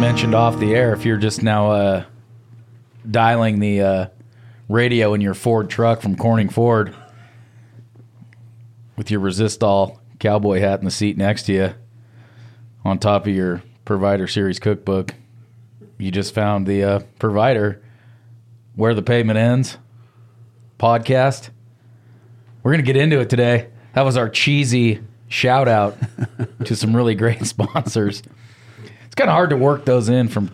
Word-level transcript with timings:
mentioned 0.00 0.34
off 0.34 0.58
the 0.58 0.74
air, 0.74 0.92
if 0.92 1.04
you're 1.04 1.16
just 1.16 1.42
now 1.42 1.70
uh, 1.70 2.04
dialing 3.10 3.60
the 3.60 3.80
uh, 3.80 4.06
radio 4.68 5.14
in 5.14 5.20
your 5.20 5.34
Ford 5.34 5.70
truck 5.70 6.00
from 6.00 6.16
Corning 6.16 6.48
Ford 6.48 6.94
with 8.96 9.10
your 9.10 9.20
Resistol 9.20 9.98
cowboy 10.18 10.60
hat 10.60 10.78
in 10.80 10.84
the 10.84 10.90
seat 10.90 11.16
next 11.16 11.44
to 11.44 11.52
you 11.52 11.74
on 12.84 12.98
top 12.98 13.26
of 13.26 13.34
your 13.34 13.62
Provider 13.84 14.26
Series 14.26 14.58
cookbook, 14.58 15.14
you 15.98 16.10
just 16.10 16.34
found 16.34 16.66
the 16.66 16.82
uh, 16.82 17.00
Provider 17.18 17.82
Where 18.76 18.94
the 18.94 19.02
Pavement 19.02 19.38
Ends 19.38 19.78
podcast. 20.78 21.50
We're 22.62 22.72
going 22.72 22.84
to 22.84 22.92
get 22.92 23.00
into 23.00 23.20
it 23.20 23.30
today. 23.30 23.68
That 23.94 24.02
was 24.02 24.16
our 24.16 24.28
cheesy 24.28 25.00
shout 25.28 25.68
out 25.68 25.96
to 26.64 26.76
some 26.76 26.94
really 26.96 27.14
great 27.14 27.44
sponsors. 27.46 28.22
It's 29.14 29.20
kind 29.20 29.30
of 29.30 29.34
hard 29.34 29.50
to 29.50 29.56
work 29.56 29.84
those 29.84 30.08
in 30.08 30.26
from 30.26 30.50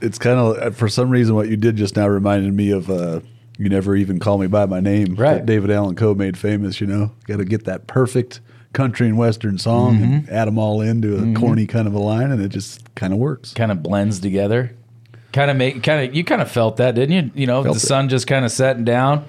It's 0.00 0.18
kind 0.18 0.36
of 0.40 0.76
for 0.76 0.88
some 0.88 1.10
reason 1.10 1.36
what 1.36 1.48
you 1.48 1.56
did 1.56 1.76
just 1.76 1.94
now 1.94 2.08
reminded 2.08 2.52
me 2.52 2.72
of. 2.72 2.90
Uh, 2.90 3.20
you 3.56 3.68
never 3.68 3.94
even 3.94 4.18
call 4.18 4.38
me 4.38 4.46
by 4.48 4.66
my 4.66 4.80
name. 4.80 5.14
Right. 5.14 5.34
that 5.34 5.46
David 5.46 5.70
Allen 5.70 5.94
Coe 5.94 6.14
made 6.14 6.36
famous. 6.36 6.80
You 6.80 6.86
know, 6.88 7.12
got 7.26 7.36
to 7.36 7.44
get 7.44 7.66
that 7.66 7.86
perfect 7.86 8.40
country 8.72 9.06
and 9.06 9.16
western 9.16 9.58
song 9.58 9.96
Mm-hmm. 9.98 10.12
and 10.12 10.30
add 10.30 10.48
them 10.48 10.58
all 10.58 10.80
into 10.80 11.16
a 11.18 11.34
corny 11.38 11.66
kind 11.68 11.86
of 11.86 11.94
a 11.94 11.98
line, 12.00 12.32
and 12.32 12.42
it 12.42 12.48
just 12.48 12.92
kind 12.96 13.12
of 13.12 13.18
works. 13.20 13.52
kind 13.54 13.70
of 13.70 13.80
blends 13.82 14.18
together. 14.18 14.74
Kind 15.32 15.50
of 15.50 15.56
make 15.56 15.82
kind 15.84 16.08
of 16.08 16.16
you 16.16 16.24
kind 16.24 16.42
of 16.42 16.50
felt 16.50 16.78
that, 16.78 16.96
didn't 16.96 17.14
you? 17.14 17.30
You 17.42 17.46
know, 17.46 17.62
Felt 17.62 17.76
the 17.76 17.82
it. 17.84 17.86
sun 17.86 18.08
just 18.08 18.26
kind 18.26 18.44
of 18.44 18.50
setting 18.50 18.84
down, 18.84 19.24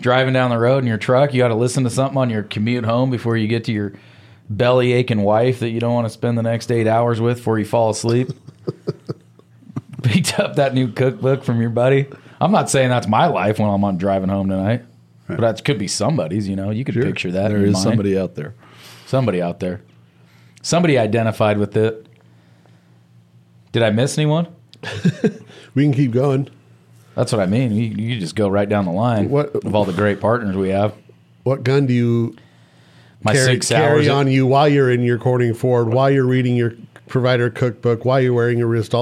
driving 0.00 0.34
down 0.34 0.50
the 0.50 0.58
road 0.58 0.78
in 0.78 0.86
your 0.86 0.98
truck. 0.98 1.32
You 1.32 1.40
got 1.40 1.48
to 1.48 1.54
listen 1.54 1.84
to 1.84 1.90
something 1.90 2.18
on 2.18 2.28
your 2.28 2.42
commute 2.42 2.84
home 2.84 3.10
before 3.10 3.36
you 3.38 3.46
get 3.48 3.64
to 3.64 3.72
your 3.72 3.92
belly 4.56 4.92
aching 4.92 5.22
wife 5.22 5.60
that 5.60 5.70
you 5.70 5.80
don't 5.80 5.94
want 5.94 6.06
to 6.06 6.10
spend 6.10 6.36
the 6.38 6.42
next 6.42 6.70
eight 6.70 6.86
hours 6.86 7.20
with 7.20 7.38
before 7.38 7.58
you 7.58 7.64
fall 7.64 7.90
asleep. 7.90 8.28
Picked 10.02 10.38
up 10.38 10.56
that 10.56 10.74
new 10.74 10.90
cookbook 10.92 11.44
from 11.44 11.60
your 11.60 11.70
buddy. 11.70 12.06
I'm 12.40 12.50
not 12.50 12.68
saying 12.70 12.88
that's 12.88 13.06
my 13.06 13.26
life 13.26 13.58
when 13.58 13.68
I'm 13.70 13.84
on 13.84 13.98
driving 13.98 14.28
home 14.28 14.48
tonight, 14.48 14.82
but 15.28 15.40
that 15.40 15.64
could 15.64 15.78
be 15.78 15.86
somebody's. 15.86 16.48
You 16.48 16.56
know, 16.56 16.70
you 16.70 16.84
could 16.84 16.94
picture 16.94 17.30
that. 17.30 17.48
There 17.48 17.64
is 17.64 17.74
mind. 17.74 17.82
somebody 17.84 18.18
out 18.18 18.34
there. 18.34 18.54
somebody 19.06 19.40
out 19.40 19.60
there. 19.60 19.82
Somebody 20.60 20.98
identified 20.98 21.58
with 21.58 21.76
it. 21.76 22.06
Did 23.70 23.82
I 23.82 23.90
miss 23.90 24.18
anyone? 24.18 24.48
We 25.74 25.84
can 25.84 25.94
keep 25.94 26.10
going. 26.10 26.50
That's 27.14 27.32
what 27.32 27.40
I 27.40 27.46
mean. 27.46 27.72
You, 27.72 27.84
you 27.84 28.20
just 28.20 28.36
go 28.36 28.48
right 28.48 28.68
down 28.68 28.84
the 28.84 28.92
line 28.92 29.30
What- 29.30 29.54
of 29.54 29.74
all 29.74 29.86
the 29.86 29.92
great 29.94 30.20
partners 30.20 30.54
we 30.54 30.68
have. 30.68 30.94
What 31.44 31.64
gun 31.64 31.86
do 31.86 31.94
you 31.94 32.36
My 33.22 33.32
carry, 33.32 33.54
six 33.54 33.68
carry 33.68 34.08
hours. 34.08 34.08
on 34.08 34.28
you 34.28 34.46
while 34.46 34.68
you're 34.68 34.90
in 34.90 35.02
your 35.02 35.18
Corning 35.18 35.54
Ford, 35.54 35.92
while 35.92 36.10
you're 36.10 36.26
reading 36.26 36.56
your 36.56 36.74
provider 37.06 37.50
cookbook, 37.50 38.04
while 38.04 38.20
you're 38.20 38.32
wearing 38.32 38.58
your 38.58 38.66
resist 38.66 38.94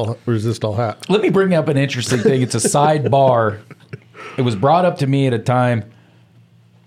all 0.64 0.74
hat? 0.74 1.08
Let 1.08 1.22
me 1.22 1.30
bring 1.30 1.54
up 1.54 1.68
an 1.68 1.76
interesting 1.76 2.18
thing. 2.18 2.42
It's 2.42 2.54
a 2.54 2.58
sidebar. 2.58 3.60
It 4.36 4.42
was 4.42 4.56
brought 4.56 4.84
up 4.84 4.98
to 4.98 5.06
me 5.06 5.26
at 5.26 5.32
a 5.32 5.38
time. 5.38 5.90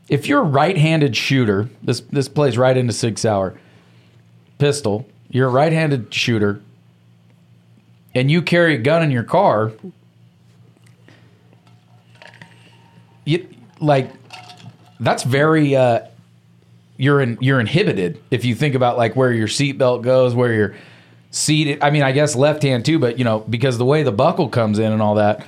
If 0.10 0.28
you're 0.28 0.42
a 0.42 0.46
right-handed 0.46 1.16
shooter, 1.16 1.70
this 1.82 2.02
this 2.02 2.28
plays 2.28 2.58
right 2.58 2.76
into 2.76 2.94
Sig 2.94 3.18
Sauer 3.18 3.58
pistol. 4.60 5.08
You're 5.30 5.48
a 5.48 5.52
right-handed 5.52 6.14
shooter, 6.14 6.62
and 8.14 8.30
you 8.30 8.42
carry 8.42 8.76
a 8.76 8.78
gun 8.78 9.02
in 9.02 9.12
your 9.12 9.24
car. 9.24 9.72
You 13.26 13.48
like 13.80 14.12
that's 15.00 15.24
very 15.24 15.76
uh, 15.76 16.02
you're 17.04 17.22
in, 17.22 17.38
you're 17.42 17.60
inhibited 17.60 18.22
if 18.32 18.46
you 18.46 18.56
think 18.56 18.76
about 18.76 18.98
like 18.98 19.16
where 19.16 19.32
your 19.32 19.48
seatbelt 19.48 20.04
goes, 20.04 20.34
where 20.34 20.54
you're 20.54 20.76
seated. 21.32 21.84
I 21.84 21.90
mean, 21.90 22.02
I 22.02 22.14
guess 22.14 22.36
left 22.36 22.64
hand 22.64 22.86
too, 22.86 22.98
but 22.98 23.18
you 23.18 23.26
know 23.26 23.40
because 23.40 23.78
the 23.78 23.86
way 23.86 24.04
the 24.04 24.12
buckle 24.12 24.48
comes 24.50 24.80
in 24.80 24.92
and 24.92 25.02
all 25.02 25.16
that. 25.16 25.46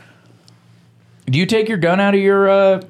Do 1.27 1.39
you 1.39 1.45
take 1.45 1.69
your 1.69 1.77
gun 1.77 1.99
out 1.99 2.13
of 2.13 2.19
your? 2.19 2.49
Uh, 2.49 2.81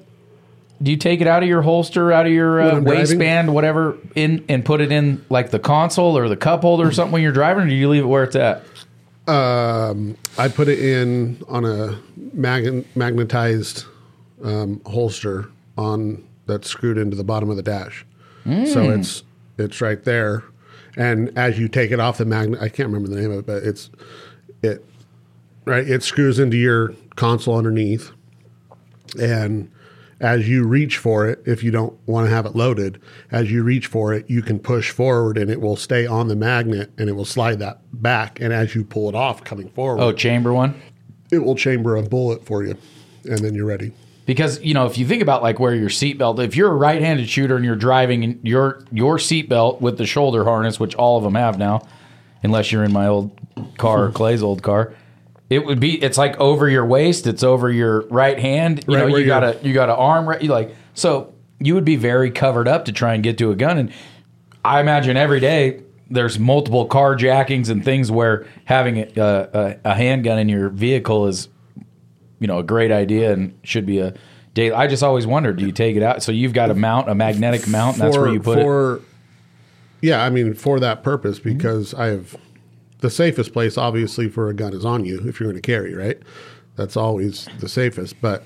do 0.81 0.91
you 0.91 0.97
take 0.97 1.21
it 1.21 1.27
out 1.27 1.41
of 1.41 1.47
your 1.47 1.61
holster, 1.61 2.11
out 2.11 2.25
of 2.25 2.33
your 2.33 2.59
uh, 2.59 2.81
waistband, 2.81 3.53
whatever, 3.53 3.97
in 4.15 4.43
and 4.49 4.65
put 4.65 4.81
it 4.81 4.91
in 4.91 5.23
like 5.29 5.51
the 5.51 5.59
console 5.59 6.17
or 6.17 6.27
the 6.27 6.35
cup 6.35 6.61
holder 6.61 6.87
or 6.87 6.91
something 6.91 7.13
when 7.13 7.21
you're 7.21 7.31
driving, 7.31 7.63
or 7.63 7.69
do 7.69 7.75
you 7.75 7.87
leave 7.87 8.03
it 8.03 8.07
where 8.07 8.23
it's 8.23 8.35
at? 8.35 8.63
Um, 9.27 10.17
I 10.37 10.49
put 10.49 10.67
it 10.67 10.79
in 10.79 11.41
on 11.47 11.65
a 11.65 11.99
mag- 12.33 12.85
magnetized 12.95 13.85
um, 14.43 14.81
holster 14.85 15.49
on 15.77 16.23
that's 16.45 16.69
screwed 16.69 16.97
into 16.97 17.15
the 17.15 17.23
bottom 17.23 17.49
of 17.49 17.55
the 17.55 17.63
dash. 17.63 18.05
So 18.45 18.85
hmm. 18.85 18.99
it's 18.99 19.23
it's 19.57 19.81
right 19.81 20.03
there, 20.03 20.43
and 20.95 21.35
as 21.37 21.57
you 21.57 21.67
take 21.67 21.91
it 21.91 21.99
off 21.99 22.17
the 22.19 22.25
magnet, 22.25 22.61
I 22.61 22.69
can't 22.69 22.87
remember 22.89 23.09
the 23.09 23.19
name 23.19 23.31
of 23.31 23.39
it, 23.39 23.45
but 23.45 23.63
it's 23.63 23.89
it 24.61 24.85
right. 25.65 25.87
It 25.87 26.03
screws 26.03 26.37
into 26.39 26.57
your 26.57 26.93
console 27.15 27.57
underneath, 27.57 28.11
and 29.19 29.71
as 30.21 30.47
you 30.47 30.65
reach 30.65 30.97
for 30.97 31.27
it, 31.27 31.41
if 31.45 31.63
you 31.63 31.71
don't 31.71 31.97
want 32.07 32.27
to 32.27 32.33
have 32.33 32.45
it 32.45 32.55
loaded, 32.55 33.01
as 33.31 33.51
you 33.51 33.63
reach 33.63 33.87
for 33.87 34.13
it, 34.13 34.29
you 34.29 34.41
can 34.41 34.59
push 34.59 34.91
forward 34.91 35.37
and 35.37 35.51
it 35.51 35.59
will 35.59 35.75
stay 35.75 36.05
on 36.07 36.29
the 36.29 36.35
magnet 36.35 36.91
and 36.97 37.09
it 37.09 37.13
will 37.13 37.25
slide 37.25 37.59
that 37.59 37.79
back. 37.91 38.39
And 38.39 38.53
as 38.53 38.75
you 38.75 38.85
pull 38.85 39.09
it 39.09 39.15
off 39.15 39.43
coming 39.43 39.69
forward, 39.69 40.01
Oh, 40.01 40.13
chamber 40.13 40.53
one. 40.53 40.79
it 41.31 41.39
will 41.39 41.55
chamber 41.55 41.97
a 41.97 42.03
bullet 42.03 42.45
for 42.45 42.63
you. 42.63 42.77
And 43.25 43.39
then 43.39 43.55
you're 43.55 43.65
ready. 43.65 43.91
Because 44.25 44.61
you 44.61 44.73
know, 44.73 44.85
if 44.85 44.97
you 44.97 45.05
think 45.05 45.21
about 45.21 45.43
like 45.43 45.59
where 45.59 45.75
your 45.75 45.89
seatbelt, 45.89 46.39
if 46.43 46.55
you're 46.55 46.71
a 46.71 46.75
right-handed 46.75 47.29
shooter 47.29 47.55
and 47.55 47.63
you're 47.63 47.75
driving 47.75 48.23
and 48.23 48.39
your 48.43 48.83
your 48.91 49.17
seatbelt 49.17 49.81
with 49.81 49.97
the 49.97 50.05
shoulder 50.05 50.43
harness, 50.43 50.79
which 50.79 50.95
all 50.95 51.17
of 51.17 51.23
them 51.23 51.35
have 51.35 51.59
now, 51.59 51.85
unless 52.43 52.71
you're 52.71 52.83
in 52.83 52.91
my 52.91 53.07
old 53.07 53.39
car 53.77 54.05
or 54.05 54.11
Clay's 54.13 54.41
old 54.41 54.63
car, 54.63 54.93
it 55.49 55.65
would 55.65 55.79
be 55.79 56.01
it's 56.01 56.17
like 56.17 56.39
over 56.39 56.67
your 56.67 56.85
waist, 56.85 57.27
it's 57.27 57.43
over 57.43 57.71
your 57.71 58.01
right 58.07 58.39
hand. 58.39 58.83
You 58.87 58.95
Right 58.95 59.07
know, 59.09 59.17
you 59.17 59.25
got 59.25 59.43
a 59.43 59.59
you 59.61 59.73
got 59.73 59.89
an 59.89 59.95
arm 59.95 60.27
right. 60.27 60.41
You 60.41 60.49
like 60.49 60.75
so 60.95 61.33
you 61.59 61.75
would 61.75 61.85
be 61.85 61.95
very 61.95 62.31
covered 62.31 62.67
up 62.67 62.85
to 62.85 62.91
try 62.91 63.13
and 63.13 63.23
get 63.23 63.37
to 63.37 63.51
a 63.51 63.55
gun. 63.55 63.77
And 63.77 63.93
I 64.63 64.79
imagine 64.81 65.17
every 65.17 65.39
day 65.39 65.81
there's 66.09 66.37
multiple 66.37 66.87
carjackings 66.87 67.69
and 67.69 67.83
things 67.83 68.11
where 68.11 68.45
having 68.65 68.99
a, 68.99 69.07
a, 69.17 69.75
a 69.85 69.93
handgun 69.95 70.37
in 70.37 70.49
your 70.49 70.69
vehicle 70.69 71.27
is 71.27 71.47
you 72.39 72.47
know 72.47 72.59
a 72.59 72.63
great 72.63 72.91
idea 72.91 73.33
and 73.33 73.57
should 73.63 73.85
be 73.85 73.99
a 73.99 74.13
day. 74.53 74.71
I 74.71 74.87
just 74.87 75.03
always 75.03 75.25
wondered, 75.27 75.57
do 75.57 75.65
you 75.65 75.71
take 75.71 75.95
it 75.95 76.03
out? 76.03 76.23
So 76.23 76.31
you've 76.31 76.53
got 76.53 76.69
a 76.71 76.75
mount, 76.75 77.09
a 77.09 77.15
magnetic 77.15 77.67
mount, 77.67 77.97
and 77.97 78.05
that's 78.05 78.17
where 78.17 78.31
you 78.31 78.39
put 78.39 78.59
it. 78.59 79.01
Yeah, 80.01 80.23
I 80.23 80.29
mean, 80.29 80.53
for 80.53 80.79
that 80.79 81.03
purpose, 81.03 81.39
Mm-hmm. 81.39 81.57
because 81.57 81.93
I 81.93 82.07
have 82.07 82.35
the 82.99 83.09
safest 83.09 83.53
place, 83.53 83.77
obviously, 83.77 84.29
for 84.29 84.49
a 84.49 84.53
gun 84.53 84.73
is 84.73 84.85
on 84.85 85.05
you 85.05 85.19
if 85.27 85.39
you're 85.39 85.47
going 85.49 85.61
to 85.61 85.65
carry, 85.65 85.93
right? 85.95 86.17
That's 86.75 86.95
always 86.97 87.47
the 87.59 87.69
safest. 87.69 88.19
But 88.21 88.43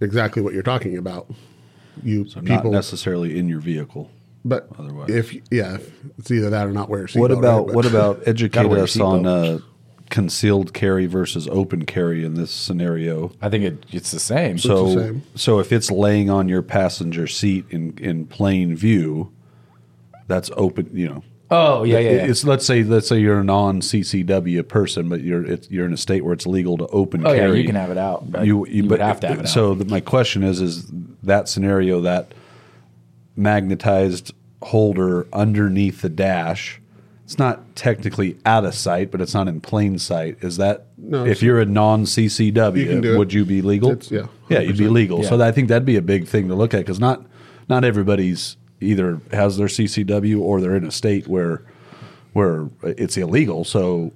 exactly 0.00 0.42
what 0.42 0.52
you're 0.54 0.62
talking 0.62 0.96
about. 0.98 1.30
You 2.02 2.24
Not 2.36 2.44
people, 2.44 2.70
necessarily 2.72 3.38
in 3.38 3.48
your 3.48 3.60
vehicle. 3.60 4.10
but 4.44 4.66
otherwise. 4.78 5.10
if 5.10 5.34
yeah, 5.50 5.74
if 5.76 5.92
it's 6.18 6.30
either 6.30 6.50
that 6.50 6.66
or 6.66 6.72
not 6.72 6.88
wear 6.88 7.04
a 7.04 7.06
seatbelt. 7.06 7.20
What 7.20 7.30
about 7.32 7.66
right? 7.66 7.76
What 7.76 7.86
about 7.86 8.22
educate 8.26 8.66
us 8.72 8.98
on 8.98 9.26
uh, 9.26 9.58
concealed 10.12 10.74
carry 10.74 11.06
versus 11.06 11.48
open 11.48 11.86
carry 11.86 12.22
in 12.22 12.34
this 12.34 12.50
scenario? 12.50 13.32
I 13.40 13.48
think 13.48 13.64
it, 13.64 13.86
it's 13.90 14.12
the 14.12 14.20
same. 14.20 14.58
So, 14.58 14.94
the 14.94 15.02
same. 15.02 15.22
so 15.34 15.58
if 15.58 15.72
it's 15.72 15.90
laying 15.90 16.30
on 16.30 16.48
your 16.48 16.62
passenger 16.62 17.26
seat 17.26 17.64
in 17.70 17.98
in 17.98 18.26
plain 18.26 18.76
view, 18.76 19.32
that's 20.28 20.50
open. 20.56 20.90
You 20.92 21.08
know, 21.08 21.24
oh 21.50 21.82
yeah, 21.82 21.98
yeah, 21.98 22.10
yeah. 22.10 22.26
it's 22.26 22.44
let's 22.44 22.66
say 22.66 22.84
let's 22.84 23.08
say 23.08 23.18
you're 23.18 23.40
a 23.40 23.44
non 23.44 23.80
CCW 23.80 24.68
person, 24.68 25.08
but 25.08 25.22
you're 25.22 25.44
it's, 25.44 25.70
you're 25.70 25.86
in 25.86 25.94
a 25.94 25.96
state 25.96 26.24
where 26.24 26.34
it's 26.34 26.46
legal 26.46 26.76
to 26.76 26.86
open 26.88 27.26
oh 27.26 27.32
yeah, 27.32 27.40
carry. 27.40 27.60
you 27.60 27.66
can 27.66 27.74
have 27.74 27.90
it 27.90 27.98
out. 27.98 28.30
but 28.30 28.46
You, 28.46 28.66
you, 28.66 28.86
would 28.86 29.00
have 29.00 29.18
to 29.20 29.28
have 29.28 29.38
it 29.38 29.42
out. 29.46 29.48
So 29.48 29.74
the, 29.74 29.86
my 29.86 30.00
question 30.00 30.44
is: 30.44 30.60
is 30.60 30.92
that 31.22 31.48
scenario 31.48 32.02
that 32.02 32.32
magnetized 33.34 34.34
holder 34.60 35.26
underneath 35.32 36.02
the 36.02 36.10
dash? 36.10 36.81
It's 37.24 37.38
not 37.38 37.76
technically 37.76 38.36
out 38.44 38.64
of 38.64 38.74
sight, 38.74 39.10
but 39.10 39.20
it's 39.20 39.32
not 39.32 39.48
in 39.48 39.60
plain 39.60 39.98
sight. 39.98 40.38
Is 40.40 40.56
that 40.56 40.86
No, 40.98 41.24
if 41.24 41.42
you're 41.42 41.60
a 41.60 41.64
non 41.64 42.00
You 42.00 42.06
can 42.06 42.12
do 42.14 42.52
CCW, 42.52 43.14
it. 43.14 43.18
would 43.18 43.32
you 43.32 43.44
be 43.44 43.62
legal? 43.62 43.92
It's- 43.92 44.10
yeah, 44.10 44.26
yeah, 44.48 44.60
you'd 44.60 44.76
be 44.76 44.88
legal. 44.88 45.22
So 45.22 45.36
Yeah. 45.38 45.46
I 45.46 45.52
think 45.52 45.68
that'd 45.68 45.86
be 45.86 45.96
a 45.96 46.02
big 46.02 46.26
thing 46.26 46.48
to 46.48 46.54
look 46.54 46.74
at 46.74 46.80
because 46.80 47.00
not 47.00 47.24
not 47.68 47.84
everybody's 47.84 48.56
either 48.80 49.20
has 49.32 49.56
their 49.56 49.68
CCW 49.68 50.40
or 50.40 50.60
they're 50.60 50.74
in 50.76 50.84
a 50.84 50.90
state 50.90 51.28
where 51.28 51.62
where 52.32 52.68
it's 52.82 53.16
illegal. 53.16 53.64
So 53.64 54.12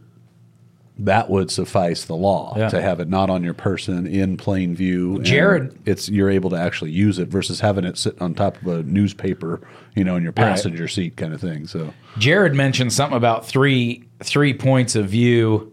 that 0.98 1.28
would 1.28 1.50
suffice 1.50 2.04
the 2.06 2.16
law 2.16 2.54
Yeah. 2.56 2.68
to 2.70 2.80
have 2.80 3.00
it 3.00 3.08
not 3.08 3.28
on 3.28 3.44
your 3.44 3.52
person 3.52 4.06
in 4.06 4.36
plain 4.38 4.74
view. 4.74 5.20
Jared- 5.22 5.74
it's 5.84 6.08
you're 6.08 6.30
able 6.30 6.48
to 6.50 6.56
actually 6.56 6.90
use 6.90 7.18
it 7.18 7.28
versus 7.28 7.60
having 7.60 7.84
it 7.84 7.98
sitting 7.98 8.22
on 8.22 8.32
top 8.34 8.60
of 8.62 8.66
a 8.68 8.82
newspaper, 8.82 9.60
you 9.94 10.04
know, 10.04 10.16
in 10.16 10.22
your 10.22 10.32
passenger 10.32 10.88
seat 10.88 11.16
kind 11.16 11.34
of 11.34 11.40
thing. 11.40 11.66
So 11.66 11.92
Jared 12.18 12.54
mentioned 12.54 12.92
something 12.94 13.16
about 13.16 13.46
three 13.46 14.04
three 14.22 14.54
points 14.54 14.96
of 14.96 15.06
view. 15.08 15.70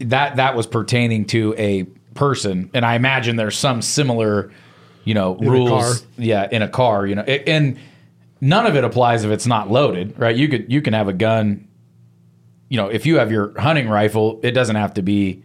That 0.00 0.36
that 0.36 0.56
was 0.56 0.66
pertaining 0.66 1.26
to 1.26 1.54
a 1.56 1.84
person, 2.14 2.70
and 2.74 2.84
I 2.84 2.96
imagine 2.96 3.36
there's 3.36 3.56
some 3.56 3.80
similar, 3.82 4.50
you 5.04 5.14
know, 5.14 5.38
a 5.40 5.48
rules. 5.48 6.04
Yeah, 6.18 6.48
in 6.50 6.60
a 6.60 6.68
car, 6.68 7.06
you 7.06 7.14
know, 7.14 7.24
A- 7.26 7.48
and 7.48 7.78
none 8.40 8.66
of 8.66 8.74
it 8.74 8.82
applies 8.82 9.24
if 9.24 9.30
it's 9.30 9.46
not 9.46 9.70
loaded, 9.70 10.18
right? 10.18 10.34
You 10.34 10.48
could 10.48 10.70
you 10.72 10.82
can 10.82 10.92
have 10.92 11.06
a 11.06 11.12
gun, 11.12 11.68
you 12.72 12.78
know, 12.78 12.88
if 12.88 13.04
you 13.04 13.18
have 13.18 13.30
your 13.30 13.52
hunting 13.60 13.86
rifle, 13.86 14.40
it 14.42 14.52
doesn't 14.52 14.76
have 14.76 14.94
to 14.94 15.02
be 15.02 15.42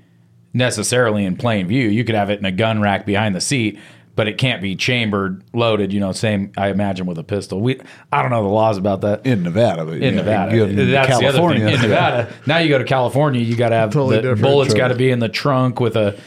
necessarily 0.53 1.25
in 1.25 1.35
plain 1.35 1.67
view. 1.67 1.89
You 1.89 2.05
could 2.05 2.15
have 2.15 2.29
it 2.29 2.39
in 2.39 2.45
a 2.45 2.53
gun 2.53 2.79
rack 2.79 3.05
behind 3.05 3.35
the 3.35 3.41
seat, 3.41 3.77
but 4.15 4.29
it 4.29 4.37
can't 4.37 4.61
be 4.61 4.77
chambered, 4.77 5.43
loaded. 5.53 5.91
You 5.91 5.99
know, 5.99 6.13
same 6.13 6.53
I 6.55 6.69
imagine 6.69 7.05
with 7.05 7.17
a 7.17 7.25
pistol. 7.25 7.59
We 7.59 7.81
I 8.13 8.21
don't 8.21 8.31
know 8.31 8.43
the 8.43 8.49
laws 8.49 8.77
about 8.77 9.01
that. 9.01 9.25
in 9.25 9.43
Nevada, 9.43 9.83
but 9.83 9.95
in 9.95 10.03
yeah, 10.03 10.09
Nevada, 10.11 10.51
to 10.53 10.85
that's 10.85 11.19
the 11.19 11.27
other 11.27 11.49
thing. 11.49 11.63
In 11.63 11.67
yeah. 11.67 11.81
Nevada, 11.81 12.33
now 12.45 12.59
you 12.59 12.69
go 12.69 12.77
to 12.77 12.85
California, 12.85 13.41
you 13.41 13.57
got 13.57 13.69
to 13.69 13.75
have 13.75 13.91
Totally 13.91 14.21
the 14.21 14.37
bullets. 14.37 14.73
Got 14.73 14.87
to 14.87 14.95
be 14.95 15.11
in 15.11 15.19
the 15.19 15.27
trunk 15.27 15.81
with 15.81 15.97
a 15.97 16.17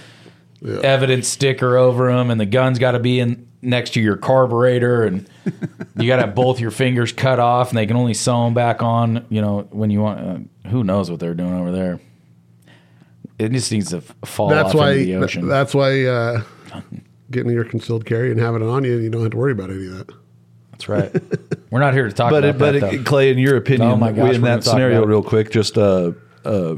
evidence 0.62 1.29
sticker 1.29 1.79
over 1.79 2.12
them, 2.12 2.31
and 2.31 2.38
the 2.38 2.44
guns 2.44 2.79
got 2.79 2.93
to 2.93 3.00
be 3.00 3.20
in 3.20 3.49
next 3.62 3.94
to 3.94 4.00
your 4.00 4.16
carburetor, 4.16 5.04
and 5.04 5.28
you 5.96 6.06
got 6.06 6.16
to 6.16 6.22
have 6.26 6.34
both 6.34 6.60
your 6.60 6.70
fingers 6.70 7.12
cut 7.12 7.38
off, 7.38 7.70
and 7.70 7.78
they 7.78 7.86
can 7.86 7.96
only 7.96 8.14
sew 8.14 8.44
them 8.44 8.54
back 8.54 8.82
on. 8.82 9.26
You 9.28 9.40
know 9.40 9.68
when 9.70 9.90
you 9.90 10.00
want. 10.00 10.20
Uh, 10.20 10.68
who 10.68 10.84
knows 10.84 11.10
what 11.10 11.20
they're 11.20 11.34
doing 11.34 11.54
over 11.54 11.72
there? 11.72 12.00
It 13.38 13.52
just 13.52 13.72
needs 13.72 13.90
to 13.90 14.02
fall 14.24 14.50
That's 14.50 14.68
off 14.70 14.74
why. 14.74 14.92
into 14.92 15.04
the 15.06 15.16
ocean. 15.16 15.48
That's 15.48 15.74
why 15.74 16.04
uh, 16.04 16.42
getting 17.30 17.50
your 17.52 17.64
concealed 17.64 18.04
carry 18.04 18.30
and 18.30 18.38
having 18.38 18.62
it 18.62 18.66
on 18.68 18.84
you, 18.84 18.98
you 18.98 19.08
don't 19.10 19.22
have 19.22 19.30
to 19.30 19.36
worry 19.36 19.52
about 19.52 19.70
any 19.70 19.86
of 19.86 19.98
that. 19.98 20.14
That's 20.72 20.88
right. 20.88 21.10
We're 21.70 21.80
not 21.80 21.94
here 21.94 22.06
to 22.06 22.12
talk 22.12 22.30
But 22.30 22.44
about 22.44 22.58
but 22.58 22.72
that. 22.80 22.80
though. 22.98 23.02
Clay, 23.04 23.30
in 23.30 23.38
your 23.38 23.56
opinion, 23.56 23.90
Oh 23.90 23.96
my 23.96 24.12
gosh, 24.12 24.34
in 24.34 24.42
that 24.42 24.62
scenario, 24.64 25.04
real 25.04 25.22
quick, 25.22 25.50
just 25.50 25.76
uh, 25.78 26.12
uh, 26.44 26.76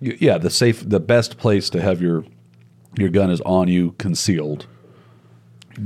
yeah, 0.00 0.38
the 0.38 0.50
safe, 0.50 0.86
the 0.88 1.00
best 1.00 1.36
place 1.38 1.68
to 1.70 1.80
have 1.80 2.00
your 2.02 2.24
your 2.98 3.08
gun 3.10 3.30
is 3.30 3.40
on 3.42 3.68
you, 3.68 3.92
concealed. 3.92 4.66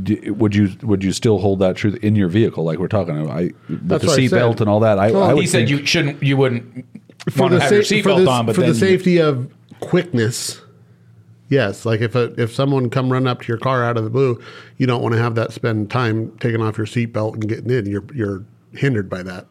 D- 0.02 0.30
would 0.30 0.54
you 0.54 0.70
would 0.82 1.02
you 1.02 1.12
still 1.12 1.38
hold 1.38 1.58
that 1.60 1.76
truth 1.76 1.96
in 2.02 2.14
your 2.14 2.28
vehicle, 2.28 2.62
like 2.64 2.78
we're 2.78 2.86
talking 2.88 3.20
about? 3.20 3.36
I 3.36 3.50
with 3.68 3.88
That's 3.88 4.02
the 4.02 4.08
what 4.08 4.18
I 4.18 4.22
seatbelt 4.22 4.60
and 4.60 4.68
all 4.70 4.80
that. 4.80 4.98
I, 4.98 5.10
Well, 5.10 5.24
I 5.24 5.34
would 5.34 5.40
he 5.42 5.46
said 5.46 5.66
think- 5.68 5.70
you 5.80 5.86
shouldn't. 5.86 6.22
You 6.22 6.36
wouldn't 6.36 6.84
For 7.30 7.42
want 7.42 7.52
to 7.52 7.58
the, 7.58 7.62
have 7.64 7.72
your 7.72 7.82
sa- 7.82 7.96
for 7.96 8.10
seatbelt 8.10 8.28
on, 8.28 8.46
but 8.46 8.54
for 8.54 8.60
then 8.60 8.70
the 8.70 8.74
you- 8.76 8.80
safety 8.80 9.18
of 9.20 9.52
quickness, 9.80 10.60
yes. 11.48 11.84
Like 11.84 12.00
if 12.00 12.14
a, 12.14 12.32
if 12.40 12.52
someone 12.54 12.88
come 12.90 13.10
run 13.12 13.26
up 13.26 13.42
to 13.42 13.48
your 13.48 13.58
car 13.58 13.82
out 13.84 13.96
of 13.96 14.04
the 14.04 14.10
blue, 14.10 14.40
you 14.76 14.86
don't 14.86 15.02
want 15.02 15.14
to 15.14 15.20
have 15.20 15.34
that 15.34 15.52
spend 15.52 15.90
time 15.90 16.36
taking 16.38 16.62
off 16.62 16.78
your 16.78 16.86
seatbelt 16.86 17.34
and 17.34 17.48
getting 17.48 17.70
in. 17.70 17.86
You're 17.86 18.04
you're 18.14 18.44
hindered 18.72 19.08
by 19.10 19.22
that. 19.24 19.46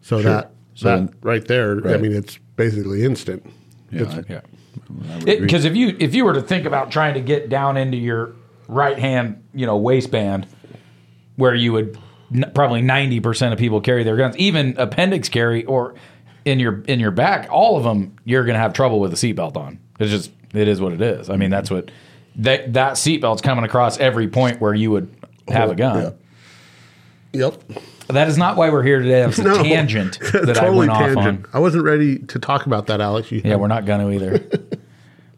So 0.00 0.22
that 0.22 0.52
So 0.74 0.88
that 0.88 0.96
then- 0.96 1.14
right 1.22 1.46
there, 1.46 1.86
I 1.88 1.98
mean, 1.98 2.12
it's 2.12 2.38
basically 2.56 3.04
instant. 3.04 3.44
Yeah, 3.90 4.00
It's- 4.02 4.16
I- 4.16 4.32
Yeah. 4.32 4.40
I 5.10 5.14
would 5.18 5.22
agree. 5.28 5.36
Because 5.46 5.64
if 5.64 5.76
you 5.76 5.94
if 5.98 6.14
you 6.14 6.24
were 6.24 6.32
to 6.32 6.42
think 6.42 6.64
about 6.66 6.90
trying 6.90 7.14
to 7.14 7.20
get 7.20 7.48
down 7.50 7.76
into 7.76 7.96
your 7.96 8.32
right 8.68 8.98
hand, 8.98 9.42
you 9.54 9.66
know, 9.66 9.76
waistband, 9.76 10.46
where 11.36 11.54
you 11.54 11.72
would 11.72 11.98
n- 12.34 12.50
probably 12.54 12.82
ninety 12.82 13.20
percent 13.20 13.52
of 13.52 13.58
people 13.58 13.80
carry 13.80 14.04
their 14.04 14.16
guns, 14.16 14.36
even 14.36 14.74
appendix 14.78 15.28
carry 15.28 15.64
or 15.64 15.94
in 16.44 16.58
your 16.60 16.82
in 16.82 17.00
your 17.00 17.10
back, 17.10 17.48
all 17.50 17.76
of 17.76 17.84
them 17.84 18.16
you're 18.24 18.44
going 18.44 18.54
to 18.54 18.60
have 18.60 18.72
trouble 18.72 19.00
with 19.00 19.12
a 19.12 19.16
seatbelt 19.16 19.56
on. 19.56 19.78
It's 19.98 20.10
just 20.10 20.30
it 20.52 20.68
is 20.68 20.80
what 20.80 20.92
it 20.92 21.00
is. 21.02 21.30
I 21.30 21.36
mean, 21.36 21.50
that's 21.50 21.70
what 21.70 21.90
that 22.36 22.72
that 22.74 22.92
seatbelt's 22.94 23.40
coming 23.42 23.64
across 23.64 23.98
every 23.98 24.28
point 24.28 24.60
where 24.60 24.74
you 24.74 24.90
would 24.90 25.14
have 25.48 25.70
a 25.70 25.74
gun. 25.74 26.14
Yep. 27.32 27.62
That 28.08 28.28
is 28.28 28.36
not 28.38 28.56
why 28.56 28.70
we're 28.70 28.82
here 28.82 29.00
today. 29.00 29.20
That 29.22 29.26
was 29.28 29.38
a 29.38 29.42
No. 29.44 29.62
tangent 29.62 30.20
that 30.20 30.50
I 30.50 30.52
totally 30.52 30.88
went 30.88 30.90
off 30.90 31.16
on. 31.16 31.46
I 31.52 31.58
wasn't 31.58 31.84
ready 31.84 32.18
to 32.18 32.38
talk 32.38 32.66
about 32.66 32.86
that, 32.88 33.00
Alex. 33.00 33.32
You, 33.32 33.40
Yeah, 33.44 33.56
we're 33.56 33.66
not 33.66 33.86
going 33.86 34.00
to 34.06 34.14
either. 34.14 34.38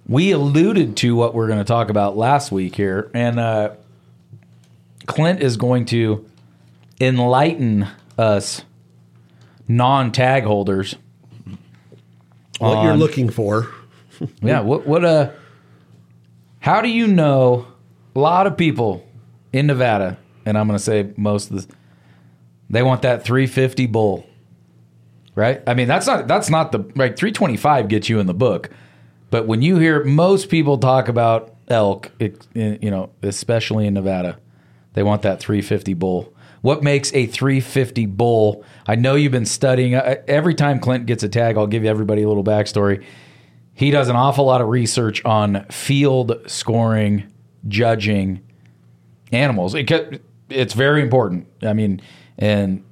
we 0.09 0.31
alluded 0.31 0.97
to 0.99 1.17
what 1.17 1.35
we're 1.35 1.47
going 1.47 1.59
to 1.59 1.65
talk 1.65 1.91
about 1.91 2.17
last 2.17 2.53
week 2.53 2.77
here, 2.77 3.11
and 3.15 3.39
uh, 3.41 3.75
Clint 5.07 5.43
is 5.43 5.57
going 5.57 5.87
to 5.87 6.25
enlighten 7.01 7.89
us 8.19 8.63
non-tag 9.69 10.45
holders. 10.45 10.97
what 12.59 12.85
you're 12.85 12.97
looking 12.97 13.31
for. 13.31 13.69
Yeah, 14.41 14.61
what 14.61 14.87
what 14.87 15.05
uh 15.05 15.33
how 16.61 16.81
do 16.81 16.89
you 16.89 17.07
know 17.07 17.67
a 18.15 18.19
lot 18.19 18.47
of 18.47 18.57
people 18.57 19.07
in 19.53 19.67
Nevada, 19.67 20.17
and 20.47 20.57
I'm 20.57 20.67
going 20.67 20.79
to 20.79 20.83
say 20.83 21.13
most 21.19 21.51
of 21.51 21.69
the 21.69 21.75
they 22.71 22.83
want 22.83 23.03
that 23.03 23.25
350 23.25 23.87
bull. 23.89 24.27
Right? 25.35 25.63
I 25.67 25.75
mean, 25.75 25.87
that's 25.87 26.07
not 26.07 26.27
that's 26.27 26.49
not 26.49 26.73
the 26.73 26.79
right 26.97 27.15
325 27.15 27.89
gets 27.89 28.09
you 28.09 28.19
in 28.19 28.27
the 28.27 28.33
book. 28.33 28.71
But 29.31 29.47
when 29.47 29.63
you 29.63 29.79
hear 29.79 30.05
most 30.05 30.49
people 30.49 30.79
talk 30.79 31.09
about 31.09 31.55
elk, 31.69 32.11
it, 32.19 32.47
you 32.55 32.91
know, 32.91 33.11
especially 33.23 33.87
in 33.87 33.95
Nevada, 33.95 34.39
they 34.95 35.03
want 35.03 35.23
that 35.23 35.41
350 35.41 35.95
bull. 35.95 36.33
What 36.63 36.83
makes 36.83 37.13
a 37.13 37.27
350 37.27 38.07
bull? 38.07 38.65
I 38.87 38.95
know 38.95 39.15
you've 39.15 39.33
been 39.33 39.47
studying. 39.47 39.95
uh, 39.95 40.17
Every 40.27 40.55
time 40.55 40.81
Clint 40.81 41.07
gets 41.07 41.23
a 41.23 41.29
tag, 41.29 41.57
I'll 41.57 41.67
give 41.67 41.85
everybody 41.85 42.23
a 42.23 42.29
little 42.29 42.45
backstory. 42.45 43.05
He 43.75 43.91
does 43.91 44.09
an 44.09 44.17
awful 44.17 44.47
lot 44.47 44.61
of 44.61 44.69
research 44.69 45.25
on 45.25 45.67
field 45.67 46.41
scoring, 46.47 47.25
judging 47.69 48.41
animals. 49.33 49.75
It, 49.75 50.23
it's 50.49 50.73
very 50.73 51.03
important. 51.03 51.47
I 51.63 51.73
mean, 51.75 52.01
and 52.39 52.83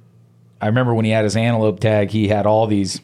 I 0.61 0.67
remember 0.67 0.93
when 0.93 1.05
he 1.05 1.11
had 1.11 1.23
his 1.23 1.35
antelope 1.35 1.79
tag, 1.79 2.11
he 2.11 2.27
had 2.27 2.45
all 2.45 2.67
these 2.67 3.01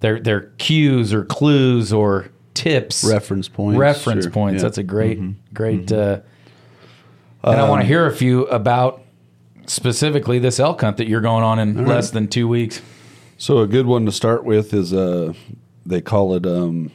their 0.00 0.20
their 0.20 0.40
cues 0.58 1.12
or 1.14 1.24
clues 1.24 1.92
or 1.92 2.28
tips, 2.54 3.04
Reference 3.04 3.48
points, 3.48 3.78
reference 3.78 4.24
sure, 4.24 4.32
points. 4.32 4.56
yeah. 4.62 4.68
That's 4.68 4.78
a 4.78 4.82
great, 4.82 5.18
great. 5.54 5.90
Uh, 5.92 6.20
and 7.42 7.58
I 7.60 7.68
want 7.68 7.80
to 7.82 7.86
hear 7.86 8.06
a 8.06 8.12
few 8.14 8.46
about 8.46 9.02
specifically 9.66 10.38
this 10.38 10.58
elk 10.60 10.80
hunt 10.80 10.96
that 10.98 11.06
you're 11.06 11.20
going 11.20 11.44
on 11.44 11.58
in 11.58 11.86
less 11.86 12.10
than 12.10 12.28
two 12.28 12.48
weeks. 12.48 12.82
So 13.38 13.58
a 13.58 13.66
good 13.66 13.86
one 13.86 14.04
to 14.06 14.12
start 14.12 14.44
with 14.44 14.74
is 14.74 14.92
uh 14.92 15.32
they 15.86 16.00
call 16.02 16.34
it 16.34 16.44
um 16.44 16.90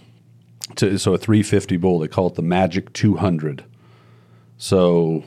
to, 0.76 0.98
so 1.00 1.14
a 1.14 1.18
350 1.18 1.78
bull 1.78 2.00
they 2.00 2.08
call 2.08 2.28
it 2.28 2.36
the 2.36 2.42
Magic 2.44 2.92
200. 2.94 3.64
So 4.58 5.24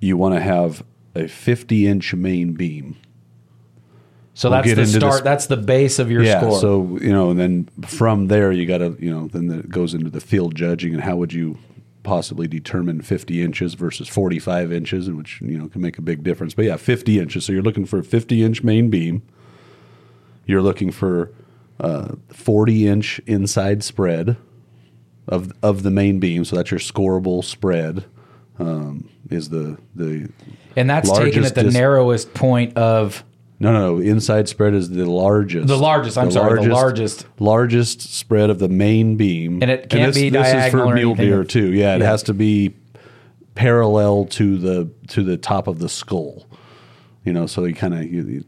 you 0.00 0.16
want 0.16 0.34
to 0.34 0.40
have 0.40 0.84
a 1.14 1.28
50 1.28 1.86
inch 1.86 2.14
main 2.14 2.52
beam. 2.52 2.96
So 4.36 4.50
We'll 4.50 4.60
that's 4.62 4.74
the 4.74 4.86
start. 5.00 5.12
this- 5.14 5.20
That's 5.22 5.46
the 5.46 5.56
base 5.56 5.98
of 5.98 6.10
your 6.10 6.22
yeah. 6.22 6.40
score. 6.40 6.60
So 6.60 6.98
you 7.00 7.08
know, 7.10 7.30
and 7.30 7.40
then 7.40 7.68
from 7.86 8.26
there 8.26 8.52
you 8.52 8.66
got 8.66 8.78
to 8.78 8.94
you 9.00 9.10
know 9.10 9.28
then 9.28 9.50
it 9.50 9.70
goes 9.70 9.94
into 9.94 10.10
the 10.10 10.20
field 10.20 10.54
judging 10.54 10.92
and 10.92 11.02
how 11.02 11.16
would 11.16 11.32
you 11.32 11.56
possibly 12.02 12.46
determine 12.46 13.00
50 13.00 13.42
inches 13.42 13.72
versus 13.74 14.08
45 14.08 14.72
inches, 14.72 15.10
which 15.10 15.40
you 15.40 15.56
know 15.56 15.68
can 15.68 15.80
make 15.80 15.96
a 15.96 16.02
big 16.02 16.22
difference. 16.22 16.52
But 16.52 16.66
yeah, 16.66 16.76
50 16.76 17.18
inches. 17.18 17.46
So 17.46 17.52
you're 17.54 17.62
looking 17.62 17.86
for 17.86 17.98
a 18.00 18.04
50 18.04 18.42
inch 18.44 18.62
main 18.62 18.90
beam. 18.90 19.22
You're 20.44 20.60
looking 20.62 20.90
for 20.92 21.32
uh, 21.80 22.16
40 22.28 22.86
inch 22.88 23.18
inside 23.26 23.82
spread 23.82 24.36
of 25.26 25.50
of 25.62 25.82
the 25.82 25.90
main 25.90 26.20
beam. 26.20 26.44
So 26.44 26.56
that's 26.56 26.70
your 26.70 26.78
scoreable 26.78 27.42
spread. 27.42 28.04
Um, 28.58 29.08
is 29.30 29.48
the 29.48 29.78
the 29.94 30.30
and 30.76 30.88
that's 30.90 31.10
taken 31.10 31.42
at 31.44 31.54
the 31.54 31.64
dis- 31.64 31.74
narrowest 31.74 32.32
point 32.34 32.76
of 32.76 33.24
no, 33.58 33.72
no, 33.72 33.96
no. 33.96 34.00
Inside 34.02 34.48
spread 34.48 34.74
is 34.74 34.90
the 34.90 35.04
largest. 35.10 35.66
The 35.68 35.78
largest, 35.78 36.18
I'm 36.18 36.30
sorry, 36.30 36.62
the 36.62 36.72
largest. 36.72 37.26
largest 37.38 38.00
spread 38.14 38.50
of 38.50 38.58
the 38.58 38.68
main 38.68 39.16
beam, 39.16 39.62
And 39.62 39.70
it 39.70 39.88
can't 39.88 40.12
this, 40.12 40.22
be 40.22 40.30
This 40.30 40.52
is 40.52 40.70
for 40.70 40.82
or 40.84 40.94
mule 40.94 41.14
deer 41.14 41.44
too. 41.44 41.72
Yeah, 41.72 41.94
it 41.96 42.00
Yeah. 42.00 42.06
has 42.06 42.22
to 42.24 42.34
be 42.34 42.74
parallel 43.54 44.26
to 44.26 44.58
the 44.58 44.90
to 45.08 45.22
the 45.22 45.36
top 45.36 45.66
of 45.66 45.78
the 45.78 45.88
skull. 45.88 46.46
You 47.24 47.32
know, 47.32 47.46
so 47.46 47.64
you 47.64 47.74
kind 47.74 47.94
of 47.94 48.04
you, 48.04 48.22
you 48.22 48.44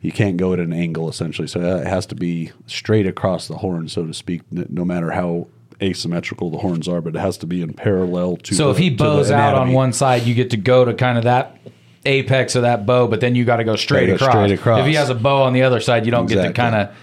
you 0.00 0.12
can't 0.12 0.36
go 0.36 0.52
at 0.52 0.58
an 0.58 0.72
angle 0.72 1.08
essentially. 1.08 1.46
So 1.48 1.60
uh, 1.60 1.80
it 1.80 1.86
has 1.86 2.06
to 2.06 2.14
be 2.14 2.52
straight 2.66 3.06
across 3.06 3.48
the 3.48 3.56
horn, 3.58 3.88
so 3.88 4.06
to 4.06 4.14
speak. 4.14 4.42
No 4.50 4.84
matter 4.84 5.10
how 5.12 5.46
asymmetrical 5.82 6.50
the 6.50 6.58
horns 6.58 6.88
are, 6.88 7.00
but 7.00 7.14
it 7.14 7.20
has 7.20 7.38
to 7.38 7.46
be 7.46 7.62
in 7.62 7.72
parallel 7.72 8.36
to. 8.38 8.54
So 8.54 8.64
the, 8.66 8.70
if 8.72 8.78
he 8.78 8.90
bows 8.90 9.30
out 9.30 9.54
on 9.54 9.72
one 9.72 9.92
side, 9.92 10.22
you 10.22 10.34
get 10.34 10.50
to 10.50 10.56
go 10.56 10.84
to 10.84 10.92
kind 10.94 11.16
of 11.18 11.24
that 11.24 11.56
apex 12.04 12.54
of 12.54 12.62
that 12.62 12.86
bow, 12.86 13.06
but 13.06 13.20
then 13.20 13.34
you 13.34 13.44
got 13.44 13.56
to 13.56 13.64
go 13.64 13.76
straight 13.76 14.06
go 14.06 14.14
across. 14.14 14.30
straight 14.30 14.52
across. 14.52 14.80
If 14.80 14.86
he 14.86 14.94
has 14.94 15.10
a 15.10 15.14
bow 15.14 15.42
on 15.42 15.52
the 15.52 15.62
other 15.62 15.80
side, 15.80 16.06
you 16.06 16.10
don't 16.10 16.26
get 16.26 16.42
to 16.42 16.52
kind 16.52 16.74
of 16.74 16.96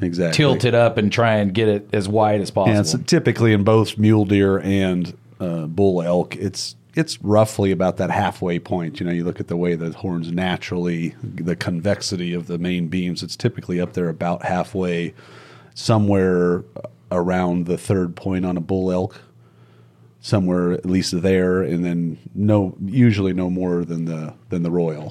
exactly 0.00 0.36
tilt 0.36 0.64
it 0.64 0.74
up 0.74 0.98
and 0.98 1.10
try 1.10 1.36
and 1.36 1.52
get 1.52 1.68
it 1.68 1.88
as 1.92 2.08
wide 2.08 2.40
as 2.40 2.50
possible. 2.50 2.74
Yeah, 2.74 2.80
it's 2.80 2.94
typically 3.06 3.52
in 3.52 3.64
both 3.64 3.98
mule 3.98 4.24
deer 4.24 4.58
and 4.58 5.16
uh, 5.40 5.66
bull 5.66 6.02
elk. 6.02 6.36
It's 6.36 6.76
it's 6.94 7.22
roughly 7.22 7.72
about 7.72 7.98
that 7.98 8.10
halfway 8.10 8.58
point. 8.58 9.00
You 9.00 9.06
know, 9.06 9.12
you 9.12 9.22
look 9.22 9.38
at 9.38 9.48
the 9.48 9.56
way 9.56 9.74
the 9.74 9.92
horns 9.92 10.32
naturally, 10.32 11.14
the 11.22 11.54
convexity 11.54 12.32
of 12.32 12.46
the 12.46 12.56
main 12.56 12.88
beams. 12.88 13.22
It's 13.22 13.36
typically 13.36 13.80
up 13.80 13.92
there 13.92 14.08
about 14.08 14.44
halfway, 14.44 15.14
somewhere 15.74 16.64
around 17.12 17.66
the 17.66 17.76
third 17.76 18.16
point 18.16 18.46
on 18.46 18.56
a 18.56 18.60
bull 18.60 18.90
elk. 18.90 19.20
Somewhere 20.26 20.72
at 20.72 20.84
least 20.84 21.22
there, 21.22 21.62
and 21.62 21.84
then 21.84 22.18
no, 22.34 22.76
usually 22.84 23.32
no 23.32 23.48
more 23.48 23.84
than 23.84 24.06
the 24.06 24.34
than 24.48 24.62
the 24.64 24.72
royal. 24.72 25.08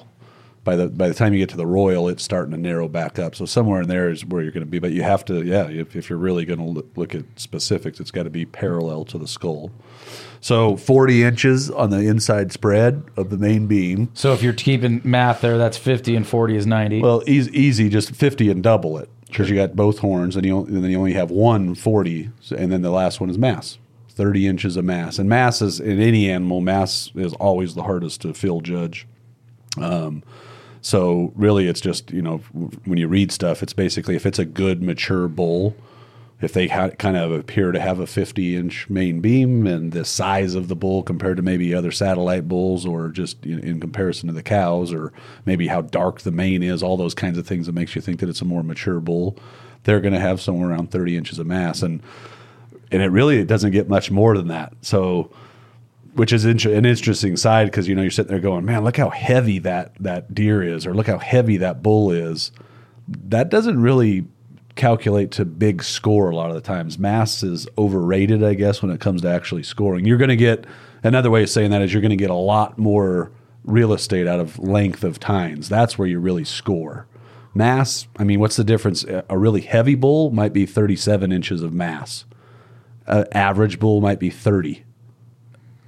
by 0.66 0.76
the 0.76 0.88
by 0.90 1.08
the 1.08 1.14
time 1.14 1.32
you 1.32 1.40
get 1.40 1.48
to 1.52 1.56
the 1.58 1.66
royal, 1.66 2.10
it's 2.10 2.22
starting 2.22 2.52
to 2.52 2.58
narrow 2.58 2.90
back 2.90 3.18
up. 3.18 3.34
So 3.34 3.46
somewhere 3.46 3.82
in 3.82 3.88
there 3.88 4.10
is 4.10 4.26
where 4.26 4.42
you're 4.42 4.52
going 4.52 4.66
to 4.66 4.70
be. 4.70 4.80
But 4.80 4.92
you 4.92 5.04
have 5.04 5.24
to, 5.26 5.42
yeah, 5.42 5.70
if, 5.70 5.96
if 5.96 6.10
you're 6.10 6.20
really 6.20 6.44
going 6.44 6.60
to 6.60 6.66
look, 6.66 6.88
look 6.98 7.16
at 7.16 7.24
specifics, 7.38 8.02
it's 8.02 8.12
got 8.12 8.24
to 8.24 8.30
be 8.30 8.46
parallel 8.46 9.06
to 9.06 9.18
the 9.18 9.28
skull. 9.28 9.72
So 10.42 10.76
40 10.76 11.24
inches 11.24 11.72
on 11.72 11.92
the 11.92 12.02
inside 12.02 12.52
spread 12.52 13.04
of 13.16 13.30
the 13.30 13.38
main 13.38 13.68
beam. 13.68 14.10
So 14.16 14.34
if 14.34 14.44
you're 14.44 14.54
keeping 14.54 15.00
math 15.06 15.40
there, 15.40 15.58
that's 15.58 15.78
50 15.78 16.14
and 16.18 16.28
40 16.28 16.58
is 16.58 16.68
90. 16.68 17.02
Well, 17.02 17.24
easy, 17.26 17.58
easy 17.58 17.88
just 17.90 18.14
50 18.14 18.52
and 18.52 18.62
double 18.62 18.98
it 18.98 19.10
because 19.28 19.50
you 19.50 19.56
got 19.56 19.76
both 19.76 20.00
horns, 20.00 20.36
and, 20.36 20.46
you 20.46 20.66
and 20.66 20.84
then 20.84 20.92
you 20.92 20.98
only 20.98 21.14
have 21.14 21.32
one 21.32 21.74
40, 21.74 22.30
and 22.58 22.72
then 22.72 22.82
the 22.82 22.92
last 22.92 23.22
one 23.22 23.30
is 23.30 23.38
mass. 23.38 23.78
30 24.16 24.48
inches 24.48 24.78
of 24.78 24.86
mass. 24.86 25.20
And 25.20 25.30
mass 25.30 25.62
is 25.62 25.80
in 25.80 26.00
any 26.00 26.30
animal, 26.30 26.62
mass 26.62 27.12
is 27.16 27.34
always 27.34 27.76
the 27.76 27.84
hardest 27.84 28.22
to 28.22 28.34
field 28.34 28.64
judge. 28.64 29.06
Um, 29.78 30.24
so 30.82 31.34
really, 31.36 31.68
it's 31.68 31.82
just 31.82 32.12
you 32.12 32.22
know 32.22 32.38
when 32.86 32.98
you 32.98 33.08
read 33.08 33.32
stuff, 33.32 33.62
it's 33.64 33.74
basically 33.74 34.16
if 34.16 34.26
it's 34.26 34.40
a 34.40 34.46
good 34.46 34.82
mature 34.82 35.28
bull, 35.28 35.76
if 36.42 36.54
they 36.54 36.68
ha- 36.68 36.90
kind 36.92 37.18
of 37.18 37.32
appear 37.32 37.72
to 37.72 37.80
have 37.80 38.00
a 38.00 38.08
50 38.08 38.56
inch 38.56 38.90
main 38.90 39.20
beam 39.20 39.66
and 39.66 39.92
the 39.92 40.06
size 40.06 40.54
of 40.54 40.68
the 40.68 40.76
bull 40.76 41.02
compared 41.02 41.38
to 41.38 41.44
maybe 41.44 41.74
other 41.74 41.92
satellite 41.92 42.48
bulls 42.48 42.86
or 42.86 43.10
just 43.10 43.44
in, 43.46 43.60
in 43.60 43.80
comparison 43.80 44.28
to 44.28 44.34
the 44.34 44.44
cows 44.44 44.94
or 44.94 45.12
maybe 45.46 45.68
how 45.68 45.82
dark 45.82 46.22
the 46.22 46.32
mane 46.32 46.62
is, 46.62 46.84
all 46.84 46.98
those 46.98 47.16
kinds 47.16 47.38
of 47.38 47.48
things 47.48 47.66
that 47.66 47.74
makes 47.74 47.96
you 47.96 48.02
think 48.02 48.20
that 48.20 48.30
it's 48.30 48.42
a 48.42 48.46
more 48.46 48.64
mature 48.64 49.00
bull, 49.00 49.38
they're 49.84 50.02
going 50.02 50.14
to 50.14 50.20
have 50.20 50.40
somewhere 50.40 50.70
around 50.70 50.92
30 50.92 51.18
inches 51.18 51.40
of 51.40 51.48
mass 51.48 51.82
and 51.82 52.02
and 52.92 53.02
it 53.02 53.08
really 53.08 53.38
it 53.40 53.48
doesn't 53.48 53.72
get 53.72 53.90
much 53.90 54.12
more 54.12 54.38
than 54.38 54.48
that. 54.48 54.74
So 54.82 55.32
which 56.16 56.32
is 56.32 56.46
inter- 56.46 56.74
an 56.74 56.86
interesting 56.86 57.36
side 57.36 57.66
because 57.66 57.88
you 57.88 57.96
know 57.96 58.02
you're 58.02 58.12
sitting 58.12 58.32
there 58.32 58.40
going, 58.40 58.66
man, 58.66 58.84
look 58.84 58.98
how 58.98 59.10
heavy 59.10 59.60
that 59.60 59.94
that 60.00 60.34
deer 60.34 60.64
is, 60.64 60.86
or 60.86 60.94
look 60.94 61.08
how 61.08 61.20
heavy 61.20 61.58
that 61.58 61.84
bull 61.84 62.12
is. 62.12 62.52
That 63.08 63.50
doesn't 63.50 63.82
really 63.82 64.26
calculate 64.76 65.32
to 65.32 65.46
big 65.46 65.84
score 65.84 66.30
a 66.30 66.36
lot 66.36 66.50
of 66.50 66.56
the 66.56 66.62
times. 66.62 66.98
Mass 66.98 67.44
is 67.44 67.68
overrated, 67.78 68.44
I 68.44 68.54
guess, 68.54 68.82
when 68.82 68.92
it 68.92 69.00
comes 69.00 69.22
to 69.22 69.30
actually 69.30 69.64
scoring. 69.64 70.06
You're 70.06 70.18
going 70.18 70.30
to 70.30 70.36
get 70.36 70.66
another 71.04 71.30
way 71.30 71.44
of 71.44 71.50
saying 71.50 71.72
that 71.72 71.82
is 71.82 71.94
you're 71.94 72.02
going 72.02 72.10
to 72.10 72.16
get 72.16 72.30
a 72.30 72.34
lot 72.34 72.78
more 72.78 73.32
real 73.64 73.94
estate 73.94 74.28
out 74.28 74.40
of 74.40 74.60
length 74.60 75.04
of 75.04 75.20
tines. 75.20 75.70
That's 75.70 75.98
where 75.98 76.08
you 76.08 76.20
really 76.20 76.44
score. 76.44 77.08
Mass, 77.54 78.08
I 78.18 78.26
mean, 78.26 78.40
what's 78.40 78.58
the 78.58 78.66
difference? 78.66 79.06
A 79.06 79.38
really 79.38 79.62
heavy 79.62 79.96
bull 79.96 80.30
might 80.30 80.52
be 80.52 80.66
37 80.66 81.32
inches 81.32 81.62
of 81.62 81.74
mass. 81.74 82.26
An 83.08 83.26
average 83.32 83.80
bull 83.80 84.02
might 84.02 84.20
be 84.20 84.30
30 84.30 84.84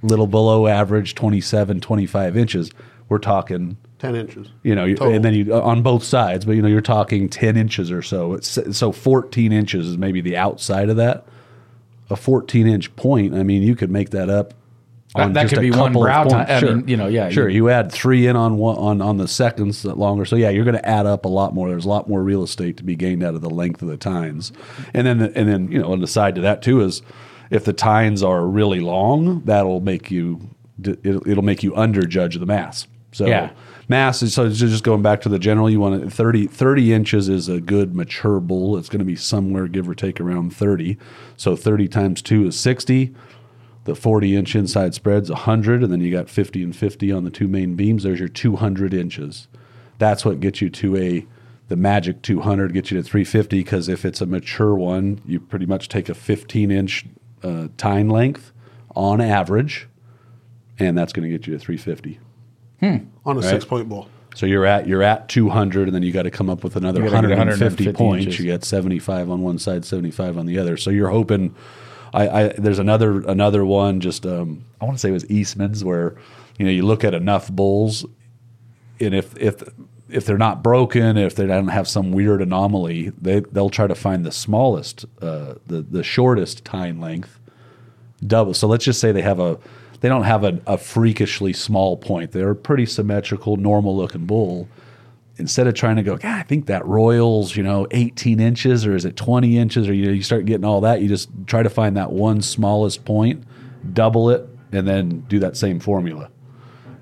little 0.02 0.28
below 0.28 0.68
average 0.68 1.14
27 1.16 1.80
25 1.80 2.36
inches 2.36 2.70
we're 3.08 3.18
talking 3.18 3.76
10 3.98 4.14
inches. 4.14 4.48
you 4.62 4.72
know 4.74 4.86
Total. 4.94 5.12
and 5.12 5.24
then 5.24 5.34
you 5.34 5.52
uh, 5.52 5.60
on 5.60 5.82
both 5.82 6.04
sides 6.04 6.44
but 6.44 6.52
you 6.52 6.62
know 6.62 6.68
you're 6.68 6.80
talking 6.80 7.28
10 7.28 7.56
inches 7.56 7.90
or 7.90 8.00
so 8.00 8.34
it's, 8.34 8.58
so 8.78 8.92
14 8.92 9.52
inches 9.52 9.88
is 9.88 9.98
maybe 9.98 10.20
the 10.20 10.36
outside 10.36 10.88
of 10.88 10.96
that 10.96 11.26
a 12.10 12.14
14 12.16 12.68
inch 12.68 12.94
point 12.94 13.34
i 13.34 13.42
mean 13.42 13.62
you 13.62 13.74
could 13.74 13.90
make 13.90 14.10
that 14.10 14.30
up 14.30 14.54
That- 15.14 15.32
that 15.34 15.48
could 15.48 15.60
be 15.60 15.70
one 15.70 15.92
brow 15.92 16.24
tine. 16.24 16.46
I 16.48 16.60
Sure. 16.60 16.76
mean, 16.76 16.86
you 16.88 16.96
know, 16.96 17.06
yeah, 17.08 17.30
sure 17.30 17.48
you- 17.48 17.56
you 17.64 17.70
add 17.70 17.90
three 17.90 18.26
in 18.26 18.36
on 18.36 18.56
one 18.58 18.76
on, 18.76 19.00
on 19.00 19.16
the 19.16 19.26
seconds 19.26 19.82
that 19.82 19.98
longer. 19.98 20.24
So 20.24 20.36
yeah 20.36 20.50
you're 20.50 20.64
going 20.64 20.76
to 20.76 20.88
add 20.88 21.06
up 21.06 21.24
a 21.24 21.28
lot 21.28 21.54
more. 21.54 21.68
There's 21.68 21.86
a 21.86 21.88
lot 21.88 22.08
more 22.08 22.22
real 22.22 22.42
estate 22.42 22.76
to 22.76 22.84
be 22.84 22.94
gained 22.94 23.22
out 23.22 23.34
of 23.34 23.40
the 23.40 23.48
length 23.50 23.80
of 23.82 23.88
the 23.88 23.96
tines. 23.96 24.52
And 24.92 25.06
then 25.06 25.20
and 25.34 25.48
then 25.48 25.72
you 25.72 25.78
know 25.80 25.92
on 25.92 26.00
the 26.00 26.06
side 26.06 26.34
to 26.34 26.40
that 26.42 26.60
too 26.62 26.80
is 26.82 27.00
if 27.50 27.64
the 27.64 27.72
tines 27.72 28.22
are 28.22 28.46
really 28.46 28.80
long 28.80 29.42
that'll 29.46 29.80
make 29.80 30.10
you 30.10 30.40
it'll, 30.82 31.26
it'll 31.28 31.42
make 31.44 31.62
you 31.62 31.72
underjudge 31.72 32.38
the 32.38 32.46
mass. 32.46 32.86
So 33.10 33.26
Yeah. 33.26 33.48
mass 33.88 34.22
is 34.22 34.34
so 34.34 34.50
just 34.50 34.84
going 34.84 35.00
back 35.00 35.22
to 35.22 35.30
the 35.30 35.38
general 35.38 35.70
you 35.70 35.80
want 35.80 36.02
it 36.04 36.12
30, 36.12 36.46
30 36.46 36.92
inches 36.92 37.30
is 37.30 37.48
a 37.48 37.60
good 37.62 37.94
mature 37.96 38.38
bull. 38.40 38.76
It's 38.76 38.90
going 38.90 38.98
to 39.00 39.06
be 39.06 39.16
somewhere 39.16 39.66
give 39.68 39.88
or 39.88 39.94
take 39.94 40.20
around 40.20 40.52
30 40.52 40.98
so 41.38 41.56
30 41.56 41.88
times 41.88 42.20
2 42.20 42.46
is 42.46 42.56
60 42.60 43.14
the 43.88 43.94
40 43.94 44.36
inch 44.36 44.54
inside 44.54 44.94
spread's 44.94 45.30
100 45.30 45.82
and 45.82 45.90
then 45.90 46.00
you 46.00 46.12
got 46.12 46.28
50 46.28 46.62
and 46.62 46.76
50 46.76 47.10
on 47.10 47.24
the 47.24 47.30
two 47.30 47.48
main 47.48 47.74
beams 47.74 48.02
there's 48.02 48.18
your 48.18 48.28
200 48.28 48.92
inches 48.92 49.48
that's 49.98 50.24
what 50.24 50.40
gets 50.40 50.60
you 50.60 50.68
to 50.68 50.96
a 50.96 51.26
the 51.68 51.76
magic 51.76 52.20
200 52.22 52.72
gets 52.74 52.90
you 52.90 52.98
to 52.98 53.02
350 53.02 53.58
because 53.58 53.88
if 53.88 54.04
it's 54.04 54.20
a 54.20 54.26
mature 54.26 54.74
one 54.74 55.20
you 55.26 55.40
pretty 55.40 55.64
much 55.66 55.88
take 55.88 56.08
a 56.08 56.14
15 56.14 56.70
inch 56.70 57.06
uh, 57.42 57.68
tine 57.78 58.08
length 58.08 58.52
on 58.94 59.20
average 59.20 59.88
and 60.78 60.96
that's 60.96 61.12
going 61.12 61.28
to 61.28 61.30
get 61.30 61.46
you 61.46 61.54
to 61.54 61.58
350 61.58 62.20
on 63.24 63.38
a 63.38 63.42
six 63.42 63.64
point 63.64 63.88
bull. 63.88 64.08
so 64.34 64.46
you're 64.46 64.66
at 64.66 64.86
you're 64.86 65.02
at 65.02 65.28
200, 65.28 65.88
and 65.88 65.94
then 65.94 66.02
you 66.02 66.12
got 66.12 66.22
to 66.22 66.30
come 66.30 66.48
up 66.48 66.62
with 66.62 66.76
another 66.76 67.02
You 67.02 67.10
gotta 67.10 67.26
get 67.28 67.38
150, 67.38 67.86
150 67.86 67.92
points. 67.96 68.24
inches. 68.26 68.38
You 68.38 68.46
get 68.46 68.64
75 68.64 69.30
on 69.30 69.42
one 69.42 69.58
side, 69.58 69.84
75 69.84 70.38
on 70.38 70.46
the 70.46 70.58
other. 70.58 70.76
So 70.76 70.90
you're 70.90 71.08
hoping. 71.08 71.54
I, 72.12 72.28
I 72.28 72.48
there's 72.48 72.78
another 72.78 73.20
another 73.20 73.64
one. 73.64 74.00
Just 74.00 74.26
um, 74.26 74.64
I 74.80 74.84
want 74.84 74.96
to 74.96 75.00
say 75.00 75.10
it 75.10 75.12
was 75.12 75.28
Eastman's 75.30 75.84
where 75.84 76.16
you 76.58 76.64
know 76.64 76.70
you 76.70 76.82
look 76.82 77.04
at 77.04 77.14
enough 77.14 77.50
bulls, 77.50 78.04
and 79.00 79.14
if 79.14 79.36
if 79.38 79.62
if 80.08 80.24
they're 80.24 80.38
not 80.38 80.62
broken, 80.62 81.16
if 81.16 81.34
they 81.34 81.46
don't 81.46 81.68
have 81.68 81.88
some 81.88 82.12
weird 82.12 82.40
anomaly, 82.40 83.10
they 83.20 83.40
they'll 83.40 83.70
try 83.70 83.86
to 83.86 83.94
find 83.94 84.24
the 84.24 84.32
smallest, 84.32 85.04
uh, 85.20 85.54
the 85.66 85.82
the 85.82 86.02
shortest 86.02 86.64
tine 86.64 87.00
length, 87.00 87.38
double. 88.26 88.54
So 88.54 88.66
let's 88.66 88.84
just 88.84 89.00
say 89.00 89.12
they 89.12 89.22
have 89.22 89.40
a 89.40 89.58
they 90.00 90.08
don't 90.08 90.24
have 90.24 90.44
a, 90.44 90.60
a 90.66 90.78
freakishly 90.78 91.52
small 91.52 91.96
point. 91.96 92.32
They're 92.32 92.50
a 92.50 92.56
pretty 92.56 92.86
symmetrical, 92.86 93.56
normal 93.56 93.96
looking 93.96 94.26
bull. 94.26 94.68
Instead 95.38 95.66
of 95.68 95.74
trying 95.74 95.96
to 95.96 96.02
go, 96.02 96.16
God, 96.16 96.38
I 96.38 96.42
think 96.42 96.66
that 96.66 96.84
Royals, 96.84 97.56
you 97.56 97.62
know, 97.62 97.86
18 97.92 98.40
inches 98.40 98.84
or 98.84 98.96
is 98.96 99.04
it 99.04 99.16
20 99.16 99.56
inches 99.56 99.88
or 99.88 99.94
you, 99.94 100.10
you 100.10 100.22
start 100.22 100.46
getting 100.46 100.64
all 100.64 100.80
that, 100.80 101.00
you 101.00 101.08
just 101.08 101.30
try 101.46 101.62
to 101.62 101.70
find 101.70 101.96
that 101.96 102.10
one 102.10 102.42
smallest 102.42 103.04
point, 103.04 103.44
double 103.92 104.30
it, 104.30 104.48
and 104.72 104.86
then 104.86 105.20
do 105.28 105.38
that 105.38 105.56
same 105.56 105.78
formula. 105.78 106.30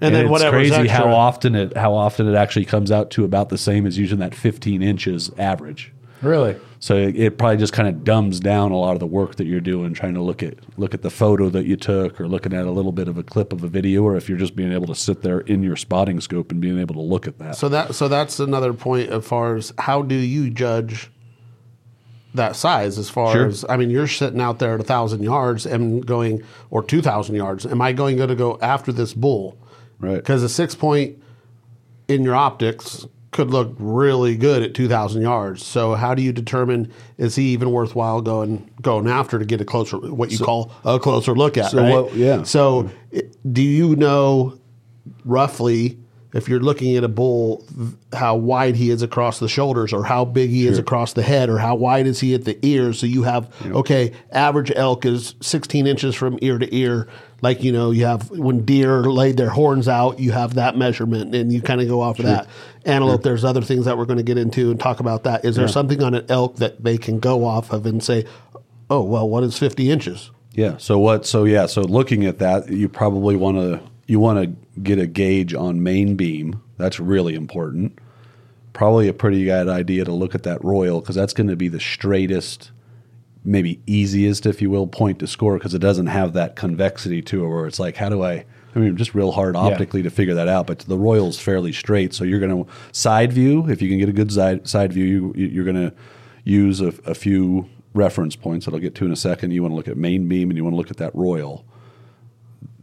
And, 0.01 0.15
then 0.15 0.31
it's 0.31 0.45
crazy 0.45 0.75
extra, 0.75 0.89
how 0.89 1.09
often 1.09 1.55
it 1.55 1.75
how 1.75 1.95
often 1.95 2.29
it 2.29 2.35
actually 2.35 2.67
comes 2.67 2.91
out 2.91 3.11
to 3.13 3.25
about 3.25 3.49
the 3.49 3.57
same 3.57 3.87
as 3.87 3.97
using 3.97 4.19
that 4.19 4.35
15 4.35 4.83
inches 4.83 5.31
average. 5.39 5.93
Really? 6.27 6.57
So 6.79 6.95
it, 6.97 7.17
it 7.17 7.39
probably 7.39 7.57
just 7.57 7.73
kind 7.73 7.89
of 7.89 8.05
dumbs 8.05 8.39
down 8.39 8.71
a 8.71 8.77
lot 8.77 8.93
of 8.93 9.01
the 9.01 9.07
work 9.07 9.37
that 9.37 9.47
you're 9.47 9.61
doing, 9.61 9.95
trying 9.95 10.15
to 10.15 10.21
look 10.23 10.43
at 10.43 10.55
look 10.79 10.93
at 10.93 11.03
the 11.03 11.11
photo 11.11 11.49
that 11.51 11.65
you 11.67 11.77
took, 11.77 12.21
or 12.21 12.29
looking 12.29 12.53
at 12.53 12.67
a 12.67 12.71
little 12.71 12.93
bit 12.93 13.09
of 13.09 13.17
a 13.17 13.23
clip 13.23 13.53
of 13.53 13.65
a 13.65 13.69
video, 13.69 14.03
or 14.03 14.17
if 14.17 14.29
you're 14.29 14.39
just 14.39 14.55
being 14.55 14.73
able 14.73 14.87
to 14.89 14.95
sit 14.95 15.23
there 15.23 15.41
in 15.41 15.63
your 15.63 15.77
spotting 15.77 16.21
scope 16.21 16.51
and 16.51 16.61
being 16.61 16.79
able 16.79 16.95
to 16.95 17.01
look 17.01 17.27
at 17.27 17.39
that. 17.39 17.57
So 17.57 17.69
that 17.71 17.95
so 17.95 18.09
that's 18.09 18.39
another 18.41 18.73
point 18.75 19.09
as 19.11 19.27
far 19.27 19.57
as 19.57 19.73
how 19.79 20.03
do 20.03 20.15
you 20.15 20.51
judge 20.51 21.11
that 22.35 22.55
size 22.55 22.99
as 22.99 23.09
far 23.09 23.33
Sure. 23.33 23.47
as 23.47 23.65
I 23.69 23.79
mean 23.79 23.89
you're 23.89 24.07
sitting 24.07 24.41
out 24.43 24.59
there 24.59 24.75
at 24.75 24.81
a 24.81 24.85
thousand 24.85 25.23
yards 25.23 25.65
and 25.65 26.05
going 26.05 26.43
or 26.71 26.83
two 26.83 27.01
thousand 27.01 27.37
yards. 27.37 27.65
Am 27.65 27.81
I 27.81 27.93
going 27.93 28.19
to 28.19 28.35
go 28.35 28.59
after 28.61 28.93
this 28.93 29.15
bull? 29.15 29.57
Right. 29.99 30.17
Because 30.17 30.43
a 30.43 30.49
six 30.49 30.75
point 30.75 31.17
in 32.09 32.23
your 32.23 32.35
optics 32.35 33.07
could 33.37 33.51
look 33.51 33.75
really 33.79 34.37
good 34.37 34.63
at 34.63 34.75
two 34.75 34.89
thousand 34.89 35.23
yards. 35.23 35.65
So 35.65 35.95
how 35.95 36.15
do 36.15 36.23
you 36.23 36.33
determine 36.33 36.93
is 37.19 37.37
he 37.37 37.45
even 37.51 37.71
worthwhile 37.71 38.21
going 38.23 38.69
going 38.83 39.07
after 39.07 39.39
to 39.39 39.45
get 39.45 39.61
a 39.61 39.65
closer 39.65 39.99
what 39.99 40.33
you 40.33 40.39
call 40.39 40.73
a 40.85 40.99
closer 40.99 41.35
look 41.35 41.57
at? 41.57 41.71
So 41.71 41.79
right? 41.79 41.93
what- 41.93 42.15
yeah. 42.15 42.43
So 42.43 42.91
do 43.51 43.63
you 43.63 43.95
know 43.95 44.59
roughly 45.25 45.99
if 46.35 46.49
you're 46.49 46.61
looking 46.61 46.97
at 46.97 47.05
a 47.05 47.09
bull 47.09 47.65
how 48.13 48.37
wide 48.37 48.77
he 48.77 48.91
is 48.91 49.03
across 49.03 49.39
the 49.39 49.49
shoulders 49.49 49.93
or 49.93 50.05
how 50.05 50.25
big 50.25 50.51
he 50.51 50.67
is 50.67 50.79
across 50.79 51.13
the 51.13 51.23
head 51.23 51.49
or 51.49 51.59
how 51.59 51.75
wide 51.75 52.07
is 52.07 52.21
he 52.21 52.35
at 52.35 52.45
the 52.45 52.59
ears 52.67 52.99
so 52.99 53.07
you 53.07 53.23
have 53.23 53.53
okay 53.67 54.13
average 54.33 54.73
elk 54.77 55.05
is 55.05 55.35
16 55.41 55.87
inches 55.87 56.15
from 56.15 56.39
ear 56.43 56.59
to 56.59 56.75
ear. 56.75 57.09
Like 57.43 57.63
you 57.63 57.71
know 57.71 57.91
you 57.91 58.07
have 58.07 58.31
when 58.31 58.65
deer 58.65 59.03
laid 59.05 59.37
their 59.37 59.51
horns 59.51 59.89
out 59.89 60.19
you 60.19 60.33
have 60.33 60.55
that 60.55 60.77
measurement 60.77 61.35
and 61.35 61.53
you 61.53 61.61
kind 61.61 61.81
of 61.83 61.89
go 61.89 62.01
off 62.01 62.19
of 62.19 62.25
that. 62.25 62.49
Antelope 62.87 63.23
there's 63.23 63.45
other 63.45 63.61
things 63.61 63.85
that 63.85 63.99
we're 63.99 64.07
going 64.07 64.17
to 64.17 64.23
get 64.23 64.39
into 64.39 64.71
and 64.71 64.81
talk 64.81 65.01
about 65.01 65.25
that. 65.25 65.45
Is 65.45 65.57
there 65.57 65.69
something 65.69 66.03
on 66.03 66.15
an 66.15 66.25
elk 66.31 66.57
that 66.57 66.83
they 66.83 66.97
can 66.97 67.21
go 67.21 67.45
off 67.45 67.73
of 67.73 67.85
and 67.85 68.03
say 68.03 68.25
oh 68.89 69.03
well 69.03 69.29
what 69.29 69.45
is 69.45 69.59
50 69.59 69.91
inches? 69.91 70.31
Yeah. 70.57 70.79
So 70.79 70.99
what? 70.99 71.27
So 71.27 71.45
yeah. 71.45 71.67
So 71.67 71.83
looking 71.83 72.25
at 72.25 72.39
that, 72.39 72.69
you 72.71 72.89
probably 72.89 73.37
want 73.37 73.59
to 73.59 73.81
you 74.07 74.19
want 74.19 74.43
to 74.43 74.66
get 74.83 74.99
a 74.99 75.07
gauge 75.07 75.55
on 75.55 75.83
main 75.83 76.17
beam. 76.17 76.63
That's 76.77 77.01
really 77.01 77.35
important. 77.35 77.99
Probably 78.73 79.09
a 79.09 79.15
pretty 79.15 79.45
good 79.45 79.69
idea 79.69 80.05
to 80.05 80.13
look 80.13 80.35
at 80.35 80.43
that 80.43 80.63
royal 80.63 81.01
because 81.01 81.15
that's 81.15 81.33
going 81.33 81.49
to 81.49 81.57
be 81.57 81.69
the 81.69 81.81
straightest, 81.81 82.71
maybe 83.45 83.81
easiest, 83.87 84.45
if 84.45 84.61
you 84.61 84.69
will, 84.69 84.87
point 84.87 85.19
to 85.21 85.27
score 85.27 85.57
because 85.57 85.75
it 85.75 85.79
doesn't 85.79 86.09
have 86.09 86.35
that 86.35 86.57
convexity 86.57 87.23
to 87.23 87.45
it 87.45 87.49
where 87.49 87.67
it's 87.67 87.79
like, 87.79 87.97
how 87.97 88.09
do 88.09 88.23
I? 88.23 88.45
I 88.75 88.79
mean, 88.79 88.95
just 88.99 89.15
real 89.15 89.33
hard 89.33 89.57
optically 89.57 90.03
to 90.03 90.11
figure 90.11 90.35
that 90.35 90.49
out. 90.49 90.67
But 90.67 90.81
the 90.81 90.99
royal's 90.99 91.41
fairly 91.41 91.73
straight, 91.73 92.13
so 92.13 92.25
you're 92.25 92.41
going 92.41 92.65
to 92.65 92.71
side 92.93 93.33
view. 93.33 93.67
If 93.71 93.81
you 93.81 93.89
can 93.89 93.99
get 93.99 94.11
a 94.11 94.13
good 94.13 94.31
side 94.31 94.69
side 94.69 94.93
view, 94.93 95.33
you, 95.35 95.47
you're 95.47 95.65
going 95.65 95.77
to 95.77 95.95
use 96.45 96.83
a, 96.83 96.89
a 97.07 97.15
few 97.15 97.71
reference 97.95 98.37
points 98.37 98.67
that 98.67 98.75
I'll 98.75 98.81
get 98.81 98.95
to 98.97 99.07
in 99.07 99.13
a 99.13 99.17
second. 99.17 99.53
You 99.53 99.63
want 99.63 99.73
to 99.73 99.77
look 99.77 99.89
at 99.89 99.97
main 99.97 100.29
beam 100.29 100.51
and 100.51 100.59
you 100.59 100.63
want 100.63 100.75
to 100.75 100.77
look 100.77 100.91
at 100.91 100.99
that 100.99 101.15
royal. 101.15 101.65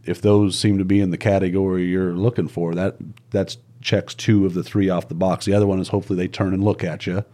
If 0.06 0.20
those 0.20 0.58
seem 0.58 0.78
to 0.78 0.84
be 0.84 1.00
in 1.00 1.10
the 1.10 1.18
category 1.18 1.84
you're 1.84 2.14
looking 2.14 2.48
for, 2.48 2.74
that 2.74 2.96
that's 3.30 3.58
checks 3.80 4.14
two 4.14 4.46
of 4.46 4.54
the 4.54 4.62
three 4.62 4.88
off 4.88 5.08
the 5.08 5.14
box. 5.14 5.44
The 5.44 5.54
other 5.54 5.66
one 5.66 5.78
is 5.78 5.88
hopefully 5.88 6.16
they 6.16 6.28
turn 6.28 6.54
and 6.54 6.64
look 6.64 6.82
at 6.82 7.06
you, 7.06 7.24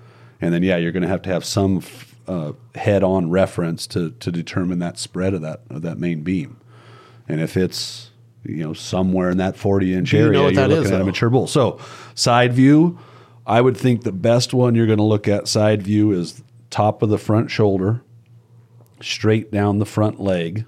and 0.40 0.52
then 0.52 0.62
yeah, 0.62 0.76
you're 0.76 0.92
going 0.92 1.02
to 1.02 1.08
have 1.08 1.22
to 1.22 1.30
have 1.30 1.44
some 1.44 1.82
uh, 2.28 2.52
head-on 2.74 3.30
reference 3.30 3.86
to 3.88 4.10
to 4.12 4.30
determine 4.30 4.78
that 4.80 4.98
spread 4.98 5.34
of 5.34 5.42
that 5.42 5.62
of 5.70 5.82
that 5.82 5.98
main 5.98 6.22
beam. 6.22 6.58
And 7.28 7.40
if 7.40 7.56
it's 7.56 8.10
you 8.44 8.64
know 8.64 8.72
somewhere 8.72 9.30
in 9.30 9.38
that 9.38 9.56
40 9.56 9.94
inch 9.94 10.10
Do 10.10 10.16
you 10.16 10.22
know 10.22 10.46
area, 10.46 10.52
you're 10.52 10.68
looking 10.68 10.84
is, 10.84 10.90
at 10.90 11.00
a 11.00 11.04
mature 11.04 11.30
bull. 11.30 11.46
So 11.46 11.80
side 12.14 12.52
view, 12.52 12.98
I 13.46 13.60
would 13.60 13.76
think 13.76 14.02
the 14.02 14.12
best 14.12 14.52
one 14.52 14.74
you're 14.74 14.86
going 14.86 14.98
to 14.98 15.04
look 15.04 15.28
at 15.28 15.48
side 15.48 15.82
view 15.82 16.12
is 16.12 16.42
top 16.70 17.02
of 17.02 17.08
the 17.08 17.18
front 17.18 17.50
shoulder, 17.50 18.02
straight 19.00 19.50
down 19.50 19.78
the 19.78 19.86
front 19.86 20.20
leg 20.20 20.64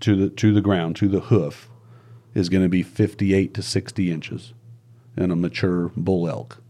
to 0.00 0.16
the 0.16 0.30
to 0.30 0.52
the 0.52 0.60
ground 0.60 0.96
to 0.96 1.08
the 1.08 1.20
hoof 1.20 1.68
is 2.34 2.48
going 2.48 2.62
to 2.62 2.68
be 2.68 2.82
58 2.82 3.54
to 3.54 3.62
60 3.62 4.10
inches 4.10 4.52
in 5.16 5.30
a 5.30 5.36
mature 5.36 5.90
bull 5.96 6.28
elk. 6.28 6.62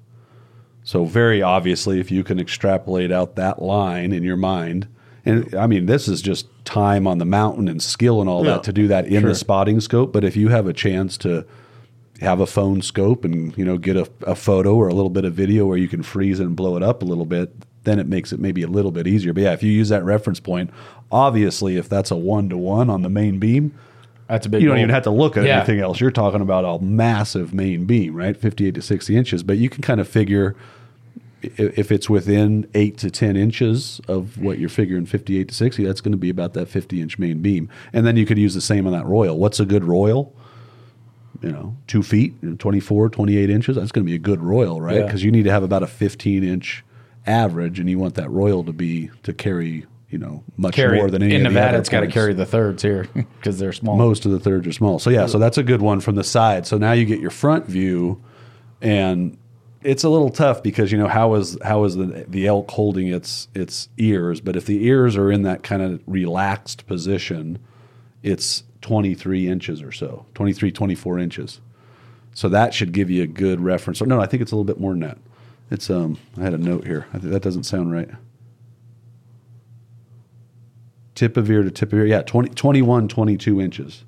So 0.83 1.05
very 1.05 1.43
obviously, 1.43 2.01
if 2.01 2.11
you 2.11 2.25
can 2.25 2.41
extrapolate 2.41 3.13
out 3.13 3.37
that 3.37 3.61
line 3.61 4.13
in 4.13 4.23
your 4.23 4.37
mind, 4.37 4.89
and 5.25 5.55
I 5.55 5.67
mean 5.67 5.87
this 5.87 6.09
is 6.09 6.23
just 6.23 6.47
time 6.65 7.07
on 7.07 7.19
the 7.19 7.25
mountain 7.25 7.69
and 7.69 7.83
skill 7.83 8.21
and 8.21 8.29
all 8.31 8.45
Yeah, 8.45 8.53
that 8.53 8.63
to 8.65 8.73
do 8.73 8.89
that 8.89 9.07
in 9.07 9.23
the 9.25 9.35
spotting 9.35 9.81
scope. 9.81 10.13
But 10.13 10.25
if 10.25 10.37
you 10.37 10.49
have 10.49 10.67
a 10.67 10.73
chance 10.73 11.19
to 11.19 11.47
have 12.21 12.41
a 12.41 12.47
phone 12.47 12.83
scope 12.83 13.25
and 13.25 13.57
you 13.57 13.65
know 13.65 13.79
get 13.79 13.97
a, 13.97 14.11
a 14.27 14.35
photo 14.35 14.75
or 14.75 14.89
a 14.89 14.95
little 14.95 15.11
bit 15.11 15.25
of 15.25 15.35
video 15.35 15.67
where 15.67 15.79
you 15.79 15.89
can 15.89 16.03
freeze 16.03 16.41
it 16.41 16.45
and 16.47 16.57
blow 16.57 16.77
it 16.77 16.83
up 16.83 17.03
a 17.03 17.05
little 17.05 17.27
bit, 17.27 17.53
then 17.85 17.99
it 17.99 18.07
makes 18.07 18.33
it 18.33 18.41
maybe 18.41 18.63
a 18.63 18.69
little 18.69 18.91
bit 18.91 19.07
easier. 19.07 19.33
But 19.33 19.43
yeah, 19.45 19.53
if 19.53 19.63
you 19.63 19.73
use 19.73 19.89
that 19.89 20.05
reference 20.05 20.41
point, 20.41 20.71
obviously 21.11 21.77
if 21.77 21.89
that's 21.89 22.11
a 22.11 22.17
one 22.17 22.49
to 22.51 22.57
one 22.57 22.91
on 22.91 23.03
the 23.03 23.09
main 23.09 23.39
beam, 23.39 23.75
That's 24.29 24.47
a 24.47 24.49
big. 24.49 24.61
you 24.63 24.69
don't 24.69 24.77
goal. 24.77 24.83
even 24.83 24.95
have 24.95 25.03
to 25.05 25.11
look 25.11 25.37
at 25.37 25.45
Yeah. 25.45 25.57
anything 25.59 25.81
else. 25.81 26.01
You're 26.01 26.11
talking 26.11 26.41
about 26.41 26.65
a 26.65 26.83
massive 26.85 27.53
main 27.55 27.85
beam, 27.87 28.15
right? 28.15 28.37
58 28.37 28.75
to 28.75 28.83
60 28.83 29.17
inches. 29.17 29.43
But 29.43 29.59
you 29.59 29.69
can 29.71 29.83
kind 29.83 30.01
of 30.01 30.07
figure 30.09 30.55
if 31.43 31.91
it's 31.91 32.11
within 32.11 32.67
8 32.75 32.99
to 32.99 33.11
10 33.11 33.35
inches 33.35 33.99
of 34.07 34.37
what 34.39 34.59
you're 34.59 34.69
figuring 34.69 35.07
58 35.07 35.49
to 35.49 35.55
60, 35.55 35.85
that's 35.85 36.03
going 36.03 36.13
to 36.13 36.19
be 36.19 36.29
about 36.29 36.53
that 36.53 36.69
50 36.69 37.01
inch 37.01 37.19
main 37.19 37.39
beam. 37.41 37.69
And 37.95 38.07
then 38.07 38.17
you 38.19 38.27
could 38.27 38.37
use 38.39 38.53
the 38.53 38.61
same 38.61 38.87
on 38.87 38.93
that 38.93 39.07
royal. 39.07 39.39
What's 39.39 39.59
a 39.59 39.65
good 39.65 39.85
royal? 39.85 40.35
You 41.41 41.51
know, 41.53 41.77
two 41.87 42.03
feet, 42.03 42.35
you 42.43 42.55
24, 42.57 43.09
28 43.09 43.49
inches. 43.49 43.77
That's 43.77 43.91
going 43.91 44.05
to 44.05 44.11
be 44.11 44.15
a 44.15 44.19
good 44.19 44.43
royal, 44.43 44.83
right? 44.83 44.97
Yeah. 44.99 45.07
Because 45.07 45.25
you 45.25 45.31
need 45.33 45.45
to 45.45 45.51
have 45.51 45.63
about 45.63 45.83
a 45.83 45.87
15 45.87 46.45
inch 46.45 46.85
average, 47.27 47.79
and 47.79 47.89
you 47.89 47.99
want 47.99 48.15
that 48.15 48.31
royal 48.31 48.65
to 48.65 48.73
be 48.73 49.11
to 49.23 49.33
carry, 49.33 49.87
you 50.09 50.19
know, 50.19 50.43
much 50.57 50.75
carry 50.75 50.99
more 50.99 51.11
than 51.11 51.23
any 51.23 51.35
in 51.35 51.43
Nevada. 51.43 51.79
It's 51.79 51.89
got 51.89 52.01
to 52.01 52.07
carry 52.07 52.35
the 52.35 52.47
thirds 52.47 52.83
here 52.83 53.09
because 53.15 53.59
they're 53.59 53.73
small. 53.73 53.97
Most 53.97 54.27
of 54.27 54.33
the 54.33 54.41
thirds 54.41 54.67
are 54.67 54.73
small. 54.73 54.99
So 54.99 55.11
yeah, 55.11 55.27
so 55.27 55.39
that's 55.39 55.59
a 55.59 55.63
good 55.63 55.83
one 55.83 56.01
from 56.01 56.15
the 56.15 56.25
side. 56.25 56.67
So 56.67 56.79
now 56.79 56.93
you 56.93 57.05
get 57.05 57.21
your 57.21 57.31
front 57.31 57.67
view, 57.67 58.23
and 58.81 59.37
it's 59.83 60.05
a 60.05 60.09
little 60.09 60.31
tough 60.31 60.63
because 60.63 60.93
you 60.93 60.99
know 60.99 61.09
how 61.09 61.35
is 61.35 61.57
how 61.65 61.85
is 61.85 61.97
the 61.97 62.27
the 62.29 62.47
elk 62.47 62.71
holding 62.71 63.09
its 63.09 63.49
its 63.55 63.89
ears? 63.97 64.41
But 64.41 64.57
if 64.57 64.67
the 64.67 64.85
ears 64.87 65.17
are 65.17 65.31
in 65.31 65.43
that 65.43 65.63
kind 65.63 65.83
of 65.83 66.03
relaxed 66.07 66.87
position, 66.87 67.59
it's 68.23 68.65
23 68.83 69.49
inches 69.49 69.83
or 69.83 69.93
so, 69.93 70.27
23, 70.35 70.73
24 70.73 71.19
inches. 71.19 71.61
So 72.33 72.49
that 72.49 72.73
should 72.73 72.93
give 72.93 73.11
you 73.11 73.23
a 73.23 73.27
good 73.27 73.61
reference. 73.61 74.01
Or 74.01 74.07
no, 74.07 74.21
I 74.21 74.27
think 74.27 74.41
it's 74.41 74.53
a 74.53 74.57
little 74.57 74.65
bit 74.65 74.81
more 74.81 74.93
than 74.93 75.01
that. 75.01 75.19
It's 75.71 75.89
um 75.91 76.19
I 76.37 76.43
had 76.43 76.55
a 76.55 76.59
note 76.59 76.87
here. 76.87 77.07
I 77.13 77.19
think 77.19 77.33
that 77.33 77.43
doesn't 77.43 77.65
sound 77.65 77.93
right. 77.93 78.11
Tip 81.15 81.37
of 81.37 81.51
ear 81.51 81.63
to 81.63 81.71
tip 81.71 81.93
of 81.93 81.99
ear. 81.99 82.07
Yeah, 82.07 82.23
20, 82.23 82.51
21, 82.51 83.09
22 83.09 83.61
inches. 83.61 84.05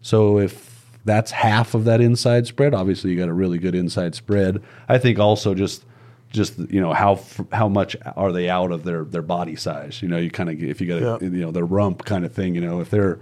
So 0.00 0.38
if 0.38 0.86
that's 1.04 1.30
half 1.30 1.74
of 1.74 1.84
that 1.84 2.00
inside 2.00 2.46
spread, 2.46 2.72
obviously 2.74 3.10
you 3.10 3.18
got 3.18 3.28
a 3.28 3.34
really 3.34 3.58
good 3.58 3.74
inside 3.74 4.14
spread. 4.14 4.62
I 4.88 4.98
think 4.98 5.18
also 5.18 5.54
just 5.54 5.84
just 6.30 6.58
you 6.70 6.80
know 6.80 6.92
how 6.92 7.20
how 7.52 7.68
much 7.68 7.96
are 8.16 8.32
they 8.32 8.48
out 8.48 8.72
of 8.72 8.84
their 8.84 9.04
their 9.04 9.22
body 9.22 9.56
size? 9.56 10.00
You 10.02 10.08
know, 10.08 10.16
you 10.16 10.30
kind 10.30 10.48
of 10.50 10.60
if 10.62 10.80
you 10.80 10.86
got 10.86 11.02
a, 11.02 11.24
Yeah. 11.24 11.30
you 11.30 11.40
know 11.44 11.50
their 11.50 11.66
rump 11.66 12.04
kind 12.04 12.24
of 12.24 12.32
thing. 12.32 12.54
You 12.54 12.60
know, 12.62 12.80
if 12.80 12.90
they're 12.90 13.18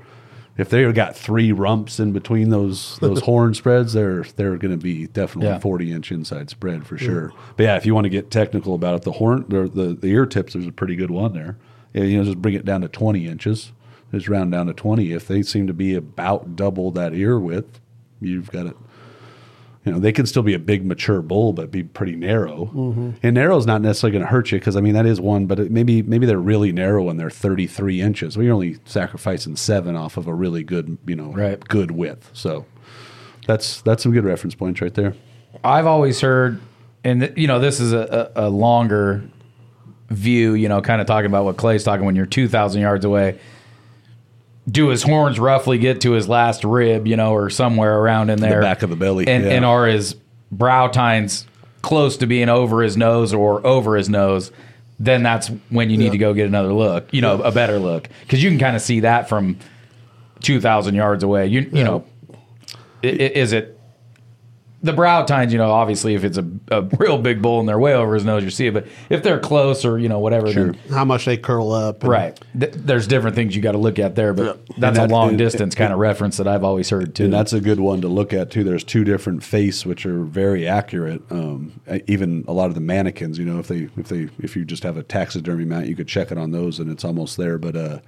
if 0.58 0.68
they've 0.68 0.94
got 0.94 1.16
three 1.16 1.50
rumps 1.52 1.98
in 1.98 2.12
between 2.12 2.50
those 2.50 2.98
those 3.00 3.20
horn 3.22 3.54
spreads, 3.54 3.92
they're 3.92 4.22
they're 4.36 4.56
going 4.56 4.72
to 4.72 4.82
be 4.82 5.06
definitely 5.06 5.48
Yeah. 5.50 5.58
forty 5.58 5.92
inch 5.92 6.12
inside 6.12 6.50
spread 6.50 6.86
for 6.86 6.98
sure. 6.98 7.32
But 7.56 7.62
yeah, 7.64 7.76
if 7.76 7.86
you 7.86 7.94
want 7.94 8.04
to 8.04 8.10
get 8.10 8.30
technical 8.30 8.74
about 8.74 8.94
it, 8.96 9.02
the 9.02 9.12
horn 9.12 9.44
the 9.48 9.62
the, 9.68 9.94
the 9.94 10.08
ear 10.08 10.26
tips, 10.26 10.52
there's 10.52 10.66
a 10.66 10.72
pretty 10.72 10.96
good 10.96 11.10
one 11.10 11.32
there. 11.32 11.56
Yeah, 11.94 12.04
you 12.04 12.18
know, 12.18 12.24
just 12.24 12.40
bring 12.42 12.54
it 12.54 12.64
down 12.64 12.80
to 12.82 12.88
twenty 12.88 13.26
inches. 13.26 13.72
Just 14.12 14.28
round 14.28 14.52
down 14.52 14.66
to 14.66 14.74
twenty. 14.74 15.12
If 15.12 15.26
they 15.26 15.42
seem 15.42 15.66
to 15.66 15.72
be 15.72 15.94
about 15.94 16.54
double 16.56 16.90
that 16.92 17.14
ear 17.14 17.38
width, 17.38 17.80
you've 18.20 18.50
got 18.50 18.66
it. 18.66 18.76
You 19.84 19.90
know, 19.92 19.98
they 19.98 20.12
can 20.12 20.26
still 20.26 20.44
be 20.44 20.54
a 20.54 20.60
big 20.60 20.86
mature 20.86 21.22
bull, 21.22 21.52
but 21.52 21.72
be 21.72 21.82
pretty 21.82 22.14
narrow. 22.14 22.66
Mm-hmm. 22.66 23.10
And 23.22 23.34
narrow 23.34 23.56
is 23.58 23.66
not 23.66 23.82
necessarily 23.82 24.12
going 24.12 24.24
to 24.24 24.30
hurt 24.30 24.52
you 24.52 24.58
because 24.60 24.76
I 24.76 24.80
mean 24.80 24.94
that 24.94 25.06
is 25.06 25.20
one, 25.20 25.46
but 25.46 25.58
it, 25.58 25.70
maybe 25.72 26.02
maybe 26.02 26.24
they're 26.24 26.38
really 26.38 26.70
narrow 26.70 27.08
and 27.08 27.18
they're 27.18 27.30
33 27.30 28.00
inches. 28.00 28.36
Well, 28.36 28.44
you're 28.44 28.54
only 28.54 28.76
sacrificing 28.84 29.56
seven 29.56 29.96
off 29.96 30.16
of 30.16 30.28
a 30.28 30.34
really 30.34 30.62
good, 30.62 30.98
you 31.04 31.16
know, 31.16 31.32
Right. 31.32 31.58
good 31.68 31.90
width. 31.90 32.30
So 32.32 32.64
that's 33.46 33.82
that's 33.82 34.04
some 34.04 34.12
good 34.12 34.24
reference 34.24 34.54
points 34.54 34.80
right 34.80 34.94
there. 34.94 35.14
I've 35.64 35.86
always 35.86 36.20
heard, 36.20 36.60
and 37.02 37.20
th- 37.22 37.32
you 37.36 37.48
know, 37.48 37.58
this 37.58 37.80
is 37.80 37.92
a, 37.92 38.30
a, 38.36 38.46
a 38.46 38.48
longer 38.48 39.22
view. 40.10 40.54
You 40.54 40.68
know, 40.68 40.80
kind 40.80 41.00
of 41.00 41.06
talking 41.08 41.26
about 41.26 41.44
what 41.44 41.56
Clay's 41.56 41.82
talking 41.84 42.06
when 42.06 42.14
you're 42.16 42.26
two 42.26 42.46
thousand 42.48 42.82
yards 42.82 43.04
away. 43.04 43.38
Do 44.70 44.88
his 44.88 45.02
horns 45.02 45.40
roughly 45.40 45.78
get 45.78 46.02
to 46.02 46.12
his 46.12 46.28
last 46.28 46.62
rib, 46.62 47.06
you 47.06 47.16
know, 47.16 47.34
or 47.34 47.50
somewhere 47.50 47.98
around 47.98 48.30
in 48.30 48.40
there, 48.40 48.60
back 48.60 48.82
of 48.82 48.90
the 48.90 48.96
belly, 48.96 49.26
and, 49.26 49.44
yeah. 49.44 49.50
and 49.50 49.64
are 49.64 49.86
his 49.86 50.14
brow 50.52 50.86
tines 50.86 51.46
close 51.82 52.16
to 52.18 52.26
being 52.26 52.48
over 52.48 52.80
his 52.80 52.96
nose 52.96 53.34
or 53.34 53.66
over 53.66 53.96
his 53.96 54.08
nose? 54.08 54.52
Then 55.00 55.24
that's 55.24 55.48
when 55.70 55.90
you 55.90 55.98
need 55.98 56.12
to 56.12 56.18
go 56.18 56.32
get 56.32 56.46
another 56.46 56.72
look, 56.72 57.12
you 57.12 57.20
know, 57.20 57.42
a 57.42 57.50
better 57.50 57.80
look, 57.80 58.08
because 58.20 58.40
you 58.40 58.50
can 58.50 58.60
kind 58.60 58.76
of 58.76 58.82
see 58.82 59.00
that 59.00 59.28
from 59.28 59.58
two 60.40 60.60
thousand 60.60 60.94
yards 60.94 61.24
away. 61.24 61.48
You 61.48 61.62
you 61.72 61.82
know, 61.82 62.04
is 63.02 63.52
it 63.52 63.80
the 64.82 64.92
brow 64.92 65.22
tines, 65.24 65.52
you 65.52 65.58
know, 65.58 65.70
obviously 65.70 66.14
if 66.14 66.24
it's 66.24 66.38
a, 66.38 66.46
a 66.72 66.82
real 66.98 67.16
big 67.16 67.40
bull 67.40 67.60
and 67.60 67.68
they're 67.68 67.78
way 67.78 67.94
over 67.94 68.14
his 68.14 68.24
nose, 68.24 68.42
you 68.42 68.50
see 68.50 68.66
it. 68.66 68.74
But 68.74 68.88
if 69.10 69.22
they're 69.22 69.38
close 69.38 69.84
or, 69.84 69.96
you 69.98 70.08
know, 70.08 70.18
whatever, 70.18 70.52
then, 70.52 70.74
How 70.90 71.04
much 71.04 71.24
they 71.24 71.36
curl 71.36 71.70
up. 71.72 72.02
and- 72.02 72.10
right. 72.10 72.40
Th- 72.58 72.72
there's 72.74 73.06
different 73.06 73.36
things 73.36 73.54
you 73.54 73.62
got 73.62 73.72
to 73.72 73.78
look 73.78 73.98
at 74.00 74.16
there. 74.16 74.34
But 74.34 74.60
that's 74.78 74.98
And 74.98 75.10
a 75.10 75.14
long 75.14 75.30
and- 75.30 75.38
distance 75.38 75.74
kind 75.76 75.92
of 75.92 75.98
reference 76.00 76.36
that 76.38 76.48
I've 76.48 76.64
always 76.64 76.90
heard 76.90 77.14
too. 77.14 77.24
And 77.24 77.32
that's 77.32 77.52
a 77.52 77.60
good 77.60 77.78
one 77.80 78.00
to 78.00 78.08
look 78.08 78.32
at 78.32 78.50
too. 78.50 78.64
There's 78.64 78.82
two 78.84 79.04
different 79.04 79.44
face 79.44 79.86
which 79.86 80.04
are 80.04 80.22
very 80.24 80.66
accurate. 80.66 81.22
Um, 81.30 81.80
even 82.08 82.44
a 82.48 82.52
lot 82.52 82.66
of 82.66 82.74
the 82.74 82.80
mannequins, 82.80 83.38
you 83.38 83.44
know, 83.44 83.60
if 83.60 83.68
they 83.68 83.88
if 83.96 84.08
they 84.08 84.28
if 84.40 84.56
you 84.56 84.64
just 84.64 84.82
have 84.82 84.96
a 84.96 85.02
taxidermy 85.04 85.64
mount, 85.64 85.86
you 85.86 85.94
could 85.94 86.08
check 86.08 86.32
it 86.32 86.38
on 86.38 86.50
those 86.50 86.78
and 86.80 86.90
it's 86.90 87.04
almost 87.04 87.36
there. 87.36 87.56
But 87.56 87.76
uh, 87.76 87.98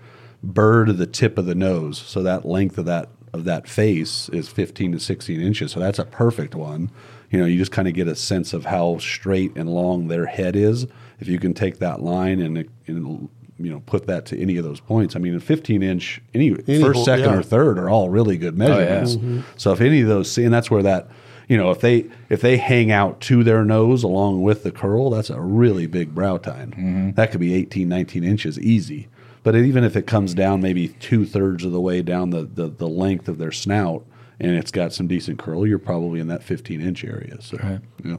bird 0.42 0.88
of 0.88 0.98
the 0.98 1.06
tip 1.06 1.38
of 1.38 1.46
the 1.46 1.54
nose, 1.54 1.98
so 1.98 2.22
that 2.22 2.44
length 2.44 2.76
of 2.78 2.84
that 2.86 3.08
of 3.34 3.44
that 3.44 3.68
face 3.68 4.28
is 4.30 4.48
15 4.48 4.92
to 4.92 5.00
16 5.00 5.40
inches. 5.40 5.72
So 5.72 5.80
that's 5.80 5.98
a 5.98 6.04
perfect 6.04 6.54
one. 6.54 6.90
You 7.30 7.40
know, 7.40 7.46
you 7.46 7.58
just 7.58 7.72
kind 7.72 7.88
of 7.88 7.94
get 7.94 8.06
a 8.06 8.14
sense 8.14 8.52
of 8.52 8.66
how 8.66 8.98
straight 8.98 9.56
and 9.56 9.68
long 9.68 10.08
their 10.08 10.26
head 10.26 10.54
is. 10.54 10.86
If 11.18 11.28
you 11.28 11.38
can 11.38 11.52
take 11.52 11.78
that 11.78 12.00
line 12.00 12.40
and, 12.40 12.68
and 12.86 13.28
you 13.58 13.70
know 13.70 13.80
put 13.86 14.06
that 14.06 14.26
to 14.26 14.40
any 14.40 14.56
of 14.56 14.64
those 14.64 14.80
points. 14.80 15.16
I 15.16 15.18
mean, 15.18 15.34
a 15.34 15.40
15 15.40 15.82
inch 15.82 16.20
any, 16.32 16.54
Any 16.68 16.82
first, 16.82 17.04
second, 17.04 17.30
yeah. 17.30 17.38
or 17.38 17.42
third 17.42 17.78
are 17.78 17.88
all 17.88 18.08
really 18.08 18.36
good 18.36 18.54
oh, 18.54 18.58
measurements. 18.58 19.16
Mm-hmm. 19.16 19.40
So 19.56 19.72
if 19.72 19.80
any 19.80 20.02
of 20.02 20.08
those, 20.08 20.30
see, 20.30 20.44
and 20.44 20.52
that's 20.52 20.70
where 20.70 20.82
that, 20.82 21.08
you 21.48 21.56
know, 21.56 21.70
if 21.70 21.80
they 21.80 22.06
if 22.30 22.40
they 22.40 22.56
hang 22.56 22.90
out 22.90 23.20
to 23.22 23.44
their 23.44 23.64
nose 23.64 24.02
along 24.02 24.42
with 24.42 24.62
the 24.62 24.70
curl, 24.70 25.10
that's 25.10 25.30
a 25.30 25.40
really 25.40 25.86
big 25.86 26.14
brow 26.14 26.38
tine. 26.38 26.70
Mm-hmm. 26.70 27.10
That 27.12 27.30
could 27.30 27.40
be 27.40 27.54
18, 27.54 27.88
19 27.88 28.24
inches 28.24 28.58
easy. 28.58 29.08
But 29.44 29.54
even 29.54 29.84
if 29.84 29.94
it 29.94 30.06
comes 30.06 30.34
down 30.34 30.62
maybe 30.62 30.88
two 30.88 31.24
thirds 31.26 31.64
of 31.64 31.70
the 31.70 31.80
way 31.80 32.02
down 32.02 32.30
the, 32.30 32.42
the, 32.42 32.66
the 32.66 32.88
length 32.88 33.28
of 33.28 33.38
their 33.38 33.52
snout 33.52 34.04
and 34.40 34.56
it's 34.56 34.70
got 34.70 34.92
some 34.92 35.06
decent 35.06 35.38
curl, 35.38 35.66
you're 35.66 35.78
probably 35.78 36.18
in 36.18 36.28
that 36.28 36.42
15 36.42 36.80
inch 36.80 37.04
area. 37.04 37.36
So, 37.40 37.58
yeah. 38.02 38.16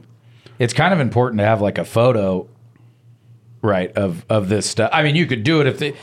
it's 0.60 0.72
kind 0.72 0.94
of 0.94 1.00
important 1.00 1.40
to 1.40 1.44
have 1.44 1.60
like 1.60 1.78
a 1.78 1.84
photo, 1.84 2.48
right, 3.60 3.90
of 3.96 4.24
of 4.30 4.48
this 4.48 4.70
stuff. 4.70 4.88
I 4.92 5.02
mean, 5.02 5.16
you 5.16 5.26
could 5.26 5.42
do 5.42 5.60
it 5.60 5.66
if 5.66 5.78
they. 5.78 5.94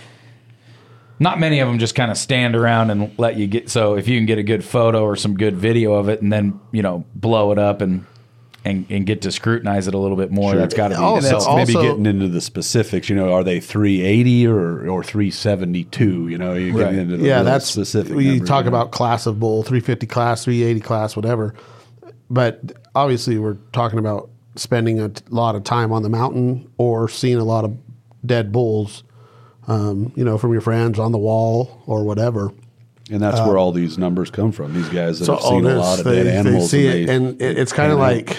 Not 1.19 1.39
many 1.39 1.59
of 1.59 1.69
them 1.69 1.79
just 1.79 1.95
kind 1.95 2.11
of 2.11 2.17
stand 2.17 2.55
around 2.55 2.89
and 2.89 3.17
let 3.17 3.37
you 3.37 3.47
get. 3.47 3.69
So 3.69 3.95
if 3.95 4.09
you 4.09 4.17
can 4.17 4.25
get 4.25 4.39
a 4.39 4.43
good 4.43 4.63
photo 4.63 5.03
or 5.03 5.15
some 5.15 5.35
good 5.35 5.55
video 5.55 5.93
of 5.93 6.09
it, 6.09 6.21
and 6.21 6.33
then 6.33 6.59
you 6.71 6.81
know 6.81 7.05
blow 7.15 7.51
it 7.51 7.57
up 7.57 7.81
and 7.81 8.05
and, 8.65 8.85
and 8.89 9.05
get 9.05 9.21
to 9.23 9.31
scrutinize 9.31 9.87
it 9.87 9.93
a 9.93 9.97
little 9.97 10.15
bit 10.17 10.31
more, 10.31 10.55
that's 10.55 10.73
got 10.73 10.89
to 10.89 10.95
be. 10.95 11.01
Oh, 11.01 11.15
And 11.15 11.23
so- 11.25 11.31
that's 11.31 11.47
maybe 11.47 11.75
also- 11.75 11.81
getting 11.81 12.05
into 12.05 12.27
the 12.29 12.39
specifics. 12.41 13.09
You 13.09 13.15
know, 13.15 13.33
are 13.33 13.43
they 13.43 13.59
380 13.59 14.47
or 14.47 14.87
or 14.89 15.03
372? 15.03 16.27
You 16.29 16.37
know, 16.37 16.53
you 16.53 16.77
Right. 16.81 16.93
into 16.95 17.17
the 17.17 17.25
yeah, 17.25 17.43
that's 17.43 17.65
specific. 17.65 18.15
We 18.15 18.27
numbers, 18.29 18.47
talk 18.47 18.65
you 18.65 18.71
know. 18.71 18.77
about 18.77 18.91
class 18.91 19.25
of 19.25 19.39
bull, 19.39 19.63
350 19.63 20.07
class, 20.07 20.43
380 20.45 20.79
class, 20.79 21.15
whatever. 21.15 21.53
But 22.29 22.73
obviously, 22.95 23.37
we're 23.37 23.57
talking 23.73 23.99
about 23.99 24.29
spending 24.55 24.99
a 24.99 25.09
t- 25.09 25.23
lot 25.29 25.55
of 25.55 25.63
time 25.63 25.91
on 25.91 26.03
the 26.03 26.09
mountain 26.09 26.67
or 26.77 27.09
seeing 27.09 27.37
a 27.37 27.43
lot 27.43 27.65
of 27.65 27.75
dead 28.25 28.51
bulls, 28.51 29.03
um, 29.67 30.11
you 30.15 30.23
know, 30.23 30.37
from 30.37 30.51
your 30.53 30.61
friends 30.61 30.99
on 30.99 31.11
the 31.11 31.17
wall 31.17 31.81
or 31.85 32.03
whatever. 32.03 32.51
And 33.11 33.21
that's 33.21 33.39
where 33.41 33.57
all 33.57 33.71
these 33.71 33.97
numbers 33.97 34.31
come 34.31 34.51
from. 34.51 34.73
These 34.73 34.89
guys 34.89 35.19
that 35.19 35.25
So 35.25 35.33
have 35.35 35.43
seen 35.43 35.65
a 35.65 35.75
lot 35.75 35.99
of 35.99 36.05
they, 36.05 36.15
dead 36.23 36.25
they 36.27 36.37
animals. 36.37 36.69
see 36.71 36.87
and 36.87 36.95
it, 36.97 37.07
they- 37.07 37.15
and 37.15 37.41
it, 37.41 37.57
it's 37.59 37.73
kind 37.73 37.91
of 37.91 37.99
like 37.99 38.37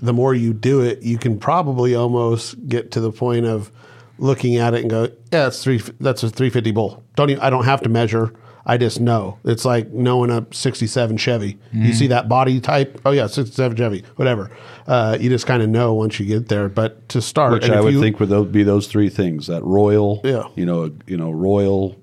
the 0.00 0.12
more 0.12 0.34
you 0.34 0.52
do 0.54 0.80
it, 0.82 1.02
you 1.02 1.18
can 1.18 1.38
probably 1.38 1.94
almost 1.96 2.68
get 2.68 2.92
to 2.92 3.00
the 3.00 3.10
point 3.10 3.46
of 3.46 3.72
looking 4.18 4.56
at 4.56 4.74
it 4.74 4.82
and 4.82 4.90
go, 4.90 5.08
"Yeah, 5.32 5.48
it's 5.48 5.62
three. 5.62 5.80
That's 6.00 6.22
a 6.22 6.28
350 6.30 6.70
bull. 6.70 7.02
Don't 7.16 7.30
even, 7.30 7.42
I 7.42 7.50
don't 7.50 7.64
have 7.64 7.80
to 7.82 7.88
measure. 7.88 8.32
I 8.66 8.76
just 8.76 9.00
know. 9.00 9.38
It's 9.44 9.64
like 9.64 9.90
knowing 9.92 10.30
a 10.30 10.46
67 10.52 11.16
Chevy. 11.16 11.54
Mm-hmm. 11.54 11.84
You 11.86 11.92
see 11.94 12.06
that 12.08 12.28
body 12.28 12.60
type? 12.60 13.00
Oh 13.06 13.12
yeah, 13.12 13.26
67 13.26 13.76
Chevy. 13.76 14.04
Whatever. 14.16 14.50
Uh, 14.86 15.16
you 15.18 15.30
just 15.30 15.46
kind 15.46 15.62
of 15.62 15.70
know 15.70 15.94
once 15.94 16.20
you 16.20 16.26
get 16.26 16.48
there. 16.48 16.68
But 16.68 17.08
to 17.10 17.22
start, 17.22 17.52
which 17.52 17.70
I 17.70 17.80
would 17.80 17.94
you- 17.94 18.00
think 18.00 18.20
would 18.20 18.52
be 18.52 18.62
those 18.62 18.86
three 18.86 19.08
things: 19.08 19.46
that 19.48 19.64
royal, 19.64 20.20
Yeah. 20.22 20.44
you 20.54 20.66
know, 20.66 20.92
you 21.06 21.16
know, 21.16 21.30
royal, 21.30 21.96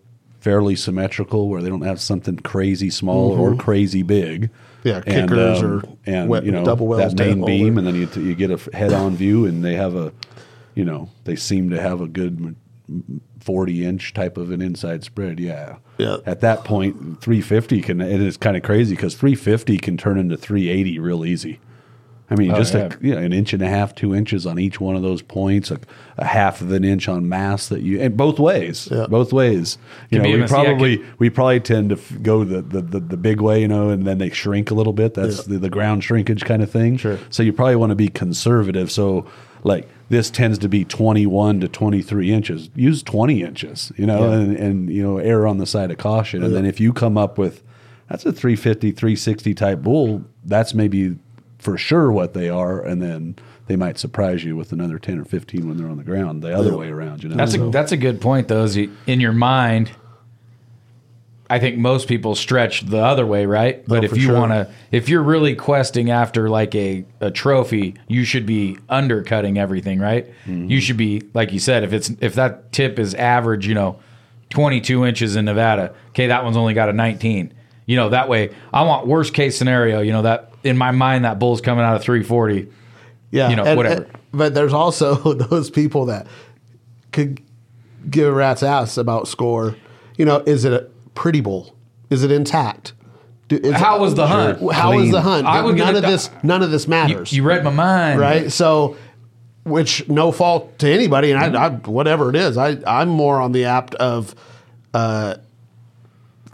fairly 0.46 0.76
symmetrical, 0.76 1.50
where 1.50 1.60
they 1.64 1.70
don't 1.70 1.82
have 1.82 2.00
something 2.00 2.38
crazy 2.38 2.92
small 2.92 3.32
or 3.32 3.56
crazy 3.56 4.04
big. 4.04 4.52
Mm-hmm. 4.52 4.88
Yeah, 4.88 5.02
kickers 5.02 5.64
or 5.64 5.82
and 6.06 6.30
wet- 6.30 6.46
you 6.46 6.52
know 6.52 6.64
double 6.64 6.86
wells 6.86 7.16
that 7.16 7.18
main 7.18 7.44
beam, 7.44 7.80
and 7.80 7.88
then 7.88 7.96
you 7.96 8.08
you 8.22 8.36
get 8.36 8.52
a 8.52 8.78
head 8.78 8.94
on 8.94 9.16
view, 9.16 9.48
and 9.48 9.66
they 9.66 9.74
have 9.74 9.96
a, 9.96 10.14
you 10.76 10.86
know, 10.86 11.10
they 11.24 11.36
seem 11.36 11.72
to 11.72 11.82
have 11.82 12.00
a 12.00 12.08
good 12.08 12.56
forty 13.40 13.84
inch 13.84 14.14
type 14.14 14.38
of 14.38 14.52
an 14.52 14.62
inside 14.62 15.04
spread. 15.04 15.40
Yeah, 15.40 15.78
Yeah. 15.98 16.18
At 16.28 16.42
that 16.42 16.64
point, 16.64 17.20
three 17.20 17.42
fifty 17.42 17.82
can 17.82 18.00
it 18.00 18.22
is 18.22 18.38
kind 18.38 18.56
of 18.56 18.62
crazy 18.62 18.94
because 18.96 19.16
three 19.16 19.34
fifty 19.34 19.80
can 19.80 19.98
turn 19.98 20.20
into 20.20 20.38
three 20.38 20.70
eighty 20.70 21.00
real 21.00 21.26
easy. 21.26 21.60
I 22.30 22.36
mean, 22.36 22.50
Oh, 22.52 22.56
just 22.58 22.74
yeah. 22.74 22.90
a, 22.92 23.06
you 23.06 23.14
know, 23.14 23.22
an 23.22 23.34
inch 23.34 23.54
and 23.54 23.62
a 23.62 23.68
half, 23.68 23.94
two 23.94 24.16
inches 24.16 24.48
on 24.48 24.58
each 24.58 24.80
one 24.82 24.96
of 24.96 25.04
those 25.04 25.22
points, 25.22 25.70
a, 25.70 25.80
a 26.18 26.26
half 26.26 26.60
of 26.60 26.72
an 26.72 26.84
inch 26.84 27.08
on 27.08 27.30
mass 27.30 27.68
that 27.70 27.82
you, 27.82 28.02
and 28.02 28.18
both 28.18 28.40
ways, 28.40 28.88
Yeah. 28.92 29.06
both 29.08 29.32
ways. 29.32 29.78
You 30.10 30.20
Can 30.20 30.24
know, 30.32 30.36
we 30.36 30.42
yeah, 30.42 30.48
probably 30.48 30.98
can- 30.98 31.06
we 31.20 31.30
probably 31.30 31.60
tend 31.60 31.90
to 31.90 31.96
f- 31.98 32.18
go 32.24 32.44
the, 32.44 32.62
the, 32.64 32.82
the, 32.82 33.00
the 33.00 33.18
big 33.18 33.42
way, 33.42 33.62
you 33.62 33.68
know, 33.68 33.90
and 33.90 34.08
then 34.08 34.18
they 34.18 34.32
shrink 34.32 34.72
a 34.72 34.74
little 34.74 34.94
bit. 34.94 35.14
That's 35.14 35.44
the, 35.44 35.60
the 35.60 35.70
ground 35.70 36.04
shrinkage 36.04 36.44
kind 36.46 36.64
of 36.64 36.72
thing. 36.72 36.98
Sure. 36.98 37.20
So 37.30 37.44
you 37.44 37.54
probably 37.54 37.76
want 37.76 37.92
to 37.92 37.96
be 37.96 38.08
conservative. 38.08 38.92
So 38.92 39.26
like 39.64 39.88
this 40.10 40.30
tends 40.32 40.58
to 40.60 40.68
be 40.68 40.84
21 40.84 41.60
to 41.60 41.68
23 41.68 42.32
inches. 42.32 42.70
Use 42.76 43.04
20 43.04 43.44
inches, 43.44 43.92
you 43.98 44.06
know, 44.08 44.30
Yeah. 44.32 44.38
and, 44.40 44.56
and, 44.58 44.90
you 44.90 45.04
know, 45.04 45.18
err 45.20 45.46
on 45.48 45.58
the 45.60 45.66
side 45.68 45.92
of 45.92 45.98
caution. 46.00 46.44
And 46.44 46.56
then 46.56 46.66
if 46.66 46.80
you 46.80 46.92
come 46.92 47.18
up 47.20 47.38
with, 47.38 47.62
that's 48.10 48.26
a 48.26 48.32
350, 48.32 48.92
360 48.92 49.54
type 49.56 49.82
bull, 49.82 50.24
that's 50.44 50.74
maybe 50.76 51.18
for 51.60 51.78
sure 51.78 52.12
what 52.12 52.34
they 52.34 52.50
are. 52.50 52.82
And 52.82 53.02
then 53.02 53.36
they 53.68 53.76
might 53.76 53.98
surprise 53.98 54.44
you 54.44 54.56
with 54.56 54.72
another 54.72 55.00
10 55.00 55.20
or 55.20 55.26
15 55.26 55.68
when 55.68 55.78
they're 55.78 55.90
on 55.90 55.98
the 55.98 56.04
ground, 56.04 56.42
the 56.44 56.56
other 56.56 56.78
way 56.78 56.90
around, 56.90 57.24
you 57.24 57.30
know. 57.30 57.36
That's 57.36 57.56
a 57.56 57.70
that's 57.70 57.92
a 57.92 57.98
good 57.98 58.22
point 58.22 58.48
though. 58.48 58.64
Is 58.64 58.78
you- 58.78 58.92
in 59.08 59.20
your 59.20 59.32
mind, 59.34 59.92
I 61.48 61.60
think 61.60 61.78
most 61.78 62.08
people 62.08 62.34
stretch 62.34 62.82
the 62.88 62.98
other 63.04 63.26
way, 63.26 63.46
right? 63.46 63.86
But 63.88 64.00
Oh, 64.04 64.06
if 64.06 64.16
you 64.18 64.24
sure. 64.24 64.34
want 64.40 64.52
to, 64.52 64.68
if 64.92 65.10
you're 65.10 65.22
really 65.22 65.54
questing 65.54 66.10
after 66.10 66.50
like 66.50 66.74
a, 66.74 67.06
a 67.22 67.30
trophy, 67.30 67.96
you 68.08 68.24
should 68.24 68.48
be 68.48 68.78
undercutting 68.90 69.60
everything, 69.60 70.00
right? 70.00 70.28
Mm-hmm. 70.48 70.70
You 70.72 70.82
should 70.82 70.98
be 70.98 71.22
like 71.36 71.54
you 71.54 71.60
said, 71.60 71.84
if 71.84 71.94
it's 71.94 72.10
if 72.20 72.34
that 72.36 72.72
tip 72.72 72.98
is 72.98 73.14
average, 73.14 73.68
you 73.68 73.76
know, 73.76 74.00
22 74.50 75.06
inches 75.06 75.36
in 75.36 75.46
Nevada, 75.46 75.94
okay, 76.10 76.28
that 76.28 76.44
one's 76.44 76.58
only 76.58 76.74
got 76.74 76.90
a 76.90 76.94
19. 76.94 77.54
You 77.86 77.96
know, 77.96 78.10
that 78.10 78.28
way, 78.28 78.50
I 78.74 78.82
want 78.82 79.06
worst 79.06 79.36
case 79.36 79.56
scenario. 79.56 80.02
You 80.02 80.14
know 80.14 80.24
that 80.24 80.52
in 80.66 80.78
my 80.78 80.92
mind, 80.92 81.24
that 81.26 81.40
bull's 81.40 81.62
coming 81.62 81.86
out 81.86 81.96
of 81.96 82.02
340. 82.04 82.68
Yeah, 83.32 83.50
you 83.50 83.56
know, 83.56 83.64
and- 83.64 83.78
whatever. 83.78 84.04
and- 84.04 84.12
but 84.34 84.54
there's 84.54 84.74
also 84.74 85.16
those 85.34 85.70
people 85.70 86.08
that 86.08 86.28
could 87.14 87.42
give 88.10 88.28
a 88.28 88.32
rat's 88.34 88.64
ass 88.64 88.98
about 88.98 89.28
score. 89.30 89.76
You 90.18 90.26
know, 90.26 90.44
is 90.46 90.66
it 90.66 90.74
a 90.74 90.88
pretty 91.14 91.40
bull? 91.42 91.74
Is 92.10 92.24
it 92.24 92.32
intact? 92.32 92.94
Do, 93.48 93.58
is 93.58 93.74
How 93.76 93.98
it- 93.98 94.02
was 94.02 94.16
the 94.16 94.28
hunt? 94.28 94.60
How 94.74 94.96
was 94.96 95.12
the 95.12 95.22
hunt? 95.22 95.46
I 95.48 95.62
would 95.62 95.78
none 95.78 95.96
of 95.96 96.04
it- 96.04 96.08
this. 96.08 96.30
None 96.44 96.64
of 96.64 96.72
this 96.72 96.86
You, 96.86 96.90
matters. 96.90 97.32
you 97.32 97.44
read 97.44 97.64
my 97.64 97.70
mind, 97.72 98.20
right? 98.20 98.52
So, 98.52 98.98
which 99.64 100.08
no 100.10 100.32
fault 100.32 100.78
to 100.80 100.90
anybody, 100.92 101.32
and 101.32 101.56
I, 101.58 101.66
I 101.66 101.70
whatever 101.70 102.30
it 102.30 102.36
is, 102.36 102.58
I 102.58 102.78
I'm 102.86 103.10
more 103.10 103.40
on 103.42 103.52
the 103.52 103.66
apt 103.66 103.96
of 103.96 104.36
uh, 104.94 105.36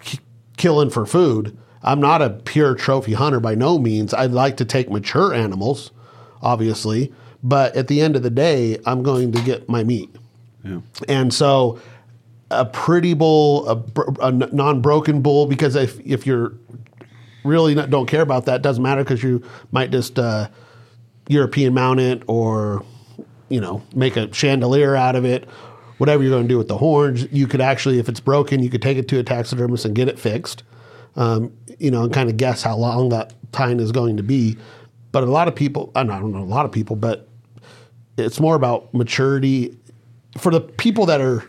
k- 0.01 0.19
killing 0.57 0.89
for 0.89 1.05
food. 1.05 1.57
I'm 1.83 1.99
not 1.99 2.21
a 2.21 2.29
pure 2.29 2.75
trophy 2.75 3.13
hunter 3.13 3.39
by 3.39 3.55
no 3.55 3.79
means. 3.79 4.13
I'd 4.13 4.31
like 4.31 4.57
to 4.57 4.65
take 4.65 4.89
mature 4.89 5.33
animals, 5.33 5.91
obviously, 6.41 7.11
but 7.43 7.75
at 7.75 7.87
the 7.87 8.01
end 8.01 8.15
of 8.15 8.23
the 8.23 8.29
day, 8.29 8.79
I'm 8.85 9.03
going 9.03 9.31
to 9.31 9.41
get 9.41 9.67
my 9.67 9.83
meat. 9.83 10.15
Yeah. 10.63 10.81
And 11.07 11.33
so, 11.33 11.79
a 12.51 12.65
pretty 12.65 13.13
bull, 13.13 13.67
a, 13.67 13.83
a 14.21 14.31
non-broken 14.31 15.21
bull, 15.21 15.47
because 15.47 15.75
if 15.75 15.99
if 16.01 16.27
you're 16.27 16.53
really 17.43 17.73
not, 17.73 17.89
don't 17.89 18.05
care 18.05 18.21
about 18.21 18.45
that, 18.45 18.61
doesn't 18.61 18.83
matter 18.83 19.03
because 19.03 19.23
you 19.23 19.43
might 19.71 19.89
just 19.89 20.19
uh, 20.19 20.49
European 21.27 21.73
mount 21.73 21.99
it 21.99 22.23
or 22.27 22.85
you 23.49 23.59
know 23.59 23.81
make 23.95 24.17
a 24.17 24.31
chandelier 24.33 24.95
out 24.95 25.15
of 25.15 25.25
it. 25.25 25.47
Whatever 25.97 26.23
you're 26.23 26.31
going 26.31 26.47
to 26.47 26.49
do 26.49 26.57
with 26.57 26.67
the 26.67 26.77
horns, 26.77 27.31
you 27.31 27.45
could 27.45 27.61
actually, 27.61 27.99
if 27.99 28.09
it's 28.09 28.19
broken, 28.19 28.63
you 28.63 28.69
could 28.69 28.81
take 28.81 28.97
it 28.97 29.07
to 29.09 29.19
a 29.19 29.23
taxidermist 29.23 29.85
and 29.85 29.95
get 29.95 30.07
it 30.07 30.19
fixed. 30.19 30.63
Um, 31.15 31.51
you 31.77 31.91
know, 31.91 32.03
and 32.03 32.13
kind 32.13 32.29
of 32.29 32.37
guess 32.37 32.63
how 32.63 32.77
long 32.77 33.09
that 33.09 33.33
tine 33.51 33.79
is 33.79 33.91
going 33.91 34.17
to 34.17 34.23
be. 34.23 34.57
But 35.11 35.23
a 35.23 35.27
lot 35.27 35.47
of 35.47 35.55
people, 35.55 35.91
I 35.95 36.03
don't 36.03 36.31
know, 36.31 36.39
a 36.39 36.43
lot 36.45 36.65
of 36.65 36.71
people, 36.71 36.95
but 36.95 37.27
it's 38.17 38.39
more 38.39 38.55
about 38.55 38.93
maturity 38.93 39.77
for 40.37 40.51
the 40.51 40.61
people 40.61 41.05
that 41.07 41.19
are 41.19 41.43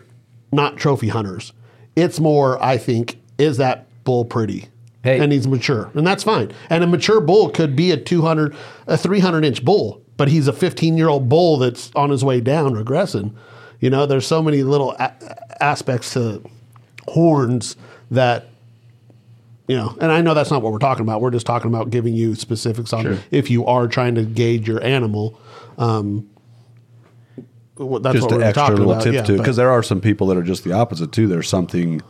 not 0.51 0.77
trophy 0.77 1.07
hunters. 1.07 1.53
It's 1.95 2.19
more, 2.19 2.61
I 2.61 2.77
think, 2.77 3.19
is 3.37 3.57
that 3.57 3.87
bull 4.03 4.25
pretty? 4.25 4.67
Hey. 5.03 5.19
And 5.19 5.31
he's 5.31 5.47
mature, 5.47 5.91
and 5.95 6.07
that's 6.07 6.23
fine. 6.23 6.51
And 6.69 6.83
a 6.83 6.87
mature 6.87 7.19
bull 7.19 7.49
could 7.49 7.75
be 7.75 7.91
a 7.91 7.97
200, 7.97 8.55
a 8.87 8.97
300 8.97 9.43
inch 9.43 9.63
bull, 9.63 10.01
but 10.15 10.29
he's 10.29 10.47
a 10.47 10.53
15 10.53 10.97
year 10.97 11.09
old 11.09 11.27
bull 11.27 11.57
that's 11.57 11.91
on 11.93 12.09
his 12.09 12.23
way 12.23 12.39
down, 12.39 12.73
regressing. 12.73 13.35
You 13.81 13.89
know, 13.89 14.05
there's 14.05 14.25
so 14.25 14.41
many 14.41 14.63
little 14.63 14.91
a- 14.93 15.63
aspects 15.63 16.13
to 16.13 16.41
horns 17.09 17.75
that 18.11 18.47
you 19.67 19.75
know, 19.77 19.95
and 20.01 20.11
I 20.11 20.21
know 20.21 20.33
that's 20.33 20.51
not 20.51 20.61
what 20.61 20.71
we're 20.73 20.79
talking 20.79 21.03
about. 21.03 21.21
We're 21.21 21.31
just 21.31 21.45
talking 21.45 21.69
about 21.73 21.89
giving 21.89 22.13
you 22.13 22.35
specifics 22.35 22.91
on 22.93 23.03
Sure. 23.03 23.17
if 23.31 23.49
you 23.49 23.65
are 23.65 23.87
trying 23.87 24.15
to 24.15 24.23
gauge 24.23 24.67
your 24.67 24.83
animal. 24.83 25.39
Um, 25.77 26.27
well, 27.77 27.99
that's 27.99 28.15
just 28.15 28.23
what 28.25 28.33
an 28.33 28.37
we're 28.39 28.43
extra 28.45 28.61
talking 28.63 28.77
little 28.77 28.91
about. 28.93 29.03
tip 29.03 29.13
yeah, 29.13 29.23
to 29.23 29.33
it 29.33 29.37
but- 29.37 29.43
because 29.43 29.55
there 29.55 29.71
are 29.71 29.81
some 29.83 29.99
people 30.01 30.27
that 30.27 30.37
are 30.37 30.43
just 30.43 30.63
the 30.63 30.71
opposite 30.73 31.11
too. 31.11 31.27
There's 31.27 31.47
something, 31.49 32.01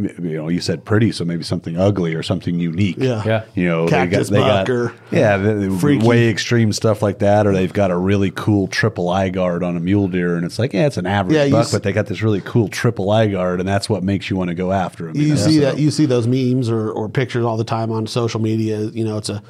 you 0.00 0.36
know, 0.36 0.48
you 0.48 0.60
said 0.60 0.84
pretty, 0.84 1.12
so 1.12 1.24
maybe 1.24 1.42
something 1.42 1.76
ugly 1.76 2.14
or 2.14 2.22
something 2.22 2.58
unique. 2.58 2.96
Yeah. 2.98 3.22
Yeah. 3.24 3.44
you 3.54 3.66
know, 3.66 3.86
Cactus 3.88 4.28
they 4.30 4.38
got, 4.38 4.46
buck 4.46 4.66
they 4.66 4.72
or 4.72 4.86
got 4.88 4.96
yeah, 5.12 5.36
the, 5.36 5.54
the 5.54 5.78
freaky. 5.78 6.06
way 6.06 6.28
extreme 6.28 6.72
stuff 6.72 7.02
like 7.02 7.18
that, 7.20 7.46
or 7.46 7.52
they've 7.52 7.72
got 7.72 7.90
a 7.90 7.96
really 7.96 8.30
cool 8.30 8.66
triple 8.68 9.08
eye 9.08 9.28
guard 9.28 9.62
on 9.62 9.76
a 9.76 9.80
mule 9.80 10.08
deer, 10.08 10.36
and 10.36 10.44
it's 10.46 10.58
like, 10.58 10.72
yeah, 10.72 10.86
it's 10.86 10.96
an 10.96 11.06
average 11.06 11.34
Yeah, 11.36 11.48
buck, 11.50 11.64
s- 11.66 11.72
but 11.72 11.82
they 11.82 11.92
got 11.92 12.06
this 12.06 12.22
really 12.22 12.40
cool 12.40 12.68
triple 12.68 13.10
eye 13.10 13.26
guard, 13.28 13.60
and 13.60 13.68
that's 13.68 13.88
what 13.88 14.02
makes 14.02 14.30
you 14.30 14.36
want 14.36 14.48
to 14.48 14.54
go 14.54 14.72
after 14.72 15.06
them. 15.06 15.16
you 15.16 15.28
know? 15.30 15.34
see 15.36 15.56
So- 15.56 15.60
that 15.62 15.78
you 15.78 15.90
see 15.90 16.06
those 16.06 16.26
memes 16.26 16.70
or, 16.70 16.90
or 16.90 17.08
pictures 17.08 17.44
all 17.44 17.56
the 17.56 17.64
time 17.64 17.90
on 17.92 18.06
social 18.06 18.40
media. 18.40 18.80
You 18.80 19.04
know, 19.04 19.18
it's 19.18 19.28
a 19.28 19.42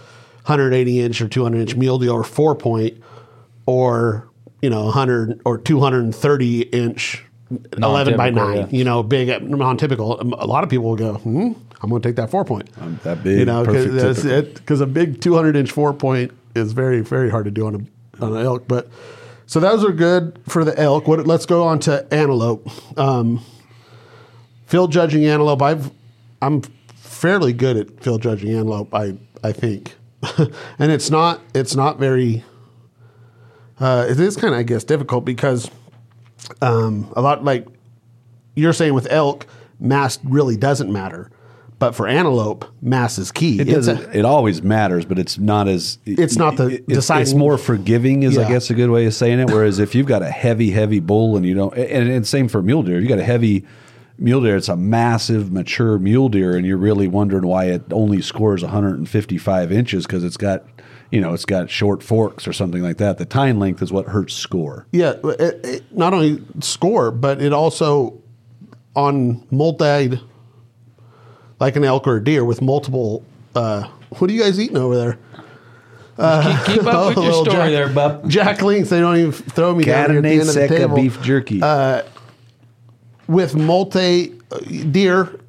180 0.47 1.01
inch 1.01 1.21
or 1.21 1.29
200 1.29 1.61
inch 1.61 1.77
mule 1.77 1.99
deer 1.99 2.11
or 2.11 2.25
four 2.25 2.55
point, 2.55 3.01
or 3.67 4.27
you 4.63 4.69
know, 4.71 4.85
100 4.87 5.41
or 5.45 5.57
230 5.59 6.61
inch. 6.63 7.25
11 7.77 8.17
by 8.17 8.31
9 8.31 8.57
yeah. 8.57 8.67
you 8.71 8.85
know 8.85 9.03
big 9.03 9.43
non-typical 9.43 10.21
a 10.21 10.47
lot 10.47 10.63
of 10.63 10.71
people 10.71 10.87
will 10.87 10.97
go 10.97 11.15
hmm, 11.15 11.53
i'm 11.81 11.91
going 11.91 12.01
to 12.01 12.09
take 12.09 12.17
that 12.17 12.31
four 12.31 12.45
point. 12.45 12.69
Um, 12.81 13.01
that 13.03 13.25
big, 13.25 13.41
you 13.41 13.45
know 13.45 13.65
perfect 13.65 14.55
because 14.55 14.81
a 14.81 14.87
big 14.87 15.21
200 15.21 15.57
inch 15.57 15.73
four 15.73 15.93
point 15.93 16.33
is 16.55 16.73
very 16.73 17.01
very 17.01 17.31
hard 17.31 17.47
to 17.47 17.51
do 17.51 17.67
on 17.67 17.75
a 17.75 18.25
on 18.25 18.37
an 18.37 18.45
elk 18.45 18.69
but 18.69 18.89
so 19.51 19.59
those 19.59 19.85
are 19.85 19.91
good 19.91 20.41
for 20.47 20.65
the 20.65 20.79
elk. 20.79 21.09
What 21.09 21.27
let's 21.27 21.45
go 21.45 21.65
on 21.65 21.81
to 21.81 22.07
antelope. 22.15 22.71
Um, 22.97 23.45
field 24.65 24.93
judging 24.93 25.27
antelope 25.27 25.61
i've 25.61 25.91
i'm 26.41 26.63
fairly 26.95 27.53
good 27.53 27.77
at 27.77 28.01
field 28.01 28.23
judging 28.23 28.55
antelope 28.55 28.95
i 28.95 29.19
i 29.43 29.51
think. 29.51 29.97
And 30.79 30.93
it's 30.93 31.11
not 31.11 31.41
it's 31.53 31.75
not 31.75 31.99
very 31.99 32.45
uh, 33.81 34.07
it 34.09 34.21
is 34.21 34.37
kind 34.37 34.55
of 34.55 34.61
i 34.61 34.63
guess 34.63 34.85
difficult 34.85 35.25
because 35.25 35.69
um, 36.63 37.13
a 37.17 37.21
lot 37.23 37.45
like 37.45 37.67
you're 38.57 38.73
saying 38.73 38.95
with 38.95 39.07
elk 39.11 39.47
mass 39.79 40.19
really 40.25 40.57
doesn't 40.57 40.93
matter 40.93 41.31
but 41.79 41.95
for 41.95 42.07
antelope 42.07 42.67
mass 42.83 43.17
is 43.19 43.33
key 43.33 43.59
It 43.59 43.69
a- 43.69 43.73
doesn't. 43.73 44.15
it 44.15 44.25
always 44.27 44.61
matters, 44.63 45.07
but 45.07 45.19
it's 45.19 45.39
not 45.39 45.67
as. 45.67 45.97
It's 46.05 46.37
not 46.37 46.57
the 46.59 46.67
it- 46.67 46.87
deciding- 46.87 47.23
it's 47.23 47.33
more 47.33 47.57
forgiving, 47.57 48.23
is 48.23 48.37
I 48.37 48.47
guess 48.47 48.69
a 48.69 48.75
good 48.75 48.91
way 48.91 49.07
of 49.07 49.15
saying 49.15 49.39
it. 49.39 49.49
Whereas 49.51 49.79
if 49.79 49.95
you've 49.95 50.05
got 50.07 50.21
a 50.21 50.31
heavy, 50.31 50.73
heavy 50.73 51.01
bull 51.01 51.39
and 51.39 51.47
you 51.47 51.55
don't, 51.55 51.75
and, 51.75 52.07
and 52.11 52.27
same 52.27 52.49
for 52.49 52.61
mule 52.63 52.83
deer, 52.83 53.01
you 53.01 53.09
got 53.09 53.19
a 53.19 53.25
heavy 53.25 53.65
mule 54.19 54.43
deer. 54.43 54.57
It's 54.59 54.69
a 54.69 54.77
massive, 54.77 55.51
mature 55.53 55.99
mule 55.99 56.29
deer, 56.29 56.55
and 56.55 56.67
you're 56.67 56.77
really 56.77 57.09
wondering 57.09 57.47
why 57.47 57.65
it 57.69 57.85
only 57.93 58.21
scores 58.21 58.63
155 58.63 59.73
inches 59.73 60.05
because 60.07 60.23
it's 60.23 60.37
got, 60.37 60.63
you 61.11 61.21
know, 61.21 61.33
it's 61.35 61.45
got 61.45 61.71
short 61.71 62.03
forks 62.03 62.47
or 62.47 62.53
something 62.53 62.83
like 62.83 62.99
that. 62.99 63.19
The 63.19 63.25
tine 63.25 63.59
length 63.59 63.83
is 63.83 63.93
what 63.93 64.07
hurts 64.07 64.35
score. 64.35 64.87
Yeah, 64.93 65.15
it, 65.25 65.65
it 65.65 65.97
not 65.97 66.15
only 66.15 66.43
score, 66.61 67.11
but 67.11 67.41
it 67.43 67.53
also 67.53 68.21
on 68.97 69.47
multi 69.51 70.21
like 71.59 71.77
an 71.77 71.85
elk 71.85 72.07
or 72.07 72.17
a 72.17 72.25
deer 72.25 72.45
with 72.45 72.63
multiple. 72.63 73.25
Uh, 73.55 73.89
what 74.19 74.31
are 74.31 74.33
you 74.33 74.41
guys 74.43 74.59
eating 74.61 74.77
over 74.79 74.97
there? 74.97 75.19
keep, 76.17 76.65
keep 76.77 76.85
up 76.87 77.09
with 77.17 77.17
your 77.17 77.25
Little 77.27 77.45
story 77.45 77.57
Jack- 77.57 77.71
there, 77.71 77.89
bub. 77.89 78.29
Jack 78.31 78.63
Link's. 78.63 78.91
They 78.91 79.01
don't 79.01 79.17
even 79.17 79.33
throw 79.33 79.75
me 79.75 79.85
down 79.85 80.11
here 80.11 80.19
at 80.19 80.23
the 80.23 80.29
end 80.31 80.41
of 80.43 80.47
the 80.49 80.53
seca 80.53 80.77
table. 80.79 80.97
beef 80.97 81.21
jerky. 81.23 81.61
with 83.27 83.55
multi 83.55 84.39
uh, 84.53 84.59
deer, 84.91 85.41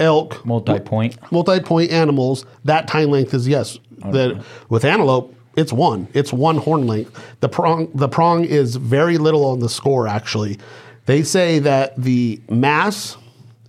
elk, 0.00 0.44
Multi-point. 0.44 1.16
multi-point 1.32 1.90
animals, 1.90 2.44
that 2.64 2.86
tine 2.88 3.10
length 3.10 3.32
is 3.34 3.46
yes. 3.48 3.78
That 3.98 4.44
with 4.68 4.84
antelope, 4.84 5.34
it's 5.56 5.72
one. 5.72 6.08
It's 6.14 6.32
one 6.32 6.58
horn 6.58 6.86
length. 6.86 7.20
The 7.40 7.48
prong, 7.48 7.90
the 7.94 8.08
prong 8.08 8.44
is 8.44 8.76
very 8.76 9.18
little 9.18 9.44
on 9.44 9.60
the 9.60 9.68
score. 9.68 10.08
Actually, 10.08 10.58
they 11.06 11.22
say 11.22 11.58
that 11.60 11.96
the 11.96 12.40
mass 12.48 13.16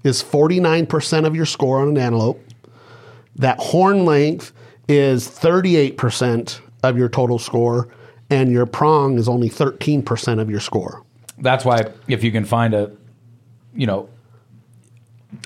is 0.04 0.22
forty 0.22 0.60
nine 0.60 0.86
percent 0.86 1.26
of 1.26 1.36
your 1.36 1.46
score 1.46 1.82
on 1.82 1.90
an 1.90 1.98
antelope. 1.98 2.42
That 3.36 3.60
horn 3.60 4.06
length 4.06 4.54
is 4.88 5.28
thirty 5.28 5.76
eight 5.76 5.98
percent 5.98 6.62
of 6.84 6.98
your 6.98 7.10
total 7.10 7.40
score, 7.40 7.90
and 8.30 8.52
your 8.52 8.66
prong 8.66 9.18
is 9.18 9.28
only 9.28 9.50
thirteen 9.50 10.02
percent 10.02 10.40
of 10.40 10.50
your 10.50 10.60
score. 10.60 11.04
That's 11.40 11.66
why 11.66 11.92
if 12.08 12.24
you 12.24 12.32
can 12.32 12.46
find 12.46 12.74
a, 12.74 12.92
you 13.76 13.86
know, 13.86 14.08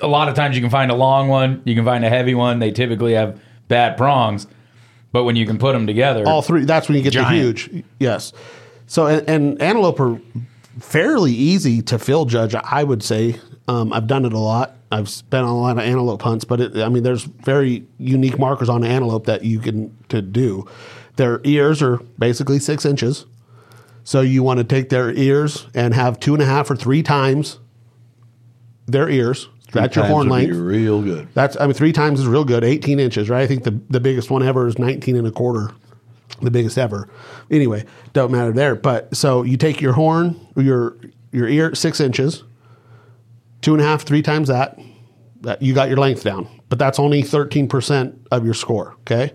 a 0.02 0.06
lot 0.06 0.28
of 0.28 0.34
times 0.34 0.54
you 0.54 0.62
can 0.62 0.70
find 0.70 0.90
a 0.90 0.94
long 0.94 1.28
one, 1.28 1.62
you 1.64 1.74
can 1.74 1.84
find 1.84 2.04
a 2.04 2.08
heavy 2.08 2.34
one. 2.34 2.60
They 2.60 2.70
typically 2.70 3.14
have 3.14 3.40
bad 3.66 3.96
prongs, 3.96 4.46
but 5.12 5.24
when 5.24 5.36
you 5.36 5.46
can 5.46 5.58
put 5.58 5.72
them 5.72 5.86
together, 5.86 6.24
all 6.26 6.42
three. 6.42 6.64
That's 6.64 6.88
when 6.88 6.96
you 6.96 7.02
get 7.02 7.12
Giant. 7.12 7.30
the 7.30 7.36
huge. 7.36 7.84
Yes. 7.98 8.32
So 8.86 9.06
and, 9.06 9.28
and 9.28 9.62
antelope 9.62 10.00
are 10.00 10.20
fairly 10.80 11.32
easy 11.32 11.82
to 11.82 11.98
field 11.98 12.28
judge. 12.28 12.54
I 12.54 12.84
would 12.84 13.02
say 13.02 13.38
um, 13.68 13.92
I've 13.92 14.06
done 14.06 14.24
it 14.24 14.32
a 14.32 14.38
lot. 14.38 14.76
I've 14.92 15.08
spent 15.08 15.44
on 15.44 15.50
a 15.50 15.60
lot 15.60 15.72
of 15.72 15.78
antelope 15.78 16.22
hunts, 16.22 16.44
but 16.44 16.60
it, 16.60 16.76
I 16.76 16.88
mean, 16.88 17.04
there's 17.04 17.22
very 17.22 17.86
unique 17.98 18.38
markers 18.38 18.68
on 18.68 18.82
antelope 18.82 19.26
that 19.26 19.44
you 19.44 19.60
can 19.60 19.96
to 20.08 20.20
do. 20.20 20.66
Their 21.16 21.40
ears 21.44 21.80
are 21.80 21.98
basically 22.18 22.58
six 22.58 22.84
inches, 22.84 23.26
so 24.02 24.20
you 24.20 24.42
want 24.42 24.58
to 24.58 24.64
take 24.64 24.88
their 24.88 25.12
ears 25.12 25.68
and 25.74 25.94
have 25.94 26.18
two 26.18 26.34
and 26.34 26.42
a 26.42 26.46
half 26.46 26.70
or 26.70 26.76
three 26.76 27.02
times 27.02 27.58
their 28.86 29.08
ears. 29.08 29.48
That's 29.72 29.96
your 29.96 30.04
horn 30.06 30.28
length. 30.28 30.56
real 30.56 31.02
good. 31.02 31.28
That's 31.34 31.56
I 31.60 31.66
mean 31.66 31.74
three 31.74 31.92
times 31.92 32.20
is 32.20 32.26
real 32.26 32.44
good. 32.44 32.64
Eighteen 32.64 32.98
inches, 33.00 33.28
right? 33.30 33.42
I 33.42 33.46
think 33.46 33.64
the 33.64 33.80
the 33.88 34.00
biggest 34.00 34.30
one 34.30 34.42
ever 34.42 34.66
is 34.66 34.78
nineteen 34.78 35.16
and 35.16 35.26
a 35.26 35.30
quarter, 35.30 35.72
the 36.42 36.50
biggest 36.50 36.76
ever. 36.78 37.08
Anyway, 37.50 37.84
don't 38.12 38.32
matter 38.32 38.52
there. 38.52 38.74
But 38.74 39.14
so 39.16 39.42
you 39.42 39.56
take 39.56 39.80
your 39.80 39.92
horn, 39.92 40.38
your 40.56 40.96
your 41.32 41.48
ear 41.48 41.74
six 41.74 42.00
inches, 42.00 42.42
two 43.62 43.72
and 43.74 43.82
a 43.82 43.84
half, 43.86 44.02
three 44.02 44.22
times 44.22 44.48
that. 44.48 44.78
That 45.42 45.62
you 45.62 45.72
got 45.72 45.88
your 45.88 45.96
length 45.96 46.22
down, 46.22 46.46
but 46.68 46.78
that's 46.78 46.98
only 46.98 47.22
thirteen 47.22 47.66
percent 47.66 48.14
of 48.30 48.44
your 48.44 48.52
score. 48.52 48.94
Okay, 49.00 49.32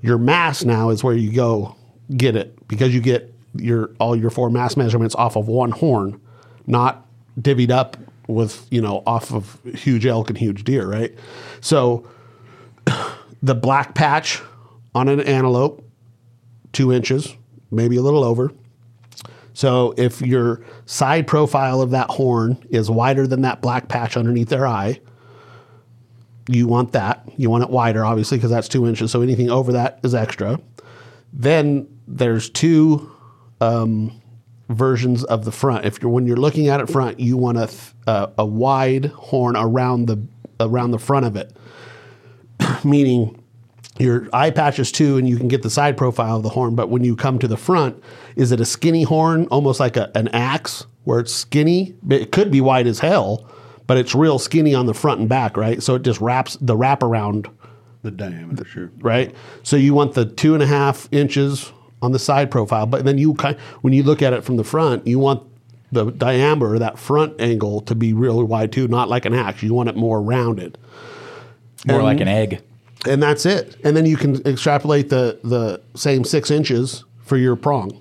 your 0.00 0.16
mass 0.16 0.64
now 0.64 0.88
is 0.88 1.04
where 1.04 1.14
you 1.14 1.30
go 1.32 1.76
get 2.16 2.34
it 2.34 2.66
because 2.66 2.94
you 2.94 3.02
get 3.02 3.34
your 3.54 3.90
all 4.00 4.16
your 4.16 4.30
four 4.30 4.48
mass 4.48 4.74
measurements 4.74 5.14
off 5.16 5.36
of 5.36 5.46
one 5.46 5.70
horn, 5.70 6.18
not 6.66 7.06
divvied 7.38 7.70
up 7.70 7.98
with 8.28 8.66
you 8.70 8.80
know 8.80 9.02
off 9.06 9.32
of 9.32 9.60
huge 9.74 10.06
elk 10.06 10.30
and 10.30 10.38
huge 10.38 10.64
deer, 10.64 10.86
right? 10.86 11.14
So 11.60 12.08
the 13.42 13.54
black 13.54 13.94
patch 13.94 14.40
on 14.94 15.08
an 15.08 15.20
antelope, 15.20 15.84
two 16.72 16.92
inches, 16.92 17.34
maybe 17.70 17.96
a 17.96 18.02
little 18.02 18.24
over. 18.24 18.52
So 19.52 19.94
if 19.96 20.20
your 20.20 20.64
side 20.86 21.26
profile 21.26 21.80
of 21.80 21.90
that 21.90 22.10
horn 22.10 22.58
is 22.70 22.90
wider 22.90 23.26
than 23.26 23.42
that 23.42 23.62
black 23.62 23.88
patch 23.88 24.16
underneath 24.16 24.48
their 24.48 24.66
eye, 24.66 25.00
you 26.48 26.66
want 26.66 26.92
that. 26.92 27.26
You 27.36 27.50
want 27.50 27.64
it 27.64 27.70
wider, 27.70 28.04
obviously, 28.04 28.36
because 28.36 28.50
that's 28.50 28.68
two 28.68 28.86
inches. 28.86 29.10
So 29.12 29.22
anything 29.22 29.50
over 29.50 29.72
that 29.72 30.00
is 30.02 30.14
extra. 30.14 30.60
Then 31.32 31.86
there's 32.06 32.50
two 32.50 33.10
um, 33.60 34.20
versions 34.68 35.24
of 35.24 35.44
the 35.44 35.52
front. 35.52 35.84
If 35.84 36.00
you're 36.02 36.10
when 36.10 36.26
you're 36.26 36.36
looking 36.36 36.68
at 36.68 36.80
it 36.80 36.88
front, 36.88 37.20
you 37.20 37.36
want 37.36 37.58
a 37.58 37.66
th- 37.66 37.92
a, 38.06 38.30
a 38.38 38.46
wide 38.46 39.06
horn 39.06 39.56
around 39.56 40.06
the 40.06 40.22
around 40.60 40.92
the 40.92 40.98
front 40.98 41.26
of 41.26 41.36
it, 41.36 41.54
meaning 42.84 43.40
your 43.98 44.28
eye 44.32 44.50
patch 44.50 44.78
is 44.78 44.90
two, 44.90 45.16
and 45.18 45.28
you 45.28 45.36
can 45.36 45.48
get 45.48 45.62
the 45.62 45.70
side 45.70 45.96
profile 45.96 46.36
of 46.36 46.42
the 46.42 46.48
horn. 46.48 46.74
But 46.74 46.88
when 46.88 47.04
you 47.04 47.14
come 47.14 47.38
to 47.38 47.48
the 47.48 47.56
front, 47.56 48.02
is 48.36 48.50
it 48.52 48.60
a 48.60 48.64
skinny 48.64 49.04
horn, 49.04 49.46
almost 49.48 49.78
like 49.78 49.96
a, 49.96 50.10
an 50.16 50.28
axe, 50.28 50.84
where 51.04 51.20
it's 51.20 51.32
skinny? 51.32 51.94
It 52.10 52.32
could 52.32 52.50
be 52.50 52.60
wide 52.60 52.86
as 52.88 52.98
hell, 52.98 53.48
but 53.86 53.96
it's 53.96 54.14
real 54.14 54.38
skinny 54.40 54.74
on 54.74 54.86
the 54.86 54.94
front 54.94 55.20
and 55.20 55.28
back, 55.28 55.56
right? 55.56 55.80
So 55.82 55.94
it 55.94 56.02
just 56.02 56.20
wraps 56.20 56.56
the 56.60 56.76
wrap 56.76 57.04
around 57.04 57.48
The 58.02 58.10
diameter, 58.10 58.64
sure. 58.64 58.90
right? 58.98 59.32
So 59.62 59.76
you 59.76 59.94
want 59.94 60.14
the 60.14 60.24
two 60.26 60.54
and 60.54 60.62
a 60.62 60.66
half 60.66 61.08
inches 61.12 61.72
on 62.02 62.12
the 62.12 62.18
side 62.18 62.50
profile, 62.50 62.86
but 62.86 63.04
then 63.04 63.18
you 63.18 63.34
kind 63.34 63.56
when 63.80 63.92
you 63.92 64.02
look 64.02 64.22
at 64.22 64.32
it 64.32 64.44
from 64.44 64.56
the 64.56 64.64
front, 64.64 65.06
you 65.06 65.18
want 65.18 65.42
the 65.92 66.10
diameter, 66.10 66.78
that 66.78 66.98
front 66.98 67.40
angle, 67.40 67.80
to 67.82 67.94
be 67.94 68.12
really 68.12 68.44
wide 68.44 68.72
too, 68.72 68.88
not 68.88 69.08
like 69.08 69.24
an 69.24 69.34
axe. 69.34 69.62
You 69.62 69.72
want 69.74 69.88
it 69.88 69.96
more 69.96 70.20
rounded, 70.20 70.76
more 71.86 71.98
and- 71.98 72.04
like 72.04 72.20
an 72.20 72.28
egg. 72.28 72.60
and 73.06 73.22
that's 73.22 73.46
it. 73.46 73.76
And 73.84 73.96
then 73.96 74.06
you 74.06 74.16
can 74.16 74.36
extrapolate 74.46 75.08
the 75.08 75.38
the 75.44 75.80
same 75.94 76.24
six 76.24 76.50
inches 76.50 77.04
for 77.20 77.36
your 77.36 77.56
prong. 77.56 78.00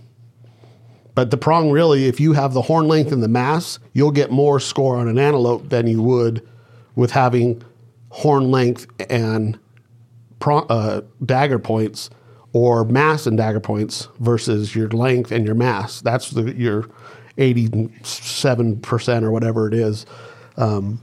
But 1.15 1.29
the 1.29 1.37
prong 1.37 1.69
really, 1.69 2.07
if 2.07 2.19
you 2.19 2.33
have 2.33 2.53
the 2.53 2.63
horn 2.63 2.87
length 2.87 3.11
and 3.11 3.21
the 3.21 3.27
mass, 3.27 3.77
you'll 3.93 4.11
get 4.11 4.31
more 4.31 4.59
score 4.59 4.95
on 4.97 5.07
an 5.07 5.19
antelope 5.19 5.69
than 5.69 5.85
you 5.85 6.01
would 6.01 6.41
with 6.95 7.11
having 7.11 7.61
horn 8.09 8.49
length 8.49 8.87
and 9.11 9.59
prong, 10.39 10.65
uh, 10.69 11.01
dagger 11.23 11.59
points 11.59 12.09
or 12.53 12.85
mass 12.85 13.25
and 13.27 13.35
dagger 13.37 13.59
points 13.59 14.07
versus 14.19 14.75
your 14.75 14.87
length 14.89 15.31
and 15.31 15.45
your 15.45 15.55
mass. 15.55 16.01
That's 16.01 16.29
the, 16.29 16.53
your 16.53 16.87
87% 17.37 19.23
or 19.23 19.31
whatever 19.31 19.67
it 19.67 19.73
is 19.73 20.05
um, 20.57 21.01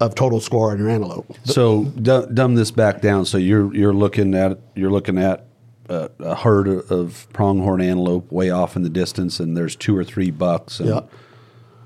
of 0.00 0.14
total 0.14 0.40
score 0.40 0.70
on 0.72 0.78
your 0.78 0.88
antelope. 0.88 1.34
So 1.44 1.84
du- 1.84 2.28
dumb 2.32 2.54
this 2.54 2.70
back 2.70 3.00
down. 3.00 3.24
So 3.24 3.38
you're 3.38 3.74
you're 3.74 3.94
looking 3.94 4.34
at 4.34 4.58
you're 4.74 4.90
looking 4.90 5.18
at 5.18 5.46
uh, 5.88 6.08
a 6.18 6.34
herd 6.34 6.66
of- 6.68 6.90
of 6.90 7.26
pronghorn 7.32 7.80
antelope 7.80 8.30
way 8.32 8.50
off 8.50 8.74
in 8.76 8.82
the 8.82 8.88
distance, 8.90 9.38
and 9.38 9.56
there's 9.56 9.76
two 9.76 9.96
or 9.96 10.04
three 10.04 10.30
bucks. 10.30 10.80
And 10.80 10.88
Yeah. 10.90 11.00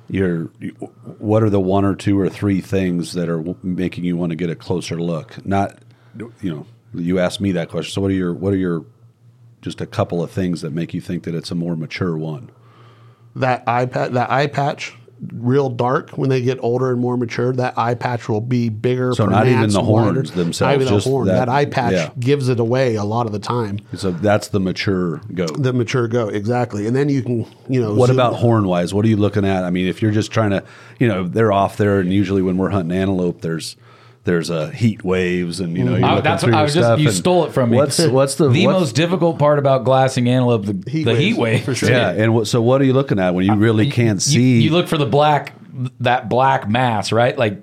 You're 0.08 0.50
you- 0.58 0.70
what 1.18 1.42
are 1.42 1.50
the 1.50 1.60
one 1.60 1.84
or 1.84 1.94
two 1.94 2.18
or 2.18 2.28
three 2.28 2.60
things 2.60 3.12
that 3.12 3.28
are 3.28 3.44
making 3.62 4.04
you 4.04 4.16
want 4.16 4.30
to 4.30 4.36
get 4.36 4.50
a 4.50 4.56
closer 4.56 5.00
look? 5.00 5.44
Not 5.46 5.78
you 6.40 6.50
know 6.54 6.66
you 6.94 7.18
asked 7.20 7.40
me 7.40 7.52
that 7.52 7.68
question. 7.68 7.92
So 7.92 8.00
what 8.00 8.10
are 8.10 8.14
your 8.14 8.32
what 8.34 8.52
are 8.52 8.56
your 8.56 8.84
just 9.62 9.80
a 9.80 9.86
couple 9.86 10.22
of 10.22 10.30
things 10.30 10.62
that 10.62 10.72
make 10.72 10.94
you 10.94 11.00
think 11.00 11.24
that 11.24 11.34
it's 11.34 11.50
a 11.50 11.54
more 11.54 11.76
mature 11.76 12.16
one? 12.16 12.50
that 13.36 13.62
eye 13.68 13.86
patch, 13.86 14.10
that 14.10 14.28
eye 14.28 14.48
patch, 14.48 14.92
real 15.32 15.68
dark 15.68 16.10
when 16.18 16.28
they 16.28 16.40
get 16.42 16.58
older 16.62 16.90
and 16.90 16.98
more 17.00 17.16
mature. 17.16 17.52
That 17.52 17.78
eye 17.78 17.94
patch 17.94 18.28
will 18.28 18.40
be 18.40 18.68
bigger. 18.70 19.12
So 19.14 19.26
not 19.26 19.46
even 19.46 19.70
the 19.70 19.80
wider. 19.80 20.12
horns 20.12 20.32
themselves, 20.32 20.60
Not 20.60 20.82
even 20.82 20.92
the 20.94 21.00
horn. 21.00 21.26
that- 21.28 21.34
That, 21.46 21.48
eye 21.48 21.64
patch 21.66 21.92
yeah. 21.92 22.10
gives 22.18 22.48
it 22.48 22.58
away 22.58 22.96
a 22.96 23.04
lot 23.04 23.26
of 23.26 23.32
the 23.32 23.38
time. 23.38 23.78
So 23.94 24.10
that's 24.10 24.48
the 24.48 24.58
mature 24.58 25.20
goat. 25.32 25.62
The 25.62 25.72
mature 25.72 26.08
goat, 26.08 26.34
exactly. 26.34 26.88
And 26.88 26.96
then 26.96 27.08
you 27.08 27.22
can, 27.22 27.46
you 27.68 27.80
know, 27.80 27.94
What 27.94 28.10
about 28.10 28.34
horn 28.34 28.66
wise? 28.66 28.92
What 28.92 29.04
are 29.04 29.08
you 29.08 29.16
looking 29.16 29.44
at? 29.44 29.62
I 29.62 29.70
mean, 29.70 29.86
if 29.86 30.02
you're 30.02 30.10
just 30.10 30.32
trying 30.32 30.50
to, 30.50 30.64
you 30.98 31.06
know, 31.06 31.22
they're 31.28 31.52
off 31.52 31.76
there, 31.76 32.00
and 32.00 32.12
usually 32.12 32.42
when 32.42 32.56
we're 32.56 32.70
hunting 32.70 32.96
antelope, 32.98 33.42
there's 33.42 33.76
there's 34.24 34.50
uh, 34.50 34.68
heat 34.68 35.02
waves, 35.02 35.60
and 35.60 35.76
you 35.76 35.84
know, 35.84 35.96
you're 35.96 36.04
I, 36.04 36.10
looking 36.10 36.24
that's 36.24 36.42
through 36.44 36.52
what 36.52 36.58
I 36.58 36.62
was 36.62 36.74
just. 36.74 36.86
stuff, 36.86 37.00
You 37.00 37.10
stole 37.10 37.46
it 37.46 37.52
from 37.52 37.70
me. 37.70 37.76
What's 37.78 37.98
what's 38.06 38.34
the 38.34 38.48
the 38.50 38.66
what's- 38.66 38.80
most 38.80 38.94
difficult 38.94 39.38
part 39.38 39.58
about 39.58 39.84
glassing 39.84 40.28
antelope? 40.28 40.66
The 40.66 40.90
Heat 40.90 41.04
the 41.04 41.12
waves, 41.12 41.20
heat 41.24 41.38
wave 41.38 41.64
for 41.64 41.74
sure. 41.74 41.90
Yeah, 41.90 42.10
and 42.10 42.34
what, 42.34 42.46
so 42.46 42.60
what 42.60 42.80
are 42.80 42.84
you 42.84 42.92
looking 42.92 43.18
at 43.18 43.34
when 43.34 43.46
you 43.46 43.54
really 43.54 43.90
can't 43.90 44.16
You- 44.16 44.20
see? 44.20 44.60
You, 44.62 44.70
look 44.72 44.88
for 44.88 44.98
the 44.98 45.06
black, 45.06 45.54
that 46.00 46.28
black 46.28 46.68
mass, 46.68 47.12
right? 47.12 47.36
Like 47.36 47.62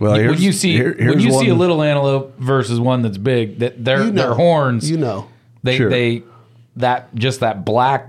well, 0.00 0.12
when 0.14 0.40
you 0.40 0.52
see 0.52 0.72
here- 0.72 0.94
when 0.96 0.98
here's 1.20 1.24
you 1.24 1.32
see 1.32 1.48
a 1.48 1.54
little 1.54 1.82
antelope 1.82 2.36
versus 2.38 2.80
one 2.80 3.02
that's 3.02 3.18
big, 3.18 3.60
that 3.60 3.84
their 3.84 4.02
You 4.04 4.10
know. 4.12 4.22
their 4.22 4.34
horns, 4.34 4.90
You 4.90 4.96
know. 4.98 5.28
they 5.62 5.76
Sure. 5.76 5.88
they 5.88 6.24
that 6.76 7.14
just 7.14 7.40
that 7.40 7.64
black, 7.64 8.08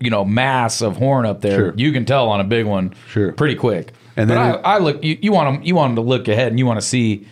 you 0.00 0.10
know, 0.10 0.24
mass 0.26 0.82
of 0.82 0.96
horn 0.98 1.24
up 1.24 1.40
there. 1.40 1.56
Sure. 1.56 1.74
You 1.76 1.90
can 1.92 2.04
tell 2.04 2.28
on 2.28 2.40
a 2.40 2.44
big 2.44 2.66
one, 2.66 2.92
Sure. 3.08 3.32
pretty 3.32 3.54
quick. 3.54 3.92
And 4.16 4.28
but 4.28 4.34
then 4.34 4.38
I, 4.38 4.50
I 4.74 4.78
look, 4.78 5.02
you, 5.02 5.18
you 5.22 5.32
want 5.32 5.54
them, 5.56 5.62
you 5.66 5.74
want 5.74 5.90
them 5.94 6.04
to 6.04 6.08
look 6.08 6.28
ahead, 6.28 6.48
and 6.48 6.58
you 6.58 6.66
want 6.66 6.80
to 6.80 6.86
see, 6.86 7.26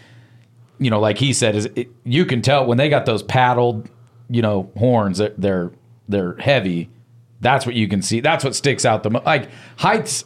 you 0.78 0.90
know, 0.90 1.00
like 1.00 1.18
he 1.18 1.32
said, 1.32 1.54
is 1.56 1.66
it, 1.76 1.88
you 2.04 2.24
can 2.24 2.40
tell 2.42 2.64
when 2.66 2.78
they 2.78 2.88
got 2.88 3.04
those 3.06 3.22
paddled, 3.22 3.88
you 4.28 4.42
know, 4.42 4.70
horns. 4.78 5.18
They're 5.18 5.34
they're, 5.36 5.72
they're 6.08 6.36
heavy. 6.36 6.88
That's 7.40 7.64
what 7.66 7.74
you 7.74 7.88
can 7.88 8.02
see. 8.02 8.20
That's 8.20 8.44
what 8.44 8.54
sticks 8.54 8.84
out 8.84 9.02
the 9.02 9.10
most. 9.10 9.24
Like 9.26 9.48
heights. 9.76 10.24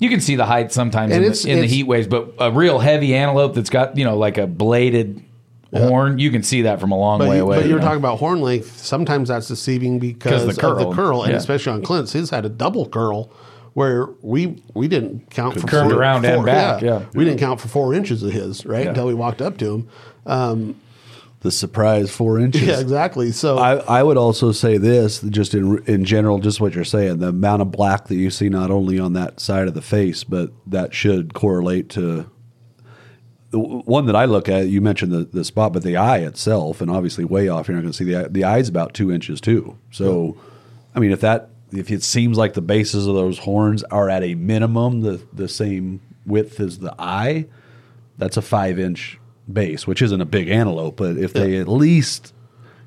You 0.00 0.08
can 0.10 0.20
see 0.20 0.36
the 0.36 0.46
height 0.46 0.70
sometimes 0.72 1.12
And 1.12 1.24
in, 1.24 1.32
the, 1.32 1.50
in 1.50 1.60
the 1.60 1.66
heat 1.66 1.82
waves, 1.84 2.06
but 2.06 2.32
a 2.38 2.52
real 2.52 2.78
heavy 2.78 3.14
antelope 3.16 3.54
that's 3.54 3.70
got 3.70 3.96
you 3.96 4.04
know 4.04 4.16
like 4.16 4.38
a 4.38 4.46
bladed 4.46 5.24
horn, 5.72 6.18
you 6.20 6.30
can 6.30 6.42
see 6.44 6.62
that 6.62 6.78
from 6.80 6.92
a 6.92 6.96
long 6.96 7.18
But, 7.18 7.28
way 7.28 7.36
you, 7.38 7.42
away. 7.42 7.56
but 7.56 7.64
you 7.64 7.70
you're 7.70 7.78
know? 7.80 7.84
talking 7.84 7.98
about 7.98 8.18
horn 8.20 8.40
length. 8.40 8.78
Sometimes 8.78 9.28
that's 9.28 9.48
deceiving 9.48 9.98
because 9.98 10.42
the 10.44 10.50
of 10.50 10.54
the 10.78 10.84
curl. 10.84 10.94
curl, 10.94 11.22
and 11.24 11.32
Yeah. 11.32 11.36
especially 11.38 11.72
on 11.72 11.82
Clint's, 11.82 12.12
his 12.12 12.30
had 12.30 12.44
a 12.44 12.48
double 12.48 12.88
curl 12.88 13.30
Where 13.74 14.08
we 14.22 14.62
we 14.74 14.88
didn't 14.88 15.30
count 15.30 15.60
for 15.60 15.66
Curved 15.66 15.90
four- 15.90 16.00
around 16.00 16.24
and 16.24 16.36
four- 16.36 16.46
back, 16.46 16.82
yeah. 16.82 17.04
we 17.14 17.24
didn't 17.24 17.38
count 17.38 17.60
for 17.60 17.68
four 17.68 17.94
inches 17.94 18.22
of 18.22 18.32
his 18.32 18.66
right 18.66 18.82
Yeah. 18.84 18.88
until 18.90 19.06
we 19.06 19.14
walked 19.14 19.40
up 19.42 19.56
to 19.58 19.74
him. 19.74 19.88
Um, 20.26 20.74
The 21.40 21.52
surprise 21.52 22.10
four 22.10 22.40
inches. 22.40 22.62
yeah, 22.62 22.80
exactly. 22.80 23.30
So 23.30 23.58
I, 23.58 23.76
I 23.76 24.02
would 24.02 24.16
also 24.16 24.50
say 24.50 24.76
this, 24.78 25.20
just 25.20 25.54
in 25.54 25.78
in 25.86 26.04
general, 26.04 26.38
just 26.40 26.60
what 26.60 26.74
you're 26.74 26.82
saying, 26.84 27.18
the 27.18 27.28
amount 27.28 27.62
of 27.62 27.70
black 27.70 28.06
that 28.08 28.16
you 28.16 28.30
see 28.30 28.48
not 28.48 28.70
only 28.72 28.98
on 28.98 29.12
that 29.12 29.38
side 29.38 29.68
of 29.68 29.74
the 29.74 29.82
face, 29.82 30.24
but 30.24 30.50
that 30.66 30.92
should 30.92 31.34
correlate 31.34 31.88
to 31.90 32.26
the 33.50 33.58
one 33.58 34.06
that 34.06 34.16
I 34.16 34.24
look 34.24 34.48
at. 34.48 34.66
You 34.68 34.80
mentioned 34.80 35.12
the, 35.12 35.24
the 35.24 35.44
spot, 35.44 35.72
but 35.72 35.82
the 35.82 35.96
eye 35.96 36.18
itself, 36.18 36.80
and 36.80 36.90
obviously 36.90 37.24
way 37.24 37.48
off, 37.48 37.68
you're 37.68 37.76
not 37.76 37.82
going 37.82 37.92
to 37.92 37.96
see 37.96 38.04
the 38.04 38.16
eye. 38.24 38.28
The 38.28 38.44
eye's 38.44 38.68
about 38.68 38.92
two 38.94 39.12
inches 39.12 39.40
too. 39.40 39.78
So, 39.90 40.36
I 40.94 40.98
mean, 41.00 41.12
if 41.12 41.20
that 41.20 41.50
if 41.72 41.90
it 41.90 42.02
seems 42.02 42.38
like 42.38 42.54
the 42.54 42.62
bases 42.62 43.06
of 43.06 43.14
those 43.14 43.38
horns 43.38 43.82
are 43.84 44.08
at 44.08 44.22
a 44.22 44.34
minimum 44.34 45.00
the 45.02 45.20
the 45.32 45.48
same 45.48 46.00
width 46.26 46.60
as 46.60 46.78
the 46.78 46.94
eye, 46.98 47.46
that's 48.16 48.36
a 48.36 48.42
five 48.42 48.78
inch 48.78 49.18
base, 49.50 49.86
which 49.86 50.02
isn't 50.02 50.20
a 50.20 50.26
big 50.26 50.48
antelope, 50.48 50.96
but 50.96 51.16
if 51.16 51.32
they 51.32 51.56
at 51.56 51.68
least 51.68 52.34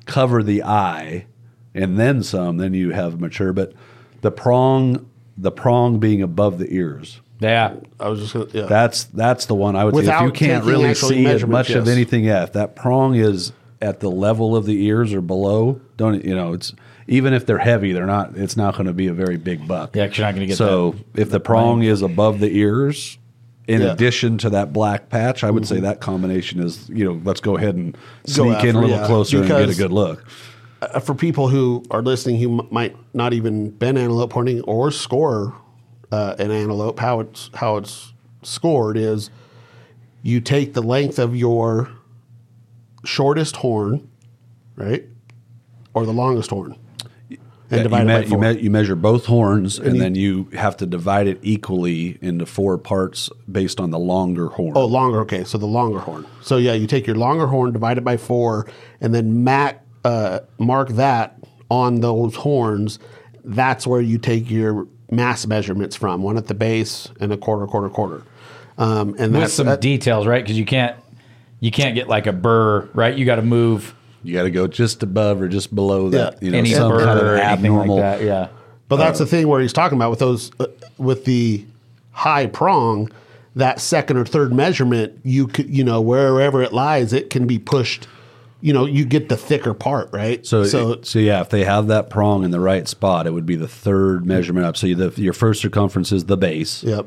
cover 0.06 0.42
the 0.42 0.62
eye 0.62 1.26
and 1.74 1.98
then 1.98 2.22
some, 2.22 2.58
then 2.58 2.74
you 2.74 2.90
have 2.90 3.20
mature. 3.20 3.52
But 3.52 3.72
the 4.20 4.30
prong, 4.30 5.08
the 5.36 5.50
prong 5.50 5.98
being 5.98 6.22
above 6.22 6.58
the 6.58 6.72
ears, 6.72 7.20
Yeah. 7.40 7.74
I 7.98 8.08
was 8.08 8.20
just 8.20 8.34
gonna, 8.34 8.46
yeah. 8.52 8.66
that's 8.66 9.04
that's 9.04 9.46
the 9.46 9.54
one 9.54 9.74
I 9.74 9.84
would 9.84 9.94
say. 10.04 10.14
If 10.14 10.22
you 10.22 10.30
can't 10.30 10.64
really 10.64 10.94
see 10.94 11.20
it 11.20 11.24
measurements, 11.24 11.68
much 11.68 11.76
of 11.76 11.88
anything, 11.88 12.24
yeah, 12.24 12.44
if 12.44 12.52
that 12.52 12.76
prong 12.76 13.14
is 13.16 13.52
at 13.80 13.98
the 13.98 14.10
level 14.10 14.54
of 14.54 14.64
the 14.64 14.84
ears 14.84 15.12
or 15.12 15.20
below, 15.20 15.80
don't 15.96 16.24
you 16.24 16.36
know? 16.36 16.52
It's 16.52 16.72
even 17.06 17.32
if 17.34 17.46
they're 17.46 17.58
heavy, 17.58 17.92
they're 17.92 18.06
not. 18.06 18.36
It's 18.36 18.56
not 18.56 18.74
going 18.74 18.86
to 18.86 18.92
be 18.92 19.06
a 19.08 19.12
very 19.12 19.36
big 19.36 19.66
buck. 19.66 19.94
Yeah, 19.96 20.06
'cause 20.08 20.18
you're 20.18 20.26
not 20.26 20.34
gonna 20.34 20.46
get 20.46 20.52
that. 20.52 20.56
So 20.58 20.94
if 21.14 21.30
the 21.30 21.40
prong 21.40 21.82
is 21.82 22.02
above 22.02 22.40
the 22.40 22.48
ears, 22.56 23.18
in 23.68 23.80
Yeah. 23.80 23.92
addition 23.92 24.38
to 24.38 24.50
that 24.50 24.72
black 24.72 25.08
patch, 25.08 25.44
I 25.44 25.50
would 25.50 25.66
say 25.66 25.80
that 25.80 26.00
combination 26.00 26.60
is 26.60 26.88
you 26.88 27.04
know 27.04 27.20
let's 27.24 27.40
go 27.40 27.56
ahead 27.56 27.74
and 27.76 27.92
Go 27.94 27.98
sneak 28.26 28.64
in 28.64 28.74
a 28.76 28.80
little 28.80 28.96
yeah. 28.96 29.06
closer 29.06 29.38
and 29.38 29.46
get 29.48 29.56
a 29.56 29.60
Because- 29.62 29.78
good 29.78 29.92
look. 29.92 30.24
uh, 30.82 30.98
for 30.98 31.14
people 31.14 31.46
who 31.48 31.84
are 31.92 32.02
listening 32.02 32.40
who 32.40 32.58
m- 32.60 32.66
might 32.72 32.96
not 33.14 33.32
even 33.32 33.70
been 33.70 33.96
antelope 33.96 34.32
hunting 34.32 34.60
or 34.62 34.90
score 34.90 35.54
uh, 36.10 36.34
an 36.40 36.50
antelope, 36.50 36.98
how 36.98 37.20
it's 37.20 37.50
how 37.54 37.76
it's 37.76 38.12
scored 38.42 38.96
is 38.96 39.30
you 40.22 40.40
take 40.40 40.74
the 40.74 40.82
length 40.82 41.18
of 41.18 41.34
your 41.36 41.88
shortest 43.04 43.56
horn, 43.56 44.08
right, 44.76 45.04
or 45.94 46.04
the 46.06 46.12
longest 46.12 46.50
horn, 46.50 46.76
and 47.72 47.78
Yeah, 47.78 47.82
divide 47.84 48.02
you, 48.02 48.02
it 48.02 48.06
me- 48.28 48.36
by 48.36 48.48
you, 48.48 48.54
me- 48.56 48.60
you 48.62 48.70
measure 48.70 48.94
both 48.94 49.26
horns, 49.26 49.78
and, 49.78 49.96
you- 49.96 50.02
then 50.02 50.14
you 50.14 50.44
have 50.52 50.76
to 50.76 50.86
divide 50.86 51.26
it 51.26 51.38
equally 51.42 52.18
into 52.20 52.46
four 52.46 52.78
parts 52.78 53.30
based 53.50 53.80
on 53.80 53.90
the 53.90 53.98
longer 53.98 54.48
horn. 54.48 54.74
Oh, 54.76 54.84
longer. 54.86 55.20
Okay, 55.22 55.42
so 55.44 55.58
the 55.58 55.66
longer 55.66 55.98
horn. 55.98 56.26
So 56.42 56.58
yeah, 56.58 56.74
you 56.74 56.86
take 56.86 57.06
your 57.06 57.16
longer 57.16 57.46
horn, 57.46 57.72
divide 57.72 57.98
it 57.98 58.04
by 58.04 58.16
four, 58.18 58.68
and 59.00 59.14
then 59.14 59.42
mac, 59.42 59.82
uh, 60.04 60.40
mark 60.58 60.90
that 60.90 61.38
on 61.70 62.00
those 62.00 62.36
horns. 62.36 62.98
That's 63.44 63.86
where 63.86 64.00
you 64.00 64.18
take 64.18 64.50
your 64.50 64.86
mass 65.10 65.46
measurements 65.46 65.96
from. 65.96 66.22
One 66.22 66.36
at 66.36 66.46
the 66.46 66.54
base 66.54 67.08
and 67.20 67.32
a 67.32 67.36
quarter, 67.36 67.66
quarter, 67.66 67.88
quarter. 67.88 68.22
Um, 68.78 69.10
and 69.18 69.32
With 69.32 69.40
that's 69.42 69.52
some 69.54 69.66
that- 69.66 69.80
details, 69.80 70.26
right? 70.26 70.42
Because 70.44 70.58
you 70.58 70.64
can't 70.64 70.96
you 71.60 71.70
can't 71.70 71.94
get 71.94 72.08
like 72.08 72.26
a 72.26 72.32
burr, 72.32 72.88
right? 72.92 73.16
You 73.16 73.24
got 73.24 73.36
to 73.36 73.42
move 73.42 73.94
You 74.22 74.32
got 74.34 74.44
to 74.44 74.50
go 74.50 74.66
just 74.66 75.02
above 75.02 75.40
or 75.40 75.48
just 75.48 75.74
below 75.74 76.10
that. 76.10 76.34
Yeah. 76.34 76.38
You 76.40 76.50
know, 76.52 76.58
any 76.58 76.72
some 76.72 76.90
burr 76.90 77.04
kind 77.04 77.18
of 77.18 77.26
or 77.26 77.36
anything 77.36 77.66
abnormal. 77.66 77.96
like 77.96 78.18
that. 78.18 78.24
Yeah. 78.24 78.48
But 78.88 78.96
that's 78.96 79.18
the 79.18 79.26
thing 79.26 79.48
where 79.48 79.60
he's 79.60 79.72
talking 79.72 79.96
about 79.96 80.10
with 80.10 80.18
those 80.18 80.50
uh, 80.60 80.66
with 80.98 81.24
the 81.24 81.64
high 82.10 82.46
prong, 82.46 83.10
that 83.56 83.80
second 83.80 84.18
or 84.18 84.26
third 84.26 84.52
measurement, 84.52 85.18
you 85.24 85.46
could 85.46 85.70
you 85.70 85.82
know 85.82 86.00
wherever 86.00 86.62
it 86.62 86.72
lies, 86.72 87.12
it 87.12 87.30
can 87.30 87.46
be 87.46 87.58
pushed. 87.58 88.06
You 88.60 88.72
know, 88.72 88.84
you 88.84 89.04
get 89.04 89.28
the 89.28 89.36
thicker 89.36 89.74
part, 89.74 90.10
right? 90.12 90.46
So, 90.46 90.64
so 90.64 91.00
so, 91.02 91.18
yeah, 91.18 91.40
if 91.40 91.48
they 91.48 91.64
have 91.64 91.88
that 91.88 92.10
prong 92.10 92.44
in 92.44 92.52
the 92.52 92.60
right 92.60 92.86
spot, 92.86 93.26
it 93.26 93.32
would 93.32 93.46
be 93.46 93.56
the 93.56 93.66
third 93.66 94.24
measurement 94.24 94.66
up. 94.66 94.76
So 94.76 94.86
you, 94.86 94.94
the, 94.94 95.20
your 95.20 95.32
first 95.32 95.62
circumference 95.62 96.12
is 96.12 96.26
the 96.26 96.36
base. 96.36 96.84
yep, 96.84 97.06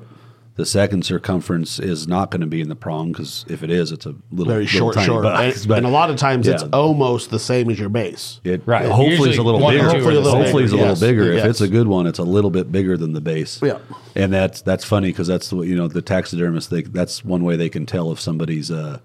The 0.56 0.65
second 0.65 1.06
circumference 1.06 1.80
is 1.80 2.08
not 2.08 2.32
going 2.32 2.39
to 2.39 2.48
be 2.48 2.62
in 2.62 2.70
the 2.70 2.78
prong 2.78 3.12
because 3.12 3.44
if 3.50 3.62
it 3.62 3.70
is, 3.70 3.91
it's 3.91 4.06
a 4.06 4.15
little 4.32 4.54
very 4.54 4.63
little 4.63 4.80
short, 4.80 4.96
tiny 4.96 5.06
short, 5.06 5.24
bucks. 5.24 5.60
and, 5.62 5.68
But 5.68 5.78
and 5.80 5.86
a 5.86 5.89
lot 5.89 6.10
of 6.10 6.15
times 6.15 6.48
it's 6.48 6.63
almost 6.72 7.30
the 7.30 7.39
same 7.39 7.70
as 7.70 7.78
your 7.78 7.89
base. 7.89 8.39
It, 8.46 8.62
Right. 8.65 8.89
Hopefully, 8.89 9.32
it's 9.32 9.38
a 9.38 9.44
little 9.44 9.60
bigger. 9.68 9.84
Hopefully 9.84 10.15
a 10.15 10.20
little 10.22 10.39
Hopefully, 10.41 10.63
it's 10.63 10.72
a 10.72 10.78
little 10.78 10.91
yes. 10.91 11.00
bigger. 11.02 11.24
If 11.34 11.38
Yes. 11.39 11.46
it's 11.48 11.62
a 11.62 11.68
good 11.68 11.88
one, 11.88 12.08
it's 12.08 12.20
a 12.20 12.24
little 12.24 12.52
bit 12.52 12.72
bigger 12.72 12.96
than 12.96 13.12
the 13.12 13.20
base. 13.20 13.60
Yeah. 13.62 13.80
and 14.15 14.32
that's 14.32 14.62
that's 14.62 14.86
funny 14.86 15.10
because 15.10 15.28
that's 15.28 15.50
the 15.50 15.60
you 15.62 15.76
know 15.76 15.89
the 15.89 16.02
taxidermist. 16.02 16.70
They, 16.70 16.84
that's 16.84 17.26
one 17.26 17.44
way 17.44 17.58
they 17.58 17.70
can 17.70 17.86
tell 17.86 18.13
if 18.13 18.22
somebody's 18.22 18.72
uh, 18.72 19.00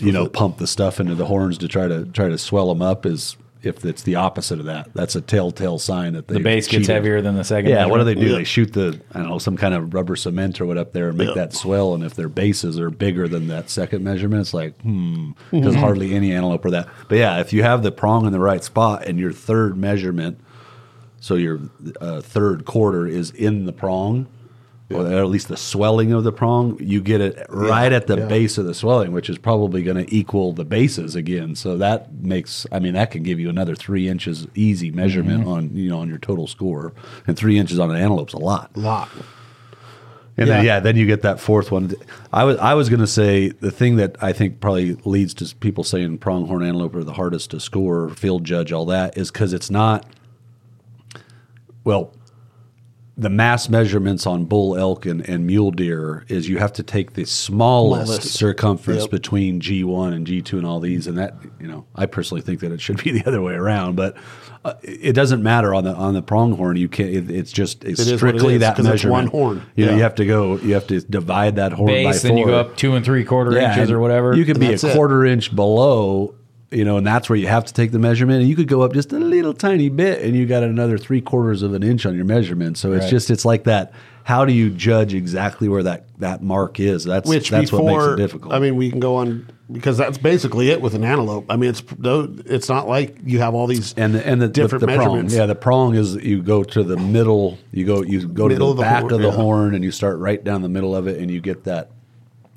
you 0.00 0.12
know 0.12 0.26
it. 0.26 0.34
pump 0.34 0.58
the 0.58 0.66
stuff 0.66 1.00
into 1.00 1.14
the 1.14 1.24
horns 1.26 1.56
to 1.58 1.68
try 1.68 1.88
to 1.88 2.04
try 2.04 2.28
to 2.28 2.36
swell 2.36 2.68
them 2.68 2.82
up 2.82 3.06
is 3.06 3.36
if 3.66 3.84
it's 3.84 4.02
the 4.02 4.14
opposite 4.14 4.58
of 4.60 4.66
that. 4.66 4.88
That's 4.94 5.16
a 5.16 5.20
telltale 5.20 5.78
sign 5.78 6.14
that 6.14 6.28
The 6.28 6.40
base 6.40 6.68
gets 6.68 6.86
heavier 6.86 7.20
than 7.20 7.36
the 7.36 7.44
second. 7.44 7.70
Yeah, 7.70 7.86
what 7.86 7.98
do 7.98 8.04
they 8.04 8.14
do? 8.14 8.26
Yeah. 8.28 8.38
They 8.38 8.44
shoot 8.44 8.72
the 8.72 9.00
I 9.12 9.18
don't 9.18 9.28
know 9.28 9.38
some 9.38 9.56
kind 9.56 9.74
of 9.74 9.92
rubber 9.92 10.16
cement 10.16 10.60
or 10.60 10.66
what 10.66 10.78
up 10.78 10.92
there 10.92 11.08
and 11.08 11.18
make 11.18 11.28
Yeah. 11.28 11.34
that 11.34 11.52
swell. 11.52 11.94
And 11.94 12.02
if 12.04 12.14
their 12.14 12.28
bases 12.28 12.78
are 12.78 12.90
bigger 12.90 13.28
than 13.28 13.48
that 13.48 13.68
second 13.68 14.02
measurement, 14.04 14.40
it's 14.40 14.54
like 14.54 14.80
hmm, 14.80 15.32
because 15.50 15.74
Mm-hmm. 15.74 15.80
hardly 15.82 16.14
any 16.14 16.32
antelope 16.32 16.64
are 16.64 16.70
that. 16.70 16.88
But 17.08 17.18
yeah, 17.18 17.40
if 17.40 17.52
you 17.52 17.62
have 17.62 17.82
the 17.82 17.92
prong 17.92 18.24
in 18.26 18.32
the 18.32 18.40
right 18.40 18.62
spot 18.64 19.06
and 19.06 19.18
your 19.18 19.32
third 19.32 19.76
measurement, 19.76 20.38
so 21.20 21.34
your 21.34 21.60
uh, 22.00 22.20
third 22.20 22.64
quarter 22.64 23.06
is 23.06 23.30
in 23.32 23.66
the 23.66 23.72
prong. 23.72 24.26
Or 24.88 25.04
at 25.04 25.26
least 25.28 25.48
the 25.48 25.56
swelling 25.56 26.12
of 26.12 26.22
the 26.22 26.30
prong, 26.30 26.78
you 26.80 27.00
get 27.02 27.20
it 27.20 27.44
right 27.48 27.92
at 27.92 28.06
the 28.06 28.18
yeah. 28.18 28.26
base 28.26 28.56
of 28.56 28.66
the 28.66 28.74
swelling, 28.74 29.10
which 29.10 29.28
is 29.28 29.36
probably 29.36 29.82
going 29.82 29.96
to 30.06 30.14
equal 30.14 30.52
the 30.52 30.64
bases 30.64 31.16
again. 31.16 31.56
So 31.56 31.76
that 31.78 32.12
makes, 32.14 32.66
I 32.70 32.78
mean, 32.78 32.94
that 32.94 33.10
can 33.10 33.24
give 33.24 33.40
you 33.40 33.48
another 33.48 33.74
three 33.74 34.06
inches 34.08 34.46
easy 34.54 34.92
measurement 34.92 35.40
Mm-hmm. 35.40 35.48
on 35.50 35.74
you 35.76 35.88
know 35.88 35.98
on 35.98 36.08
your 36.08 36.18
total 36.18 36.46
score, 36.46 36.92
and 37.26 37.36
three 37.36 37.58
inches 37.58 37.80
on 37.80 37.90
an 37.90 37.96
antelope's 37.96 38.32
a 38.32 38.38
lot. 38.38 38.76
lot. 38.76 39.08
And 40.38 40.48
then, 40.50 40.64
Yeah. 40.64 40.74
yeah, 40.74 40.80
then 40.80 40.96
you 40.96 41.06
get 41.06 41.22
that 41.22 41.40
fourth 41.40 41.72
one. 41.72 41.92
I 42.32 42.44
was 42.44 42.56
I 42.58 42.74
was 42.74 42.88
going 42.88 43.00
to 43.00 43.06
say 43.08 43.48
the 43.48 43.72
thing 43.72 43.96
that 43.96 44.14
I 44.22 44.32
think 44.32 44.60
probably 44.60 44.94
leads 45.04 45.34
to 45.34 45.52
people 45.56 45.82
saying 45.82 46.18
pronghorn 46.18 46.62
antelope 46.62 46.94
are 46.94 47.02
the 47.02 47.14
hardest 47.14 47.50
to 47.50 47.58
score, 47.58 48.10
field 48.10 48.44
judge, 48.44 48.70
all 48.70 48.86
that 48.86 49.18
is 49.18 49.32
because 49.32 49.52
it's 49.52 49.70
not. 49.70 50.06
Well, 51.84 52.12
the 53.18 53.30
mass 53.30 53.68
measurements 53.70 54.26
on 54.26 54.44
bull 54.44 54.76
elk 54.76 55.06
and, 55.06 55.26
and 55.26 55.46
mule 55.46 55.70
deer 55.70 56.26
is 56.28 56.50
you 56.50 56.58
have 56.58 56.72
to 56.74 56.82
take 56.82 57.14
the 57.14 57.24
smallest 57.24 58.06
Smallest. 58.06 58.34
circumference 58.34 59.02
Yep. 59.04 59.10
between 59.10 59.58
G1 59.60 60.12
and 60.12 60.26
G2 60.26 60.52
and 60.54 60.66
all 60.66 60.80
these 60.80 61.06
and 61.06 61.16
that 61.16 61.34
you 61.58 61.66
know 61.66 61.86
I 61.94 62.04
personally 62.06 62.42
think 62.42 62.60
that 62.60 62.72
it 62.72 62.80
should 62.80 63.02
be 63.02 63.12
the 63.18 63.24
other 63.26 63.40
way 63.40 63.54
around 63.54 63.96
but 63.96 64.16
uh, 64.66 64.74
it 64.82 65.14
doesn't 65.14 65.42
matter 65.42 65.74
on 65.74 65.84
the 65.84 65.94
on 65.94 66.12
the 66.12 66.20
pronghorn 66.22 66.76
you 66.76 66.88
can't 66.90 67.08
it, 67.08 67.30
it's 67.30 67.52
just 67.52 67.84
it's 67.84 68.00
it 68.00 68.18
strictly 68.18 68.54
is, 68.56 68.60
that 68.60 68.76
'cause 68.76 68.84
it's 68.84 68.92
measurement 69.04 69.32
one 69.32 69.42
horn. 69.56 69.62
you 69.76 69.86
know 69.86 69.92
Yeah. 69.92 69.96
you 69.96 70.02
have 70.02 70.14
to 70.16 70.26
go 70.26 70.58
you 70.58 70.74
have 70.74 70.86
to 70.88 71.00
divide 71.00 71.56
that 71.56 71.72
horn 71.72 71.88
by 71.88 71.94
base, 72.04 72.20
four 72.20 72.28
then 72.28 72.36
you 72.38 72.44
go 72.46 72.60
up 72.60 72.76
two 72.76 72.96
and 72.96 73.04
three 73.04 73.24
quarter 73.24 73.56
inches 73.56 73.90
or 73.90 73.98
whatever. 73.98 74.36
You 74.36 74.44
could 74.44 74.60
be 74.60 74.66
a 74.66 74.70
that's 74.70 74.84
it. 74.84 74.94
quarter 74.94 75.24
inch 75.24 75.54
below, 75.56 76.34
you 76.76 76.84
know, 76.84 76.98
and 76.98 77.06
that's 77.06 77.28
where 77.30 77.38
you 77.38 77.46
have 77.46 77.64
to 77.64 77.72
take 77.72 77.90
the 77.90 77.98
measurement. 77.98 78.40
And 78.40 78.48
you 78.48 78.54
could 78.54 78.68
go 78.68 78.82
up 78.82 78.92
just 78.92 79.12
a 79.12 79.18
little 79.18 79.54
tiny 79.54 79.88
bit, 79.88 80.22
and 80.22 80.36
you 80.36 80.44
got 80.46 80.62
another 80.62 80.98
three 80.98 81.20
quarters 81.22 81.62
of 81.62 81.72
an 81.74 81.82
inch 81.82 82.04
on 82.04 82.14
your 82.14 82.26
measurement. 82.26 82.76
So 82.76 82.92
it's 82.92 83.04
Right. 83.04 83.10
just 83.10 83.30
it's 83.30 83.44
like 83.44 83.64
that. 83.64 83.92
How 84.24 84.44
do 84.44 84.52
you 84.52 84.70
judge 84.70 85.14
exactly 85.14 85.68
where 85.68 85.84
that 85.84 86.04
that 86.18 86.42
mark 86.42 86.78
is? 86.80 87.04
That's 87.04 87.28
Which 87.28 87.48
that's 87.50 87.70
before, 87.70 87.82
what 87.82 87.92
makes 87.92 88.12
it 88.12 88.16
difficult. 88.16 88.52
I 88.52 88.58
mean, 88.58 88.76
we 88.76 88.90
can 88.90 89.00
go 89.00 89.16
on 89.16 89.46
because 89.72 89.96
that's 89.96 90.18
basically 90.18 90.70
it 90.70 90.80
with 90.80 90.94
an 90.94 91.04
antelope. 91.04 91.46
I 91.48 91.56
mean, 91.56 91.70
it's 91.70 91.82
it's 92.46 92.68
not 92.68 92.88
like 92.88 93.16
you 93.24 93.38
have 93.38 93.54
all 93.54 93.66
these 93.66 93.94
and 93.96 94.14
the, 94.14 94.26
and 94.26 94.42
the 94.42 94.48
different 94.48 94.80
the, 94.80 94.86
the 94.86 94.94
prong, 94.96 95.06
measurements. 95.06 95.34
yeah, 95.34 95.46
the 95.46 95.54
prong 95.54 95.94
is 95.94 96.16
you 96.16 96.42
go 96.42 96.62
to 96.62 96.82
the 96.82 96.96
middle. 96.96 97.58
You 97.72 97.86
go 97.86 98.02
you 98.02 98.26
go 98.26 98.48
Middle 98.48 98.72
to 98.72 98.74
the 98.74 98.82
the 98.82 98.88
back 98.88 99.00
horn, 99.02 99.12
of 99.14 99.20
the 99.20 99.28
yeah. 99.28 99.34
horn, 99.34 99.74
and 99.74 99.82
you 99.84 99.92
start 99.92 100.18
right 100.18 100.42
down 100.42 100.62
the 100.62 100.68
middle 100.68 100.94
of 100.94 101.06
it, 101.06 101.20
and 101.20 101.30
you 101.30 101.40
get 101.40 101.64
that, 101.64 101.90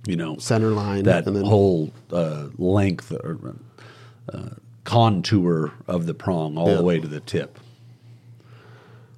you 0.07 0.15
know, 0.15 0.37
center 0.37 0.71
line 0.71 1.03
that 1.03 1.27
and 1.27 1.35
then 1.35 1.45
whole 1.45 1.91
uh, 2.11 2.47
length 2.57 3.11
or 3.11 3.55
uh, 4.33 4.49
contour 4.83 5.73
of 5.87 6.05
the 6.05 6.13
prong 6.13 6.57
all 6.57 6.69
Yeah. 6.69 6.75
the 6.75 6.83
way 6.83 6.99
to 6.99 7.07
the 7.07 7.19
tip. 7.19 7.59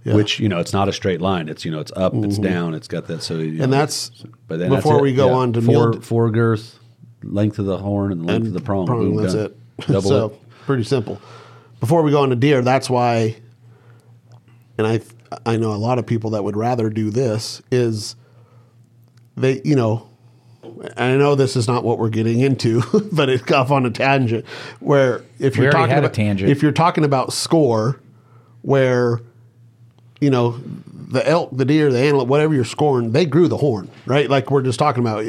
Yeah. 0.04 0.16
Which 0.16 0.40
you 0.40 0.50
know, 0.50 0.60
it's 0.60 0.74
not 0.74 0.90
a 0.90 0.94
straight 0.94 1.22
line. 1.22 1.48
It's 1.48 1.64
you 1.64 1.72
know, 1.72 1.80
it's 1.80 1.92
up, 1.96 2.14
it's 2.16 2.40
down, 2.40 2.74
it's 2.74 2.88
got 2.88 3.06
that. 3.08 3.22
So 3.22 3.36
you 3.36 3.52
know, 3.52 3.64
And 3.66 3.74
that's- 3.74 4.12
but 4.48 4.58
then 4.60 4.70
before 4.72 4.94
that's 4.94 5.04
we 5.04 5.14
go 5.14 5.34
on 5.34 5.54
to 5.54 5.62
four 5.62 5.90
mule- 5.92 6.02
four 6.02 6.32
girth, 6.32 6.80
length 7.24 7.60
of 7.60 7.66
the 7.68 7.78
horn, 7.78 8.12
and 8.12 8.22
the 8.22 8.26
length 8.26 8.38
and 8.38 8.48
of 8.48 8.54
the 8.54 8.62
prong. 8.62 8.88
prong, 8.88 9.00
Boom, 9.14 9.16
that's 9.22 9.34
done. 9.36 9.46
it. 9.46 9.58
Double 9.88 10.02
so 10.10 10.26
it. 10.28 10.42
pretty 10.66 10.84
simple. 10.84 11.22
Before 11.80 12.02
we 12.02 12.10
go 12.12 12.22
on 12.24 12.30
to 12.32 12.36
deer, 12.36 12.62
that's 12.64 12.90
why, 12.90 13.36
and 14.80 14.88
I 14.88 15.02
I 15.46 15.56
know 15.58 15.72
a 15.72 15.78
lot 15.78 16.00
of 16.00 16.06
people 16.08 16.32
that 16.32 16.44
would 16.44 16.58
rather 16.58 16.90
do 16.90 17.10
this 17.12 17.62
is 17.72 18.16
they 19.38 19.62
you 19.64 19.76
know. 19.76 20.08
And 20.82 21.00
I 21.00 21.18
know 21.18 21.36
this 21.36 21.56
is 21.56 21.68
not 21.68 21.84
what 21.84 22.00
we're 22.00 22.10
getting 22.10 22.40
into, 22.40 22.82
but 23.12 23.30
it's 23.30 23.52
off 23.52 23.72
on 23.72 23.86
a 23.86 23.92
tangent. 23.92 24.46
Where 24.80 25.24
if 25.40 25.58
We 25.58 25.64
you're 25.64 25.72
talking 25.72 25.94
about 25.98 26.14
if 26.52 26.62
you're 26.62 26.72
talking 26.72 27.04
about 27.04 27.34
score, 27.34 28.00
where 28.62 29.22
you 30.20 30.30
know, 30.30 30.62
the 30.86 31.28
elk, 31.28 31.50
the 31.52 31.66
deer, 31.66 31.92
the 31.92 32.00
antelope, 32.00 32.28
whatever 32.28 32.54
you're 32.54 32.64
scoring, 32.64 33.12
they 33.12 33.26
grew 33.26 33.48
the 33.48 33.58
horn, 33.58 33.90
right? 34.06 34.30
Like 34.30 34.52
we're 34.52 34.62
just 34.62 34.80
talking 34.80 35.02
about. 35.02 35.26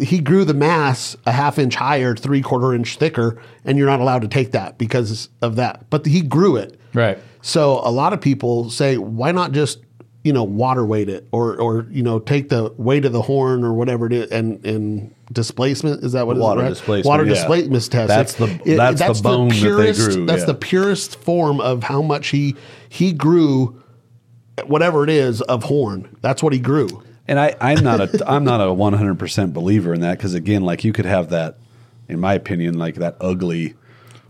He 0.00 0.20
grew 0.20 0.44
the 0.44 0.54
mass 0.54 1.16
a 1.26 1.32
half 1.32 1.58
inch 1.58 1.74
higher, 1.74 2.14
three 2.14 2.40
quarter 2.40 2.72
inch 2.72 2.96
thicker, 2.96 3.42
and 3.64 3.76
you're 3.76 3.88
not 3.88 4.00
allowed 4.00 4.22
to 4.22 4.28
take 4.28 4.52
that 4.52 4.78
because 4.78 5.28
of 5.42 5.56
that. 5.56 5.90
But 5.90 6.06
he 6.06 6.22
grew 6.22 6.56
it. 6.56 6.78
Right. 6.94 7.18
So 7.42 7.80
a 7.84 7.90
lot 7.90 8.12
of 8.12 8.20
people 8.20 8.70
say, 8.70 8.96
why 8.96 9.32
not 9.32 9.52
just 9.52 9.80
you 10.26 10.32
know 10.32 10.42
water 10.44 10.84
weight 10.84 11.08
it 11.08 11.26
or 11.32 11.56
or 11.60 11.86
you 11.90 12.02
know 12.02 12.18
take 12.18 12.48
the 12.48 12.72
weight 12.76 13.04
of 13.04 13.12
the 13.12 13.22
horn 13.22 13.64
or 13.64 13.72
whatever 13.72 14.06
it 14.06 14.12
is 14.12 14.30
and 14.30 14.64
and 14.66 15.14
displacement 15.32 16.02
is 16.04 16.12
that 16.12 16.26
what 16.26 16.36
it 16.36 16.38
is, 16.40 16.42
Water 16.42 16.60
right? 16.62 16.68
displacement, 16.68 17.06
water 17.06 17.24
yeah. 17.24 17.34
displacement 17.34 17.90
test 17.90 18.08
That's 18.08 18.34
the- 18.34 18.74
that's 18.76 19.00
the 19.00 19.22
bone 19.22 19.48
that 19.48 19.54
they 19.54 19.60
purest, 19.60 20.10
grew, 20.10 20.26
that's 20.26 20.40
yeah. 20.40 20.46
the 20.46 20.54
purest 20.54 21.16
form 21.20 21.60
of 21.60 21.82
how 21.84 22.02
much 22.02 22.28
he 22.28 22.56
he 22.88 23.12
grew 23.12 23.80
whatever 24.66 25.04
it 25.04 25.10
is 25.10 25.40
of 25.42 25.64
horn 25.64 26.08
that's 26.20 26.42
what 26.42 26.52
he 26.52 26.58
grew 26.58 27.02
And 27.28 27.38
I, 27.40 27.54
I'm 27.60 27.82
not 27.82 28.00
a 28.00 28.30
I'm 28.30 28.44
not 28.44 28.60
a 28.60 28.72
100 28.72 29.18
percent 29.18 29.52
believer 29.52 29.92
in 29.94 30.00
that 30.00 30.18
because 30.18 30.34
again, 30.34 30.62
like 30.62 30.84
you 30.84 30.92
could 30.92 31.06
have 31.06 31.30
that, 31.30 31.58
in 32.08 32.20
my 32.20 32.34
opinion, 32.34 32.78
like 32.78 32.94
that 32.96 33.16
ugly. 33.20 33.74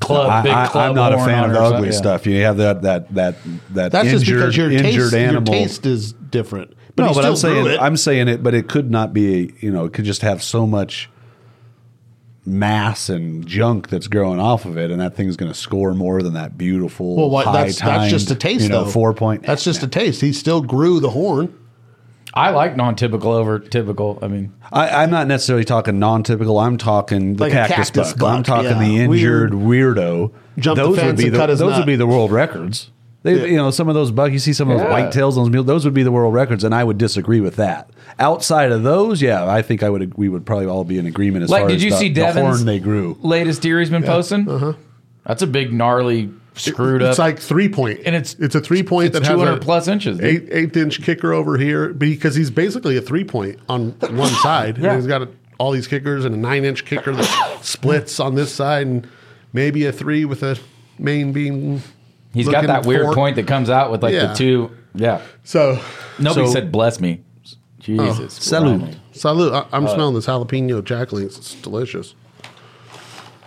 Club, 0.01 0.31
I, 0.31 0.43
big 0.43 0.53
I, 0.53 0.67
club 0.69 0.91
I'm 0.91 0.95
not 0.95 1.13
a 1.13 1.19
fan 1.19 1.45
of 1.45 1.53
the 1.53 1.61
ugly 1.61 1.89
yeah. 1.89 1.95
stuff. 1.95 2.27
You 2.27 2.43
have 2.43 2.59
that 2.59 2.83
that 2.83 3.15
that 3.15 3.37
that 3.71 3.93
that's 3.93 4.09
injured 4.09 4.21
just 4.21 4.31
because 4.31 4.57
your 4.57 4.71
injured 4.71 5.11
taste, 5.11 5.15
animal. 5.15 5.55
your 5.55 5.63
taste 5.65 5.87
is 5.87 6.13
different 6.13 6.77
but 6.97 7.05
no, 7.05 7.15
but 7.15 7.25
I'm 7.27 7.37
still 7.37 7.53
grew 7.53 7.65
saying 7.65 7.67
it. 7.67 7.81
I'm 7.81 7.97
saying 7.97 8.29
it, 8.29 8.43
but 8.43 8.55
it 8.55 8.69
could 8.69 8.91
not 8.91 9.13
be. 9.13 9.55
You 9.61 9.71
know, 9.71 9.85
it 9.85 9.93
could 9.93 10.07
just 10.07 10.23
have 10.23 10.43
so 10.43 10.67
much 10.67 11.11
mass 12.47 13.11
and 13.11 13.47
junk 13.47 13.89
that's 13.89 14.09
growing 14.09 14.41
off 14.41 14.65
of 14.65 14.79
it, 14.79 14.91
and 14.91 15.01
that 15.01 15.15
thing's 15.15 15.37
going 15.37 15.53
to 15.53 15.59
score 15.59 15.93
more 15.93 16.23
than 16.23 16.33
that 16.33 16.57
beautiful. 16.57 17.17
well 17.17 17.29
what, 17.29 17.45
that's 17.53 17.79
that's 17.79 17.81
high-timed, 17.81 18.11
just 18.11 18.31
a 18.31 18.35
taste 18.35 18.63
You 18.63 18.69
know, 18.71 18.85
though 18.85 18.91
four 18.91 19.13
point. 19.13 19.43
that's 19.43 19.65
just 19.65 19.83
a 19.83 19.89
taste 19.89 20.21
he 20.21 20.33
still 20.33 20.63
grew 20.63 21.01
the 21.01 21.11
horn 21.11 21.53
I 22.37 22.51
like 22.51 22.77
non-typical 22.77 23.33
over 23.33 23.59
typical. 23.59 24.19
I 24.21 24.29
mean, 24.29 24.53
I, 24.71 25.03
I'm 25.03 25.11
not 25.11 25.27
necessarily 25.27 25.65
talking 25.65 25.99
non-typical. 25.99 26.59
I'm 26.59 26.77
talking 26.77 27.37
the 27.37 27.45
Like 27.45 27.53
cactus, 27.53 27.91
cactus 27.91 28.13
buck. 28.13 28.37
I'm 28.37 28.43
talking 28.43 28.71
yeah. 28.73 28.79
the 28.79 28.97
injured 28.99 29.53
weirdo. 29.53 30.33
Jump 30.59 30.77
the 30.77 30.83
those 30.85 31.03
would 31.03 31.17
be 31.17 31.25
and 31.27 31.35
the 31.35 31.39
cut 31.39 31.49
his 31.49 31.59
those 31.59 31.71
nut. 31.71 31.79
would 31.81 31.87
be 31.87 31.97
the 31.97 32.07
world 32.07 32.31
records. 32.31 32.91
They, 33.23 33.51
You 33.51 33.57
know, 33.57 33.71
some 33.71 33.89
of 33.89 33.95
those 33.95 34.11
buck. 34.11 34.31
You 34.33 34.39
see 34.39 34.53
some 34.53 34.71
of 34.71 34.79
those 34.79 34.87
Yeah. 34.87 35.09
whitetails, 35.11 35.35
those 35.35 35.51
mule- 35.51 35.65
those 35.65 35.85
would 35.85 35.95
be 35.95 36.03
the 36.05 36.13
world 36.13 36.33
records, 36.35 36.63
and 36.63 36.75
I 36.75 36.85
would 36.85 36.99
disagree 36.99 37.41
with 37.41 37.57
that. 37.57 37.91
Outside 38.19 38.71
of 38.71 38.83
those, 38.85 39.21
yeah, 39.21 39.51
I 39.51 39.63
think 39.63 39.83
I 39.83 39.89
would. 39.91 40.15
We 40.17 40.29
would 40.29 40.45
probably 40.47 40.67
all 40.67 40.85
be 40.85 40.99
in 40.99 41.07
agreement 41.07 41.43
as 41.45 41.51
like, 41.51 41.63
far 41.63 41.69
did 41.71 41.77
as 41.77 41.85
you 41.85 41.91
the, 41.91 41.97
see 41.97 42.09
the 42.09 42.21
Devin's 42.21 42.47
horn 42.57 42.65
they 42.67 42.79
grew. 42.79 43.19
latest 43.23 43.63
deer 43.63 43.81
he's 43.81 43.91
been 43.91 44.05
posting? 44.05 44.49
Uh-huh. 44.49 44.75
That's 45.27 45.43
a 45.43 45.47
big 45.47 45.73
gnarly 45.73 46.31
screwed 46.57 47.03
it's 47.03 47.07
up. 47.07 47.11
It's 47.11 47.19
like 47.19 47.39
three 47.39 47.69
point 47.69 48.01
And 48.07 48.15
it's- 48.15 48.37
it's 48.39 48.55
a 48.55 48.61
three 48.61 48.83
point 48.83 49.09
it's 49.09 49.15
that 49.19 49.27
has 49.27 49.35
200 49.37 49.61
plus 49.63 49.89
inches. 49.89 50.19
dude. 50.19 50.27
eight 50.27 50.49
eighth 50.51 50.77
inch 50.77 51.03
kicker 51.03 51.33
over 51.33 51.57
here 51.59 51.93
because 51.93 52.35
he's 52.35 52.51
basically 52.51 52.97
a 52.97 53.01
three 53.01 53.25
point 53.25 53.59
on 53.69 53.91
one 54.11 54.29
side. 54.43 54.79
Yeah. 54.79 54.89
And 54.93 54.97
he's 54.97 55.07
got 55.07 55.23
a, 55.23 55.29
all 55.59 55.71
these 55.73 55.87
kickers 55.89 56.25
and 56.25 56.35
a 56.35 56.39
nine 56.39 56.65
inch 56.65 56.85
kicker 56.85 57.13
that 57.13 57.59
splits 57.63 58.19
on 58.21 58.35
this 58.35 58.53
side 58.55 58.87
and 58.87 59.07
maybe 59.53 59.85
a 59.87 59.93
three 59.93 60.25
with 60.25 60.43
a 60.43 60.59
main 60.99 61.33
beam. 61.33 61.83
He's 62.35 62.47
got 62.47 62.57
looking 62.65 62.69
that 62.69 62.87
weird 62.87 63.03
fork. 63.05 63.15
point 63.15 63.37
that 63.37 63.47
comes 63.47 63.71
out 63.71 63.91
with 63.91 64.03
like 64.03 64.13
Yeah. 64.15 64.27
the 64.27 64.35
two. 64.35 64.71
Yeah. 64.95 65.21
So 65.45 65.81
Nobody 66.19 66.47
So- 66.47 66.53
said 66.53 66.73
bless 66.73 67.01
me. 67.01 67.23
Jesus. 67.79 68.19
Oh. 68.19 68.29
Salute. 68.29 68.81
Christ. 68.83 68.99
salute. 69.13 69.53
I, 69.53 69.65
I'm 69.73 69.87
uh, 69.87 69.95
smelling 69.95 70.15
this 70.17 70.27
jalapeno 70.27 70.83
Jack 70.83 71.13
Link's. 71.13 71.37
It's 71.39 71.55
delicious. 71.55 72.15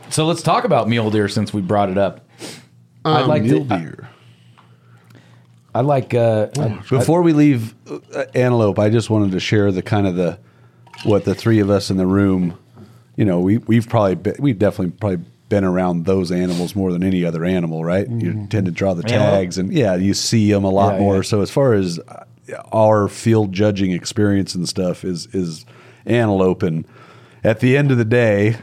So 0.09 0.25
let's 0.25 0.41
talk 0.41 0.63
about 0.63 0.87
mule 0.87 1.11
deer 1.11 1.27
since 1.27 1.53
we 1.53 1.61
brought 1.61 1.89
it 1.89 1.97
up. 1.97 2.25
I'd 3.05 3.25
like 3.27 3.43
Mule 3.43 3.65
to. 3.65 3.77
deer. 3.77 4.09
I 5.73 5.81
like. 5.81 6.13
Uh, 6.13 6.47
I- 6.57 6.81
Before 6.89 7.21
we 7.21 7.33
leave 7.33 7.75
uh, 7.89 8.25
antelope, 8.35 8.79
I 8.79 8.89
just 8.89 9.09
wanted 9.09 9.31
to 9.31 9.39
share 9.39 9.71
the 9.71 9.81
kind 9.81 10.07
of 10.07 10.15
the 10.15 10.39
what 11.03 11.25
the 11.25 11.35
three 11.35 11.59
of 11.59 11.69
us 11.69 11.89
in 11.89 11.97
the 11.97 12.07
room. 12.07 12.57
You 13.15 13.25
know, 13.25 13.39
we 13.39 13.57
we've 13.59 13.87
probably 13.87 14.15
been, 14.15 14.35
we've 14.39 14.57
definitely 14.57 14.91
probably 14.99 15.25
been 15.49 15.63
around 15.63 16.05
those 16.05 16.31
animals 16.31 16.75
more 16.75 16.91
than 16.91 17.03
any 17.03 17.23
other 17.25 17.43
animal, 17.45 17.83
right? 17.83 18.07
You 18.09 18.47
tend 18.49 18.65
to 18.67 18.71
draw 18.71 18.93
the 18.93 19.03
Antelope? 19.03 19.33
tags, 19.33 19.57
and 19.57 19.71
yeah, 19.73 19.95
you 19.95 20.13
see 20.13 20.51
them 20.51 20.63
a 20.63 20.69
lot 20.69 20.93
Yeah, 20.95 20.99
more. 20.99 21.15
yeah. 21.17 21.21
So 21.23 21.41
as 21.41 21.49
far 21.51 21.73
as 21.73 21.99
uh, 21.99 22.25
our 22.71 23.07
field 23.07 23.51
judging 23.53 23.91
experience 23.91 24.55
and 24.55 24.67
stuff 24.67 25.03
is 25.03 25.27
is 25.33 25.65
antelope, 26.05 26.63
and 26.63 26.85
at 27.43 27.59
the 27.59 27.77
end 27.77 27.91
of 27.91 27.97
the 27.97 28.05
day, 28.05 28.57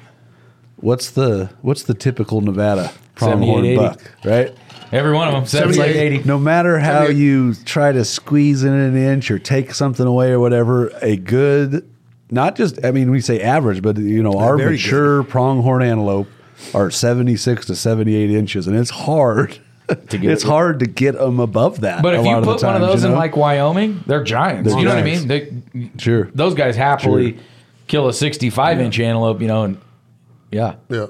what's 0.77 1.11
the 1.11 1.51
what's 1.63 1.83
the 1.85 1.95
typical 1.95 2.41
Nevada 2.41 2.93
pronghorn 3.17 3.65
78, 3.65 3.77
buck, 3.77 4.01
right? 4.25 4.55
every 4.93 5.13
one 5.13 5.27
of 5.27 5.35
them 5.35 5.45
sounds 5.47 5.77
like 5.77 5.91
eighty. 5.97 6.23
No 6.25 6.39
matter 6.39 6.79
how 6.79 7.05
you 7.09 7.55
try 7.55 7.91
to 7.93 8.05
squeeze 8.05 8.63
in 8.63 8.73
an 8.73 8.97
inch 8.97 9.31
or 9.31 9.39
take 9.39 9.75
something 9.75 10.07
away 10.07 10.31
or 10.31 10.39
whatever, 10.39 10.89
a 11.03 11.17
good, 11.17 11.91
not 12.31 12.55
just, 12.57 12.83
I 12.85 12.93
mean, 12.93 13.11
we 13.11 13.21
say 13.21 13.41
average, 13.41 13.83
but 13.83 13.99
you 13.99 14.23
know, 14.23 14.39
our 14.39 14.57
very 14.57 14.73
mature 14.73 15.25
pronghorn 15.25 15.83
antelope 15.83 16.29
are 16.73 16.91
76 16.91 17.67
to 17.67 17.75
78 17.77 18.31
inches, 18.31 18.67
and 18.69 18.77
it's 18.77 18.91
hard. 18.91 19.59
To 19.89 20.19
get 20.19 20.33
it's 20.33 20.43
it- 20.43 20.49
hard 20.49 20.81
to 20.81 20.87
get 20.87 21.17
them 21.17 21.39
above 21.39 21.83
that. 21.83 22.03
But 22.03 22.15
a 22.15 22.19
if 22.19 22.25
lot 22.25 22.31
you 22.31 22.37
of 22.39 22.45
the 22.45 22.53
put 22.55 22.63
one 22.65 22.75
of 22.77 22.81
times, 22.83 22.93
those 22.95 23.05
you 23.05 23.11
in 23.11 23.15
like 23.17 23.37
Wyoming, 23.37 24.03
they're 24.07 24.25
giants. 24.25 24.69
They're 24.71 24.79
you 24.81 24.85
know 24.85 24.95
what 24.95 24.99
I 24.99 25.05
mean? 25.05 25.29
They, 25.29 25.53
Sure. 25.99 26.29
Those 26.35 26.55
guys 26.55 26.75
happily 26.75 27.33
Sure. 27.35 27.41
kill 27.87 28.09
a 28.09 28.13
sixty-five 28.13 28.81
inch 28.81 28.99
antelope. 28.99 29.41
You 29.41 29.47
know, 29.47 29.63
and 29.63 29.81
yeah. 30.51 30.75
Yeah. 30.89 31.07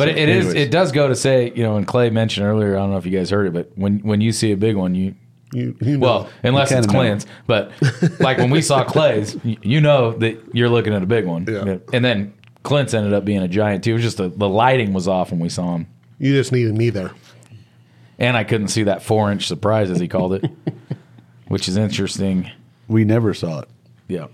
But 0.00 0.08
So 0.08 0.10
it, 0.16 0.18
it 0.18 0.28
is. 0.28 0.46
anyways. 0.46 0.66
It 0.66 0.70
does 0.70 0.92
go 0.92 1.08
to 1.08 1.14
say, 1.14 1.52
you 1.54 1.62
know, 1.62 1.76
and 1.76 1.86
Clay 1.86 2.10
mentioned 2.10 2.46
earlier. 2.46 2.76
I 2.76 2.80
don't 2.80 2.90
know 2.90 2.96
if 2.98 3.06
you 3.06 3.16
guys 3.16 3.30
heard 3.30 3.46
it, 3.46 3.52
but 3.52 3.70
when 3.76 3.98
when 4.00 4.20
you 4.20 4.32
see 4.32 4.52
a 4.52 4.56
big 4.56 4.76
one, 4.76 4.94
you 4.94 5.14
You, 5.52 5.76
you 5.80 5.98
know. 5.98 6.06
well, 6.06 6.28
unless 6.42 6.70
You 6.70 6.78
it's 6.78 6.86
kinda. 6.86 6.98
Clint's, 6.98 7.26
but 7.46 7.72
like 8.20 8.38
when 8.38 8.50
we 8.50 8.62
saw 8.62 8.84
Clay's, 8.84 9.36
you 9.44 9.80
know 9.80 10.12
that 10.18 10.38
you're 10.54 10.68
looking 10.68 10.94
at 10.94 11.02
a 11.02 11.06
big 11.06 11.26
one. 11.26 11.44
Yeah. 11.48 11.78
And 11.92 12.04
then 12.04 12.32
Clint's 12.62 12.94
ended 12.94 13.12
up 13.12 13.24
being 13.24 13.42
a 13.42 13.48
giant 13.48 13.84
too. 13.84 13.90
It 13.90 13.94
was 13.94 14.02
just 14.02 14.16
the, 14.18 14.28
the 14.28 14.48
lighting 14.48 14.92
was 14.92 15.06
off 15.08 15.30
when 15.32 15.40
we 15.40 15.48
saw 15.48 15.74
him, 15.76 15.86
you 16.18 16.32
just 16.34 16.52
needed 16.52 16.76
me 16.76 16.90
there. 16.90 17.10
and 18.18 18.36
I 18.36 18.44
couldn't 18.44 18.68
see 18.68 18.84
that 18.84 19.02
four 19.02 19.30
inch 19.32 19.46
surprise 19.46 19.90
as 19.90 19.98
he 19.98 20.08
called 20.08 20.34
it, 20.34 20.44
which 21.48 21.68
is 21.68 21.76
interesting. 21.76 22.50
we 22.88 23.04
never 23.04 23.34
saw 23.34 23.60
it. 23.60 23.68
Yeah, 24.08 24.26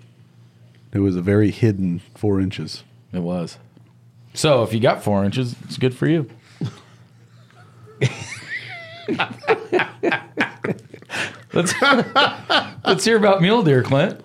It 0.93 1.01
was 1.01 1.17
a 1.17 1.23
very 1.23 1.51
hidden 1.51 2.01
four 2.15 2.41
inches. 2.41 2.83
it 3.13 3.21
was. 3.21 3.59
So 4.37 4.63
if 4.63 4.73
you 4.75 4.81
got 4.81 5.03
four 5.03 5.25
inches, 5.25 5.57
it's 5.65 5.79
good 5.79 5.97
for 5.97 6.07
you. 6.07 6.29
let's 11.55 11.73
let's 12.85 13.05
hear 13.05 13.17
about 13.17 13.41
mule 13.41 13.63
deer, 13.63 13.83
Clint. 13.83 14.21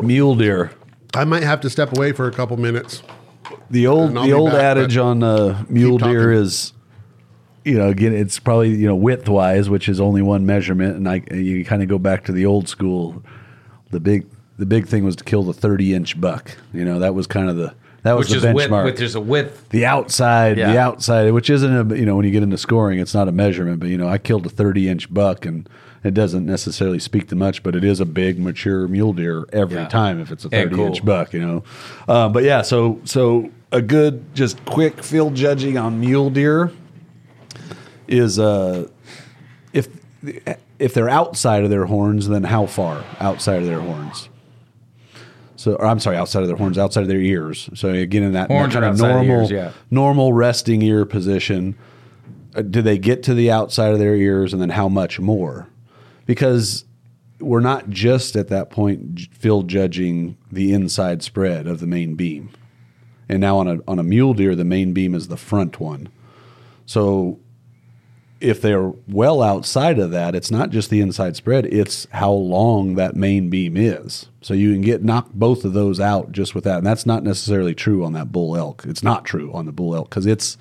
Mule 0.00 0.34
deer. 0.36 0.72
I 1.14 1.24
might 1.24 1.42
have 1.42 1.60
to 1.60 1.70
step 1.70 1.96
away 1.96 2.12
for 2.12 2.28
a 2.28 2.32
couple 2.32 2.56
minutes. 2.56 3.02
The 3.70 3.86
old 3.86 4.14
the 4.14 4.32
old 4.32 4.52
back, 4.52 4.62
adage 4.76 4.96
on 4.96 5.22
uh, 5.22 5.62
mule 5.68 5.98
deer 5.98 6.32
is, 6.32 6.72
you 7.62 7.76
know, 7.76 7.88
again, 7.88 8.14
it's 8.14 8.38
probably 8.38 8.70
you 8.70 8.86
know 8.86 8.96
width 8.96 9.28
wise, 9.28 9.68
which 9.68 9.86
is 9.86 10.00
only 10.00 10.22
one 10.22 10.46
measurement, 10.46 10.96
and 10.96 11.06
I 11.06 11.22
you 11.30 11.62
kind 11.62 11.82
of 11.82 11.90
go 11.90 11.98
back 11.98 12.24
to 12.24 12.32
the 12.32 12.46
old 12.46 12.70
school. 12.70 13.22
The 13.90 14.00
big 14.00 14.26
the 14.56 14.64
big 14.64 14.86
thing 14.86 15.04
was 15.04 15.14
to 15.16 15.24
kill 15.24 15.42
the 15.42 15.52
thirty 15.52 15.92
inch 15.92 16.18
buck. 16.18 16.56
You 16.72 16.86
know, 16.86 16.98
that 17.00 17.14
was 17.14 17.26
kind 17.26 17.50
of 17.50 17.56
the 17.56 17.74
that 18.06 18.16
was 18.16 18.30
Which 18.30 18.40
the 18.42 18.48
is 18.48 18.54
width, 18.54 18.70
benchmark. 18.70 18.84
with 18.84 18.96
there's 18.96 19.14
a 19.14 19.20
width. 19.20 19.68
the 19.70 19.84
outside, 19.86 20.56
the 20.56 20.78
outside, 20.78 21.30
which 21.32 21.50
isn't 21.50 21.92
a 21.92 21.96
you 21.96 22.06
know 22.06 22.16
when 22.16 22.24
you 22.24 22.30
get 22.32 22.42
into 22.42 22.56
scoring, 22.58 22.98
it's 22.98 23.14
not 23.14 23.28
a 23.28 23.32
measurement. 23.32 23.80
But 23.80 23.88
you 23.88 23.98
know, 23.98 24.08
I 24.08 24.18
killed 24.18 24.46
a 24.46 24.48
thirty 24.48 24.88
inch 24.88 25.12
buck, 25.12 25.44
and 25.44 25.68
it 26.04 26.14
doesn't 26.14 26.46
necessarily 26.46 26.98
speak 27.00 27.28
to 27.28 27.36
much, 27.36 27.62
but 27.62 27.74
it 27.76 27.82
is 27.84 27.98
a 28.00 28.04
big 28.06 28.38
mature 28.38 28.86
mule 28.88 29.12
deer 29.12 29.44
every 29.52 29.76
Yeah. 29.78 29.88
time 29.88 30.20
if 30.20 30.30
it's 30.30 30.44
a 30.44 30.48
And 30.52 30.70
thirty 30.70 30.82
inch 30.82 30.98
cool. 30.98 31.06
buck. 31.06 31.32
You 31.32 31.40
know, 31.46 31.64
um, 32.08 32.32
but 32.32 32.44
yeah, 32.44 32.62
so 32.62 33.00
so 33.04 33.50
a 33.72 33.82
good 33.82 34.34
just 34.34 34.64
quick 34.64 35.02
field 35.02 35.34
judging 35.34 35.76
on 35.76 35.98
mule 36.00 36.30
deer 36.30 36.70
is 38.08 38.38
uh 38.38 38.88
if 39.72 39.88
if 40.78 40.94
they're 40.94 41.08
outside 41.08 41.64
of 41.64 41.70
their 41.70 41.86
horns, 41.86 42.28
then 42.28 42.44
how 42.44 42.66
far 42.66 43.02
outside 43.18 43.60
of 43.62 43.66
their 43.66 43.80
horns? 43.80 44.28
So, 45.56 45.74
or 45.74 45.86
I'm 45.86 46.00
sorry, 46.00 46.16
outside 46.16 46.42
of 46.42 46.48
their 46.48 46.56
horns, 46.56 46.78
outside 46.78 47.02
of 47.02 47.08
their 47.08 47.20
ears. 47.20 47.68
So 47.74 47.88
again, 47.90 48.22
in 48.22 48.32
that, 48.32 48.48
that 48.48 48.70
kind 48.72 48.84
of 48.84 48.98
normal, 48.98 49.24
ears, 49.24 49.50
yeah. 49.50 49.72
normal 49.90 50.32
resting 50.32 50.82
ear 50.82 51.04
position. 51.04 51.76
uh, 52.54 52.62
Do 52.62 52.82
they 52.82 52.98
get 52.98 53.22
to 53.24 53.34
the 53.34 53.50
outside 53.50 53.92
of 53.92 53.98
their 53.98 54.14
ears, 54.14 54.52
and 54.52 54.60
then 54.60 54.70
how 54.70 54.88
much 54.88 55.18
more? 55.18 55.68
Because 56.26 56.84
we're 57.40 57.60
not 57.60 57.90
just 57.90 58.36
at 58.36 58.48
that 58.48 58.70
point 58.70 59.28
field 59.32 59.68
judging 59.68 60.36
the 60.50 60.72
inside 60.72 61.22
spread 61.22 61.66
of 61.66 61.80
the 61.80 61.86
main 61.86 62.14
beam, 62.14 62.50
and 63.28 63.40
now 63.40 63.58
on 63.58 63.68
a 63.68 63.78
on 63.88 63.98
a 63.98 64.02
mule 64.02 64.34
deer, 64.34 64.54
the 64.54 64.64
main 64.64 64.92
beam 64.92 65.14
is 65.14 65.28
the 65.28 65.36
front 65.36 65.80
one. 65.80 66.08
So 66.86 67.38
if 68.40 68.60
they're 68.60 68.92
well 69.08 69.42
outside 69.42 69.98
of 69.98 70.10
that, 70.10 70.34
it's 70.34 70.50
not 70.50 70.70
just 70.70 70.90
the 70.90 71.00
inside 71.00 71.36
spread, 71.36 71.66
it's 71.66 72.06
how 72.12 72.32
long 72.32 72.94
that 72.94 73.16
main 73.16 73.48
beam 73.48 73.76
is. 73.76 74.26
So 74.42 74.54
you 74.54 74.72
can 74.72 74.82
get 74.82 75.02
knock 75.02 75.30
both 75.32 75.64
of 75.64 75.72
those 75.72 76.00
out 76.00 76.32
just 76.32 76.54
with 76.54 76.64
that. 76.64 76.78
And 76.78 76.86
that's 76.86 77.06
not 77.06 77.24
necessarily 77.24 77.74
true 77.74 78.04
on 78.04 78.12
that 78.12 78.32
bull 78.32 78.56
elk. 78.56 78.84
It's 78.86 79.02
not 79.02 79.24
true 79.24 79.52
on 79.52 79.66
the 79.66 79.72
bull 79.72 79.94
elk 79.94 80.10
because 80.10 80.26
it's 80.26 80.56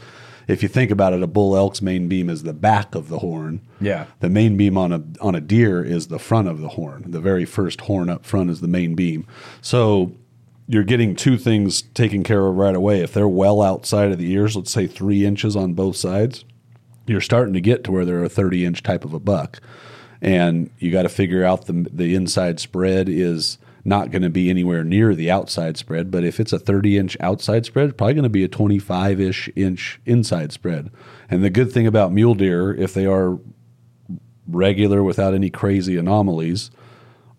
if 0.47 0.61
you 0.61 0.69
think 0.69 0.91
about 0.91 1.13
it, 1.13 1.23
a 1.23 1.27
bull 1.27 1.55
elk's 1.55 1.81
main 1.81 2.07
beam 2.07 2.29
is 2.29 2.43
the 2.43 2.53
back 2.53 2.95
of 2.95 3.09
the 3.09 3.19
horn. 3.19 3.61
Yeah. 3.81 4.05
The 4.19 4.29
main 4.29 4.57
beam 4.57 4.77
on 4.77 4.91
a 4.91 5.03
on 5.21 5.35
a 5.35 5.41
deer 5.41 5.83
is 5.83 6.07
the 6.07 6.19
front 6.19 6.47
of 6.47 6.61
the 6.61 6.69
horn. 6.69 7.05
The 7.07 7.19
very 7.19 7.45
first 7.45 7.81
horn 7.81 8.09
up 8.09 8.25
front 8.25 8.49
is 8.49 8.61
the 8.61 8.67
main 8.67 8.95
beam. 8.95 9.27
So 9.61 10.13
you're 10.67 10.83
getting 10.83 11.15
two 11.15 11.37
things 11.37 11.81
taken 11.81 12.23
care 12.23 12.45
of 12.47 12.55
right 12.55 12.75
away. 12.75 13.01
If 13.01 13.13
they're 13.13 13.27
well 13.27 13.61
outside 13.61 14.11
of 14.11 14.17
the 14.17 14.31
ears, 14.31 14.55
let's 14.55 14.71
say 14.71 14.87
three 14.87 15.25
inches 15.25 15.55
on 15.55 15.73
both 15.73 15.95
sides, 15.95 16.43
you're 17.07 17.21
starting 17.21 17.53
to 17.53 17.61
get 17.61 17.83
to 17.83 17.91
where 17.91 18.05
they're 18.05 18.23
a 18.23 18.29
30 18.29 18.65
inch 18.65 18.83
type 18.83 19.05
of 19.05 19.13
a 19.13 19.19
buck. 19.19 19.59
And 20.21 20.69
you 20.79 20.91
got 20.91 21.03
to 21.03 21.09
figure 21.09 21.43
out 21.43 21.65
the 21.65 21.87
the 21.91 22.15
inside 22.15 22.59
spread 22.59 23.09
is 23.09 23.57
not 23.85 24.09
going 24.09 24.23
to 24.23 24.29
be 24.29 24.49
anywhere 24.49 24.83
near 24.83 25.13
the 25.13 25.29
outside 25.29 25.77
spread. 25.77 26.09
But 26.09 26.23
if 26.23 26.39
it's 26.39 26.51
a 26.51 26.59
30 26.59 26.97
inch 26.97 27.17
outside 27.19 27.65
spread, 27.65 27.89
it's 27.89 27.97
probably 27.97 28.15
going 28.15 28.23
to 28.23 28.29
be 28.29 28.43
a 28.43 28.47
25 28.47 29.21
ish 29.21 29.49
inch 29.55 30.01
inside 30.05 30.51
spread. 30.51 30.89
And 31.29 31.43
the 31.43 31.51
good 31.51 31.71
thing 31.71 31.85
about 31.85 32.11
mule 32.11 32.33
deer, 32.33 32.73
if 32.73 32.93
they 32.93 33.05
are 33.05 33.39
regular 34.47 35.03
without 35.03 35.33
any 35.33 35.51
crazy 35.51 35.97
anomalies, 35.97 36.71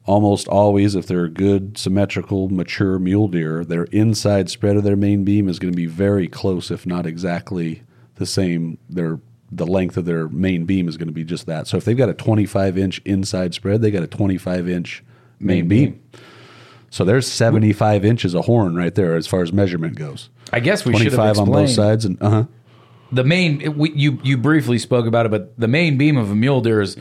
almost 0.04 0.46
always, 0.46 0.94
if 0.94 1.06
they're 1.06 1.28
good, 1.28 1.76
symmetrical, 1.76 2.48
mature 2.48 2.98
mule 2.98 3.28
deer, 3.28 3.64
their 3.64 3.84
inside 3.84 4.48
spread 4.48 4.76
of 4.76 4.84
their 4.84 4.96
main 4.96 5.24
beam 5.24 5.48
is 5.48 5.58
going 5.58 5.72
to 5.72 5.76
be 5.76 5.86
very 5.86 6.28
close, 6.28 6.70
if 6.70 6.86
not 6.86 7.06
exactly 7.06 7.82
the 8.14 8.26
same. 8.26 8.78
Their 8.88 9.18
the 9.50 9.66
length 9.66 9.96
of 9.96 10.04
their 10.04 10.28
main 10.28 10.64
beam 10.64 10.88
is 10.88 10.96
going 10.96 11.08
to 11.08 11.14
be 11.14 11.24
just 11.24 11.46
that. 11.46 11.66
So 11.66 11.76
if 11.76 11.84
they've 11.84 11.96
got 11.96 12.08
a 12.08 12.14
25 12.14 12.76
inch 12.78 13.00
inside 13.04 13.54
spread, 13.54 13.80
they 13.82 13.90
got 13.90 14.02
a 14.02 14.06
25 14.08 14.68
inch 14.68 15.04
main, 15.38 15.58
Main 15.60 15.68
beam. 15.68 15.90
beam. 15.92 16.02
So 16.90 17.04
there's 17.04 17.30
75 17.30 18.04
inches 18.04 18.34
of 18.34 18.46
horn 18.46 18.74
right 18.76 18.94
there 18.94 19.16
as 19.16 19.26
far 19.26 19.42
as 19.42 19.52
measurement 19.52 19.96
goes. 19.96 20.30
I 20.52 20.60
guess 20.60 20.84
we 20.84 20.94
should 20.96 21.12
have 21.12 21.34
25 21.36 21.38
on 21.40 21.52
both 21.52 21.70
sides, 21.70 22.04
and 22.04 22.16
uh 22.22 22.30
huh. 22.30 22.44
the 23.12 23.24
main. 23.24 23.60
it- 23.60 23.76
we, 23.76 23.90
you 23.92 24.18
you 24.22 24.36
briefly 24.38 24.78
spoke 24.78 25.06
about 25.06 25.26
it, 25.26 25.30
but 25.30 25.58
the 25.58 25.68
main 25.68 25.98
beam 25.98 26.16
of 26.16 26.30
a 26.30 26.34
mule 26.36 26.60
deer 26.60 26.80
is 26.80 26.96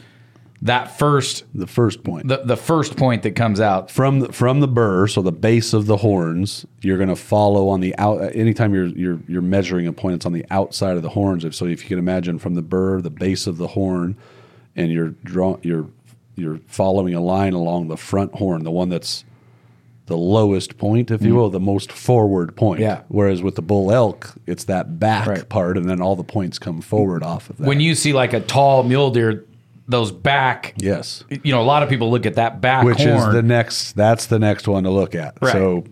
that 0.62 0.98
first 0.98 1.44
The 1.54 1.68
first 1.68 2.04
point. 2.04 2.28
the 2.28 2.38
the 2.38 2.58
first 2.58 2.98
point 2.98 3.24
that 3.24 3.36
comes 3.36 3.60
out. 3.60 3.92
from 3.92 4.22
the, 4.22 4.34
from 4.34 4.62
the 4.62 4.68
burr, 4.68 5.08
so 5.08 5.22
the 5.22 5.32
base 5.32 5.74
of 5.74 5.86
the 5.86 5.98
horns, 5.98 6.66
you're 6.82 6.98
going 6.98 7.10
to 7.10 7.16
follow 7.16 7.68
on 7.70 7.82
the 7.82 7.96
out. 7.98 8.36
Anytime 8.36 8.74
you're 8.74 8.88
you're 8.88 9.20
you're 9.28 9.42
measuring 9.42 9.88
a 9.88 9.94
point, 9.94 10.16
it's 10.16 10.26
on 10.26 10.34
the 10.34 10.46
outside 10.50 10.98
of 10.98 11.04
the 11.04 11.10
horns. 11.10 11.44
So 11.56 11.66
if 11.66 11.84
you 11.84 11.88
can 11.88 12.00
imagine 12.00 12.40
from 12.40 12.56
the 12.56 12.62
burr, 12.62 13.02
the 13.02 13.10
base 13.10 13.48
of 13.48 13.58
the 13.58 13.68
horn, 13.68 14.16
and 14.76 14.92
you're 14.92 15.10
draw 15.24 15.58
you're 15.62 15.88
you're 16.36 16.60
following 16.68 17.14
a 17.14 17.22
line 17.22 17.54
along 17.54 17.88
the 17.88 17.98
front 17.98 18.36
horn, 18.36 18.64
the 18.64 18.72
one 18.72 18.90
that's 18.90 19.24
the 20.08 20.18
lowest 20.18 20.78
point, 20.78 21.10
if 21.10 21.22
you 21.22 21.30
mm-hmm. 21.30 21.38
will, 21.38 21.50
the 21.50 21.60
most 21.60 21.92
forward 21.92 22.56
point. 22.56 22.80
Yeah. 22.80 23.02
Whereas 23.08 23.42
with 23.42 23.56
the 23.56 23.62
bull 23.62 23.92
elk, 23.92 24.34
it's 24.46 24.66
that 24.66 25.00
back 25.00 25.28
Right. 25.28 25.50
part, 25.50 25.78
and 25.78 25.90
then 25.90 26.02
all 26.02 26.16
the 26.16 26.24
points 26.24 26.60
come 26.60 26.82
forward 26.82 27.24
off 27.24 27.50
of 27.50 27.58
that. 27.58 27.68
When 27.68 27.80
you 27.80 27.96
see 27.96 28.14
like 28.14 28.34
a 28.34 28.40
tall 28.40 28.84
mule 28.84 29.10
deer, 29.10 29.46
those 29.88 30.12
back. 30.12 30.74
yes, 30.78 31.24
You 31.44 31.52
know, 31.52 31.62
a 31.62 31.64
lot 31.64 31.84
of 31.84 31.90
people 31.90 32.10
look 32.10 32.26
at 32.26 32.36
that 32.36 32.60
back 32.62 32.84
which 32.86 32.98
horn, 33.04 33.10
is 33.30 33.34
the 33.34 33.44
next. 33.44 33.94
That's 33.94 34.26
the 34.26 34.40
next 34.40 34.68
one 34.68 34.84
to 34.84 34.90
look 34.90 35.14
at. 35.16 35.38
Right. 35.42 35.52
So 35.54 35.84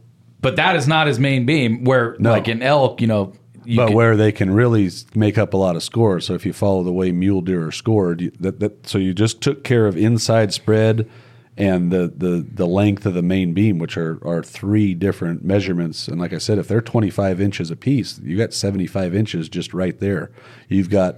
but 0.42 0.56
that 0.58 0.76
is 0.76 0.88
not 0.88 1.08
his 1.08 1.20
main 1.20 1.46
beam. 1.46 1.84
Where 1.84 2.16
No. 2.20 2.32
like 2.32 2.48
an 2.48 2.62
elk, 2.62 3.00
you 3.02 3.08
know, 3.08 3.34
you 3.66 3.78
but 3.78 3.88
can- 3.88 3.96
where 3.96 4.18
they 4.18 4.32
can 4.32 4.52
really 4.52 4.90
make 5.16 5.38
up 5.38 5.54
a 5.54 5.58
lot 5.58 5.76
of 5.76 5.84
scores. 5.84 6.26
So 6.26 6.34
if 6.34 6.46
you 6.46 6.54
follow 6.54 6.84
the 6.84 6.92
way 6.92 7.12
mule 7.12 7.42
deer 7.42 7.68
are 7.68 7.72
scored, 7.72 8.22
you, 8.22 8.32
that, 8.40 8.60
that 8.60 8.88
so 8.88 8.98
you 8.98 9.14
just 9.14 9.42
took 9.42 9.64
care 9.64 9.86
of 9.88 9.96
inside 9.96 10.54
spread 10.54 11.08
and 11.56 11.92
the 11.92 12.12
the 12.18 12.44
the 12.52 12.66
length 12.66 13.06
of 13.06 13.14
the 13.14 13.22
main 13.22 13.54
beam, 13.54 13.78
which 13.78 13.96
are 13.96 14.18
are 14.28 14.42
three 14.42 14.96
different 14.96 15.46
measurements. 15.46 16.08
And 16.08 16.20
like 16.20 16.34
I 16.34 16.40
said, 16.40 16.58
if 16.58 16.68
they're 16.68 16.82
twenty 16.82 17.12
five 17.12 17.40
inches 17.40 17.70
apiece, 17.70 18.20
you 18.24 18.38
got 18.38 18.54
seventy 18.54 18.88
five 18.88 19.14
inches 19.16 19.50
just 19.50 19.72
right 19.74 19.98
there. 20.00 20.32
You've 20.68 20.90
got 20.90 21.18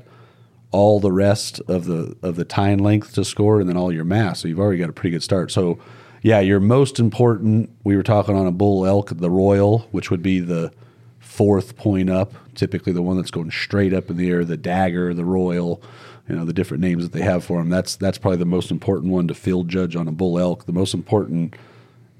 all 0.76 1.00
the 1.00 1.12
rest 1.12 1.60
of 1.68 1.86
the 1.86 2.16
of 2.22 2.36
the 2.36 2.46
tine 2.46 2.80
length 2.80 3.14
to 3.14 3.26
score, 3.26 3.60
and 3.60 3.70
then 3.70 3.78
all 3.78 3.92
your 3.92 4.06
mass. 4.06 4.42
So 4.42 4.48
you've 4.48 4.60
already 4.60 4.80
got 4.80 4.90
a 4.90 4.94
pretty 4.94 5.12
good 5.12 5.24
start. 5.24 5.52
So. 5.52 5.80
Yeah, 6.22 6.40
your 6.40 6.60
most 6.60 7.00
important. 7.00 7.70
We 7.84 7.96
were 7.96 8.02
talking 8.02 8.36
on 8.36 8.48
a 8.48 8.52
bull 8.52 8.84
elk, 8.84 9.12
the 9.16 9.30
royal, 9.30 9.88
which 9.92 10.10
would 10.10 10.24
be 10.24 10.40
the 10.40 10.72
fourth 11.20 11.76
point 11.76 12.10
up, 12.10 12.34
typically 12.56 12.94
the 12.94 13.04
one 13.04 13.18
that's 13.18 13.30
going 13.30 13.52
straight 13.52 13.94
up 13.94 14.10
in 14.10 14.18
the 14.18 14.30
air, 14.30 14.44
the 14.44 14.58
dagger, 14.58 15.14
the 15.14 15.24
royal, 15.24 15.84
you 16.28 16.36
know, 16.36 16.46
the 16.46 16.54
different 16.54 16.82
names 16.82 17.04
that 17.04 17.12
they 17.12 17.24
have 17.24 17.44
for 17.44 17.60
them. 17.60 17.70
That's 17.70 17.96
that's 17.96 18.18
probably 18.18 18.38
the 18.38 18.46
most 18.46 18.72
important 18.72 19.12
one 19.12 19.28
to 19.28 19.36
field 19.36 19.68
judge 19.68 19.96
on 19.96 20.08
a 20.08 20.12
bull 20.12 20.40
elk. 20.40 20.66
The 20.66 20.72
most 20.72 20.94
important 20.94 21.56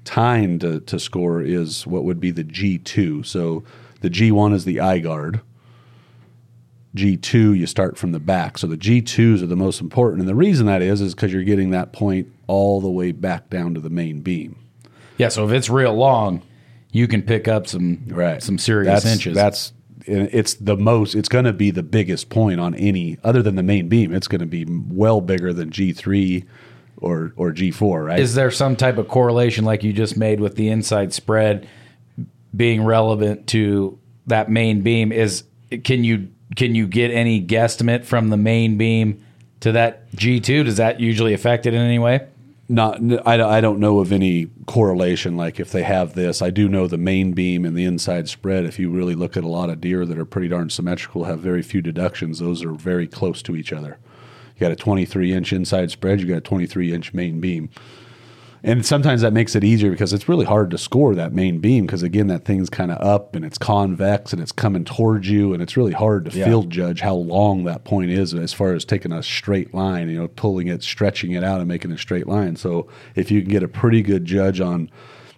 time 0.04 0.58
to, 0.60 0.80
to 0.80 1.00
score 1.00 1.42
is 1.42 1.86
what 1.86 2.04
would 2.04 2.20
be 2.20 2.30
the 2.30 2.44
G2. 2.44 3.26
So 3.26 3.64
the 4.00 4.10
G1 4.10 4.54
is 4.54 4.64
the 4.64 4.80
eye 4.80 5.00
guard. 5.00 5.40
G2 6.96 7.56
you 7.56 7.66
start 7.66 7.96
from 7.96 8.12
the 8.12 8.20
back. 8.20 8.58
So 8.58 8.66
the 8.66 8.76
G2s 8.76 9.42
are 9.42 9.46
the 9.46 9.56
most 9.56 9.80
important. 9.80 10.20
And 10.20 10.28
the 10.28 10.34
reason 10.34 10.66
that 10.66 10.82
is 10.82 11.00
is 11.00 11.14
because 11.14 11.32
you're 11.32 11.44
getting 11.44 11.70
that 11.70 11.92
point 11.92 12.28
all 12.46 12.80
the 12.80 12.90
way 12.90 13.12
back 13.12 13.50
down 13.50 13.74
to 13.74 13.80
the 13.80 13.90
main 13.90 14.20
beam. 14.20 14.56
yeah. 15.18 15.28
So 15.28 15.46
if 15.46 15.52
it's 15.52 15.68
real 15.68 15.94
long, 15.94 16.42
you 16.90 17.06
can 17.06 17.22
pick 17.22 17.46
up 17.46 17.66
some 17.66 18.04
right 18.08 18.42
some 18.42 18.58
serious 18.58 19.02
that's, 19.02 19.14
inches. 19.14 19.34
that's 19.34 19.72
it's 20.06 20.54
the 20.54 20.76
most 20.76 21.14
it's 21.14 21.28
going 21.28 21.44
to 21.44 21.52
be 21.52 21.70
the 21.70 21.82
biggest 21.82 22.30
point 22.30 22.60
on 22.60 22.74
any 22.76 23.18
other 23.24 23.42
than 23.42 23.56
the 23.56 23.62
main 23.62 23.88
beam 23.88 24.14
it's 24.14 24.28
going 24.28 24.40
to 24.40 24.46
be 24.46 24.64
well 24.68 25.20
bigger 25.20 25.52
than 25.52 25.68
g3 25.68 26.46
or 26.98 27.32
or 27.36 27.52
g4 27.52 28.06
right 28.06 28.20
Is 28.20 28.34
there 28.34 28.50
some 28.50 28.76
type 28.76 28.98
of 28.98 29.08
correlation 29.08 29.64
like 29.64 29.82
you 29.82 29.92
just 29.92 30.16
made 30.16 30.40
with 30.40 30.54
the 30.54 30.68
inside 30.68 31.12
spread 31.12 31.68
being 32.54 32.84
relevant 32.84 33.46
to 33.48 33.98
that 34.26 34.50
main 34.50 34.82
beam? 34.82 35.12
Is 35.12 35.44
can 35.84 36.04
you 36.04 36.28
can 36.56 36.74
you 36.74 36.86
get 36.86 37.10
any 37.10 37.44
guesstimate 37.44 38.04
from 38.04 38.30
the 38.30 38.36
main 38.36 38.76
beam 38.76 39.22
to 39.60 39.72
that 39.72 40.12
G 40.14 40.40
two? 40.40 40.64
Does 40.64 40.78
that 40.78 40.98
usually 40.98 41.34
affect 41.34 41.66
it 41.66 41.74
in 41.74 41.80
any 41.80 41.98
way? 41.98 42.26
not 42.68 43.00
I, 43.26 43.58
I 43.58 43.60
don't 43.60 43.78
know 43.78 44.00
of 44.00 44.10
any 44.10 44.48
correlation 44.66 45.36
like 45.36 45.60
if 45.60 45.70
they 45.70 45.84
have 45.84 46.14
this 46.14 46.42
i 46.42 46.50
do 46.50 46.68
know 46.68 46.86
the 46.86 46.98
main 46.98 47.32
beam 47.32 47.64
and 47.64 47.76
the 47.76 47.84
inside 47.84 48.28
spread 48.28 48.64
if 48.64 48.78
you 48.78 48.90
really 48.90 49.14
look 49.14 49.36
at 49.36 49.44
a 49.44 49.48
lot 49.48 49.70
of 49.70 49.80
deer 49.80 50.04
that 50.04 50.18
are 50.18 50.24
pretty 50.24 50.48
darn 50.48 50.70
symmetrical 50.70 51.24
have 51.24 51.38
very 51.38 51.62
few 51.62 51.80
deductions 51.80 52.38
those 52.38 52.64
are 52.64 52.72
very 52.72 53.06
close 53.06 53.40
to 53.42 53.54
each 53.54 53.72
other 53.72 53.98
you 54.56 54.60
got 54.60 54.72
a 54.72 54.76
23 54.76 55.32
inch 55.32 55.52
inside 55.52 55.90
spread 55.90 56.20
you 56.20 56.26
got 56.26 56.38
a 56.38 56.40
23 56.40 56.92
inch 56.92 57.14
main 57.14 57.40
beam 57.40 57.68
and 58.66 58.84
sometimes 58.84 59.22
that 59.22 59.32
makes 59.32 59.54
it 59.54 59.62
easier 59.64 59.90
because 59.90 60.12
it's 60.12 60.28
really 60.28 60.44
hard 60.44 60.70
to 60.72 60.76
score 60.78 61.14
that 61.14 61.32
main 61.32 61.58
beam 61.60 61.86
because 61.86 62.02
again 62.02 62.26
that 62.26 62.44
thing's 62.44 62.68
kind 62.68 62.90
of 62.90 62.98
up 63.00 63.34
and 63.34 63.44
it's 63.44 63.56
convex 63.56 64.32
and 64.32 64.42
it's 64.42 64.52
coming 64.52 64.84
towards 64.84 65.30
you 65.30 65.54
and 65.54 65.62
it's 65.62 65.76
really 65.76 65.92
hard 65.92 66.24
to 66.26 66.36
Yeah. 66.36 66.44
field 66.46 66.68
judge 66.68 67.00
how 67.00 67.14
long 67.14 67.64
that 67.64 67.84
point 67.84 68.10
is 68.10 68.34
as 68.34 68.52
far 68.52 68.74
as 68.74 68.84
taking 68.84 69.12
a 69.12 69.22
straight 69.22 69.72
line 69.72 70.10
you 70.10 70.18
know 70.18 70.28
pulling 70.28 70.66
it 70.66 70.82
stretching 70.82 71.30
it 71.32 71.44
out 71.44 71.60
and 71.60 71.68
making 71.68 71.92
a 71.92 71.98
straight 71.98 72.26
line 72.26 72.56
so 72.56 72.86
if 73.14 73.30
you 73.30 73.40
can 73.40 73.50
get 73.50 73.62
a 73.62 73.68
pretty 73.68 74.02
good 74.02 74.24
judge 74.24 74.60
on 74.60 74.90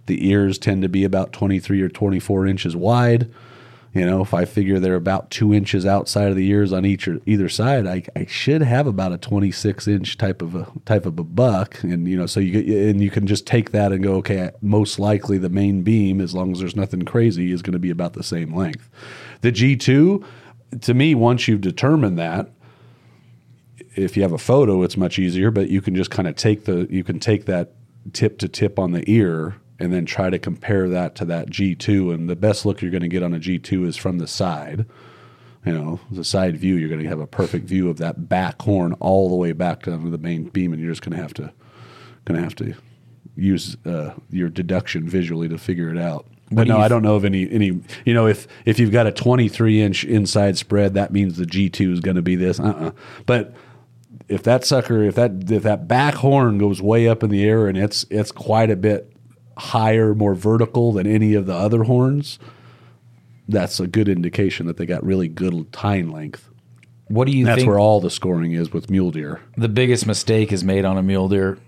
the 0.07 0.27
ears 0.29 0.59
tend 0.59 0.81
to 0.83 0.89
be 0.89 1.05
about 1.05 1.33
23 1.33 1.83
or 1.83 1.89
24 1.91 2.47
inches 2.47 2.75
wide 2.75 3.31
you 3.95 4.05
know 4.05 4.21
if 4.21 4.35
i 4.35 4.45
figure 4.45 4.79
they're 4.79 4.95
about 4.95 5.31
two 5.31 5.53
inches 5.55 5.87
outside 5.87 6.29
of 6.29 6.37
the 6.37 6.49
ears 6.49 6.73
on 6.73 6.85
each 6.85 7.09
or 7.09 7.21
either 7.27 7.49
side 7.49 7.87
i, 7.87 8.03
I 8.15 8.27
should 8.27 8.63
have 8.63 8.87
about 8.87 9.13
a 9.13 9.19
26 9.19 9.89
inch 9.89 10.17
type 10.17 10.43
of 10.43 10.55
a 10.55 10.67
type 10.85 11.07
of 11.07 11.19
a 11.19 11.25
buck. 11.25 11.83
And 11.83 12.09
you 12.09 12.17
know 12.17 12.27
so 12.27 12.41
you 12.41 12.89
and 12.89 13.03
you 13.03 13.11
can 13.11 13.27
just 13.27 13.47
take 13.47 13.71
that 13.73 13.93
and 13.93 14.03
go 14.03 14.15
okay 14.17 14.51
most 14.61 14.99
likely 14.99 15.39
the 15.39 15.49
main 15.49 15.83
beam 15.83 16.21
as 16.21 16.35
long 16.35 16.53
as 16.53 16.61
there's 16.61 16.77
nothing 16.77 17.03
crazy 17.03 17.53
is 17.53 17.63
going 17.63 17.73
to 17.73 17.79
be 17.79 17.91
about 17.91 18.15
the 18.15 18.23
same 18.23 18.55
length. 18.55 18.89
The 19.41 19.53
g2 19.53 20.25
to 20.81 20.95
me 20.95 21.15
once 21.15 21.49
you've 21.49 21.61
determined 21.61 22.19
that 22.19 22.51
if 23.97 24.17
you 24.17 24.23
have 24.23 24.33
a 24.33 24.39
photo 24.39 24.83
it's 24.83 24.97
much 24.97 25.19
easier 25.19 25.51
but 25.51 25.69
you 25.69 25.81
can 25.81 25.95
just 25.95 26.11
kind 26.11 26.29
of 26.29 26.37
take 26.37 26.65
the 26.65 26.87
you 26.91 27.05
can 27.05 27.19
take 27.19 27.47
that 27.47 27.73
tip 28.13 28.39
to 28.39 28.49
tip 28.49 28.79
on 28.79 28.93
the 28.93 29.09
ear 29.11 29.57
and 29.79 29.93
then 29.93 30.05
try 30.05 30.31
to 30.31 30.39
compare 30.39 30.89
that 30.89 31.15
to 31.17 31.25
that 31.27 31.51
G2 31.51 32.13
and 32.13 32.29
the 32.29 32.37
best 32.37 32.67
look 32.67 32.83
you're 32.83 32.91
going 32.91 33.03
to 33.03 33.09
get 33.09 33.23
on 33.23 33.35
a 33.35 33.39
G2 33.39 33.87
is 33.87 33.97
from 33.97 34.19
the 34.19 34.27
side 34.27 34.87
you 35.65 35.73
know 35.73 36.01
the 36.11 36.25
side 36.25 36.57
view. 36.57 36.77
You're 36.77 36.89
going 36.89 37.03
to 37.03 37.09
have 37.09 37.21
a 37.21 37.27
perfect 37.27 37.67
view 37.67 37.91
of 37.91 37.99
that 37.99 38.29
back 38.29 38.63
horn 38.63 38.95
all 39.01 39.29
the 39.29 39.35
way 39.35 39.53
back 39.53 39.85
down 39.85 40.05
to 40.05 40.11
the 40.11 40.19
main 40.19 40.45
beam 40.45 40.73
and 40.73 40.81
you're 40.81 40.91
just 40.91 41.03
going 41.03 41.17
to 41.17 41.23
have 41.23 41.35
to 41.35 41.53
going 42.25 42.39
to 42.39 42.43
have 42.43 42.55
to 42.57 42.75
use 43.37 43.77
uh, 43.85 44.15
your 44.31 44.49
deduction 44.49 45.09
visually 45.09 45.49
to 45.49 45.59
figure 45.59 45.91
it 45.91 45.99
out. 45.99 46.27
But 46.51 46.67
no 46.67 46.79
I 46.79 46.89
don't 46.89 47.03
know 47.03 47.17
of 47.17 47.25
any 47.27 47.51
any 47.51 47.81
you 48.07 48.15
know 48.15 48.27
if 48.27 48.47
if 48.65 48.79
you've 48.79 48.93
got 48.93 49.07
a 49.07 49.13
23 49.13 49.83
inch 49.83 50.05
inside 50.05 50.57
spread 50.57 50.95
that 50.95 51.13
means 51.13 51.37
the 51.37 51.45
G2 51.45 51.93
is 51.93 52.01
going 52.01 52.17
to 52.17 52.23
be 52.23 52.37
this 52.37 52.59
uh-uh. 52.59 52.93
but 53.27 53.53
if 54.29 54.43
that 54.45 54.65
sucker 54.65 55.03
if 55.03 55.15
that 55.17 55.51
if 55.51 55.63
that 55.65 55.87
back 55.87 56.15
horn 56.15 56.57
goes 56.57 56.81
way 56.81 57.07
up 57.07 57.23
in 57.23 57.29
the 57.29 57.45
air 57.45 57.67
and 57.67 57.77
it's 57.77 58.07
it's 58.09 58.33
quite 58.33 58.71
a 58.71 58.77
bit 58.77 59.13
higher 59.59 60.15
more 60.15 60.35
vertical 60.35 60.93
than 60.93 61.07
any 61.07 61.35
of 61.35 61.47
the 61.47 61.55
other 61.55 61.83
horns 61.85 62.39
that's 63.49 63.81
a 63.81 63.87
good 63.87 64.09
indication 64.09 64.67
that 64.67 64.77
they 64.77 64.87
got 64.87 65.05
really 65.05 65.29
good 65.29 65.73
tine 65.73 66.11
length 66.11 66.49
What 67.09 67.27
do 67.27 67.33
you 67.37 67.45
that's 67.47 67.59
think 67.59 67.69
where 67.69 67.79
all 67.79 68.01
the 68.01 68.11
scoring 68.11 68.53
is 68.53 68.73
with 68.73 68.89
mule 68.91 69.11
deer 69.11 69.41
the 69.57 69.69
biggest 69.69 70.07
mistake 70.07 70.53
is 70.53 70.63
made 70.65 70.85
on 70.85 70.97
a 70.99 71.03
mule 71.03 71.29
deer? 71.29 71.59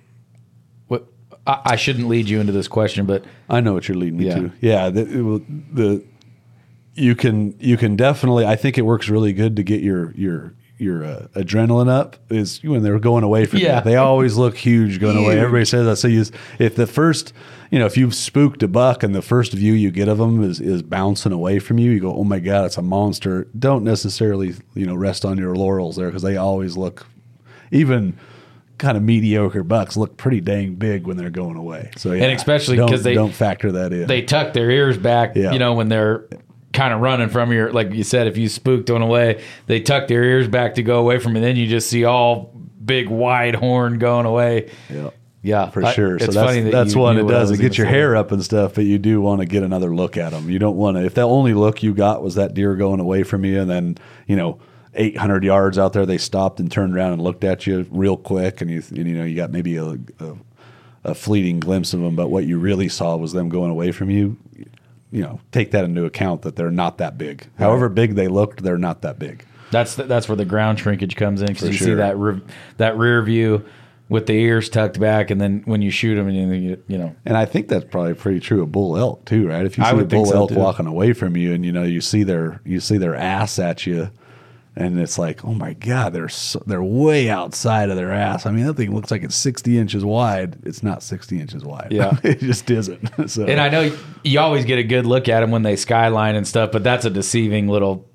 What 0.89 1.07
I, 1.47 1.61
I 1.65 1.77
shouldn't 1.77 2.07
lead 2.09 2.29
you 2.29 2.39
into 2.41 2.53
this 2.53 2.69
question, 2.69 3.07
but 3.07 3.25
I 3.49 3.61
know 3.61 3.73
what 3.73 3.89
you're 3.89 3.97
leading 3.97 4.19
me 4.19 4.27
Yeah. 4.27 4.35
to. 4.37 4.53
Yeah, 4.61 4.91
the, 4.91 5.01
it 5.19 5.23
will- 5.23 5.45
the 5.73 6.05
you 6.95 7.15
can 7.15 7.55
you 7.59 7.77
can 7.77 7.97
definitely. 7.97 8.45
I 8.45 8.57
think 8.57 8.77
it 8.77 8.83
works 8.83 9.09
really 9.09 9.33
good 9.33 9.57
to 9.57 9.63
get 9.63 9.81
your 9.81 10.13
your 10.17 10.55
your 10.77 11.05
uh, 11.05 11.27
adrenaline 11.35 11.89
up. 11.89 12.17
Is 12.31 12.63
when 12.63 12.83
they're 12.83 12.99
going 12.99 13.25
away 13.25 13.47
from 13.47 13.61
Yeah. 13.61 13.79
you. 13.79 13.85
They 13.85 13.97
always 13.97 14.37
look 14.37 14.57
huge 14.57 15.01
going 15.01 15.17
away. 15.17 15.39
Everybody 15.39 15.65
says 15.65 15.87
that. 15.87 15.97
So 15.97 16.09
you, 16.09 16.25
if 16.59 16.75
the 16.75 16.87
first, 16.87 17.33
you 17.71 17.79
know, 17.79 17.87
if 17.87 17.97
you've 17.97 18.15
spooked 18.15 18.63
a 18.63 18.69
buck 18.69 19.03
and 19.03 19.15
the 19.15 19.23
first 19.23 19.53
view 19.53 19.73
you 19.73 19.91
get 19.91 20.09
of 20.09 20.19
them 20.19 20.43
is 20.43 20.61
is 20.61 20.83
bouncing 20.83 21.33
away 21.33 21.59
from 21.59 21.79
you, 21.79 21.91
you 21.93 22.01
go, 22.01 22.15
oh 22.15 22.25
my 22.25 22.39
god, 22.41 22.67
it's 22.67 22.77
a 22.77 22.83
monster. 22.83 23.47
Don't 23.59 23.85
necessarily 23.85 24.55
you 24.75 24.87
know 24.87 24.95
rest 24.95 25.25
on 25.25 25.39
your 25.39 25.55
laurels 25.55 25.97
there 25.97 26.07
because 26.09 26.23
they 26.23 26.37
always 26.37 26.77
look 26.77 27.07
even. 27.71 28.17
Kind 28.79 28.97
of 28.97 29.03
mediocre 29.03 29.63
bucks 29.63 29.95
look 29.99 30.17
pretty 30.17 30.41
dang 30.41 30.77
big 30.77 31.07
when 31.07 31.19
they're 31.19 31.29
going 31.29 31.57
away. 31.59 31.91
So 31.99 32.13
yeah, 32.13 32.25
And 32.25 32.33
especially 32.33 32.79
'cause 32.79 33.03
they- 33.03 33.13
don't 33.13 33.31
factor 33.35 33.71
that 33.73 33.93
in. 33.93 34.07
they 34.07 34.23
tuck 34.23 34.55
their 34.55 34.71
ears 34.71 34.97
back, 34.97 35.37
Yeah. 35.37 35.53
you 35.53 35.59
know, 35.59 35.75
when 35.75 35.91
they're 35.91 36.25
kind 36.73 36.95
of 36.95 37.01
running 37.03 37.29
from 37.29 37.53
your, 37.53 37.71
like 37.75 37.93
you 37.93 38.03
said, 38.05 38.27
if 38.27 38.39
you 38.39 38.49
spooked 38.49 38.89
on 38.89 39.03
away, 39.03 39.43
they 39.67 39.81
tuck 39.81 40.09
their 40.09 40.25
ears 40.25 40.49
back 40.49 40.77
to 40.77 40.83
go 40.83 40.99
away 40.99 41.19
from 41.19 41.37
it. 41.37 41.41
Then 41.41 41.57
you 41.57 41.67
just 41.67 41.91
see 41.91 42.07
all 42.07 42.55
big 42.83 43.11
wide 43.11 43.55
horn 43.55 43.99
going 43.99 44.25
away. 44.25 44.71
yeah. 44.89 45.11
Yeah, 45.43 45.71
for 45.71 45.85
I- 45.85 45.93
sure. 45.93 46.19
So 46.19 46.27
that's 46.27 46.37
funny 46.37 46.61
that 46.63 46.73
that's 46.73 46.95
you 46.95 47.01
one 47.01 47.19
it 47.19 47.27
does. 47.27 47.51
It 47.51 47.59
gets 47.61 47.79
your 47.79 47.87
hair 47.87 48.17
up 48.17 48.33
and 48.33 48.45
stuff, 48.45 48.75
but 48.75 48.85
you 48.85 48.99
do 48.99 49.21
want 49.21 49.41
to 49.41 49.47
get 49.47 49.63
another 49.63 49.95
look 49.95 50.17
at 50.17 50.33
them. 50.33 50.51
You 50.51 50.59
don't 50.59 50.77
want 50.77 50.97
to 50.97 51.05
if 51.05 51.15
the 51.15 51.23
only 51.23 51.55
look 51.55 51.83
you 51.83 51.95
got 51.95 52.23
was 52.23 52.35
that 52.35 52.55
deer 52.55 52.77
going 52.77 53.01
away 53.01 53.23
from 53.23 53.45
you, 53.45 53.61
and 53.61 53.71
then 53.71 53.99
you 54.27 54.37
know. 54.37 54.61
800 54.93 55.45
yards 55.45 55.79
out 55.79 55.93
there, 55.93 56.05
they 56.05 56.19
stopped 56.19 56.59
and 56.59 56.69
turned 56.69 56.97
around 56.97 57.13
and 57.13 57.23
looked 57.23 57.45
at 57.45 57.65
you 57.65 57.87
real 57.93 58.17
quick, 58.17 58.61
and 58.61 58.69
you 58.69 58.83
and, 58.89 59.07
you 59.07 59.15
know 59.15 59.23
you 59.23 59.37
got 59.37 59.53
maybe 59.53 59.77
a, 59.77 59.85
a 59.85 60.37
a 61.05 61.15
fleeting 61.15 61.61
glimpse 61.61 61.95
of 61.95 62.01
them, 62.01 62.15
but 62.15 62.29
what 62.29 62.45
you 62.45 62.59
really 62.59 62.89
saw 62.89 63.17
was 63.17 63.33
them 63.33 63.49
going 63.49 63.71
away 63.71 63.93
from 63.93 64.11
you. 64.11 64.37
You 65.13 65.23
know, 65.23 65.41
take 65.51 65.73
that 65.73 65.85
into 65.85 66.05
account 66.05 66.43
that 66.43 66.57
they're 66.57 66.71
not 66.71 66.99
that 66.99 67.19
big. 67.19 67.49
However 67.59 67.89
big 67.89 68.15
they 68.15 68.29
looked, 68.29 68.63
they're 68.63 68.79
not 68.79 69.03
that 69.03 69.19
big. 69.19 69.45
That's 69.71 69.95
the, 69.95 70.05
that's 70.05 70.29
where 70.29 70.37
the 70.37 70.45
ground 70.45 70.79
shrinkage 70.79 71.17
comes 71.17 71.41
in 71.41 71.49
because 71.49 71.69
you 71.69 71.87
see 71.87 71.95
that 71.95 72.17
re- 72.19 72.41
that 72.77 72.97
rear 72.97 73.23
view 73.23 73.65
with 74.11 74.27
the 74.27 74.33
ears 74.33 74.69
tucked 74.69 74.99
back, 74.99 75.31
and 75.31 75.41
then 75.41 75.63
when 75.65 75.81
you 75.81 75.91
shoot 75.93 76.17
them, 76.17 76.27
and 76.27 76.37
you, 76.37 76.83
you, 76.89 76.99
know, 76.99 77.15
And 77.25 77.37
I 77.37 77.47
think 77.47 77.69
that's 77.69 77.85
probably 77.85 78.15
pretty 78.15 78.41
true 78.41 78.61
of 78.61 78.73
bull 78.73 78.97
elk 78.97 79.25
too, 79.25 79.49
right? 79.49 79.65
If 79.65 79.79
you 79.79 79.85
see 79.85 79.91
a 79.91 80.05
bull 80.05 80.27
so, 80.27 80.37
elk 80.37 80.51
too. 80.51 80.57
walking 80.57 80.87
away 80.87 81.13
from 81.13 81.37
you, 81.37 81.55
and 81.55 81.65
you 81.65 81.71
know 81.71 81.85
you 81.85 82.01
see 82.01 82.25
their 82.25 82.61
you 82.65 82.81
see 82.81 82.99
their 82.99 83.15
ass 83.15 83.61
at 83.61 83.87
you, 83.87 84.11
and 84.75 84.99
it's 84.99 85.17
like, 85.17 85.45
oh 85.45 85.55
my 85.55 85.75
god, 85.75 86.13
they're 86.13 86.29
so, 86.29 86.61
they're 86.67 86.83
way 86.83 87.31
outside 87.31 87.89
of 87.89 87.97
their 87.97 88.11
ass. 88.13 88.47
I 88.47 88.51
mean, 88.51 88.67
that 88.67 88.75
thing 88.75 88.93
looks 88.93 89.13
like 89.13 89.23
it's 89.23 89.37
sixty 89.37 89.79
inches 89.79 90.05
wide. 90.05 90.59
It's 90.65 90.83
not 90.83 91.05
sixty 91.05 91.41
inches 91.41 91.65
wide. 91.65 91.93
Yeah. 91.93 92.19
it 92.25 92.41
just 92.41 92.69
isn't. 92.69 93.11
So 93.31 93.45
And 93.45 93.61
I 93.61 93.69
know 93.69 93.97
you 94.25 94.41
always 94.41 94.65
get 94.65 94.81
a 94.81 94.83
good 94.83 95.07
look 95.07 95.29
at 95.29 95.41
them 95.41 95.53
when 95.53 95.63
they 95.63 95.77
skyline 95.77 96.35
and 96.35 96.49
stuff, 96.49 96.73
but 96.73 96.83
that's 96.83 97.05
a 97.05 97.11
deceiving 97.11 97.69
little. 97.69 98.11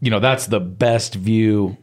You 0.00 0.10
know, 0.10 0.20
that's 0.20 0.48
the 0.48 0.60
best 0.60 1.14
view, 1.14 1.78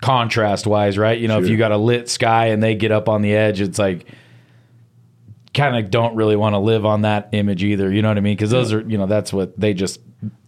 contrast 0.00 0.66
wise, 0.66 0.98
right? 0.98 1.18
You 1.18 1.28
know, 1.28 1.38
if 1.40 1.48
you 1.48 1.56
got 1.56 1.72
a 1.72 1.76
lit 1.76 2.08
sky 2.08 2.46
and 2.48 2.62
they 2.62 2.74
get 2.74 2.92
up 2.92 3.08
on 3.08 3.22
the 3.22 3.34
edge, 3.34 3.60
it's 3.60 3.78
like 3.78 4.06
kind 5.54 5.76
of 5.82 5.90
don't 5.90 6.14
really 6.16 6.36
want 6.36 6.52
to 6.54 6.58
live 6.58 6.84
on 6.84 7.02
that 7.02 7.30
image 7.32 7.64
either. 7.64 7.90
You 7.92 8.02
know 8.02 8.08
what 8.08 8.18
I 8.18 8.20
mean? 8.20 8.36
Because 8.36 8.50
those 8.50 8.72
are, 8.72 8.80
you 8.82 8.98
know, 8.98 9.06
that's 9.06 9.32
what 9.32 9.58
they 9.58 9.72
just 9.72 10.00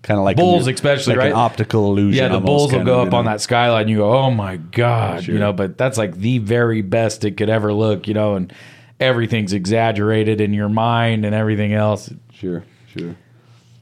kind 0.02 0.18
of 0.18 0.24
like 0.24 0.36
bulls 0.36 0.66
an- 0.66 0.74
especially, 0.74 1.14
like 1.14 1.18
right? 1.24 1.32
an 1.32 1.38
optical 1.38 1.86
illusion. 1.90 2.22
Yeah, 2.22 2.28
the 2.28 2.40
bulls 2.40 2.72
will 2.72 2.84
go 2.84 3.00
up 3.02 3.14
on 3.14 3.24
that 3.24 3.40
skyline. 3.40 3.82
and 3.82 3.90
You 3.90 3.98
go, 3.98 4.12
oh 4.12 4.30
my 4.30 4.56
god, 4.56 5.24
Sure. 5.24 5.34
you 5.34 5.40
know. 5.40 5.52
But 5.52 5.78
that's 5.78 5.96
like 5.96 6.16
the 6.16 6.38
very 6.38 6.82
best 6.82 7.24
it 7.24 7.36
could 7.38 7.48
ever 7.48 7.72
look, 7.72 8.06
you 8.06 8.14
know. 8.14 8.34
And 8.34 8.52
everything's 9.00 9.52
exaggerated 9.54 10.40
in 10.42 10.52
your 10.52 10.68
mind 10.68 11.24
and 11.24 11.34
everything 11.34 11.72
else. 11.72 12.12
Sure, 12.32 12.64
sure. 12.94 13.16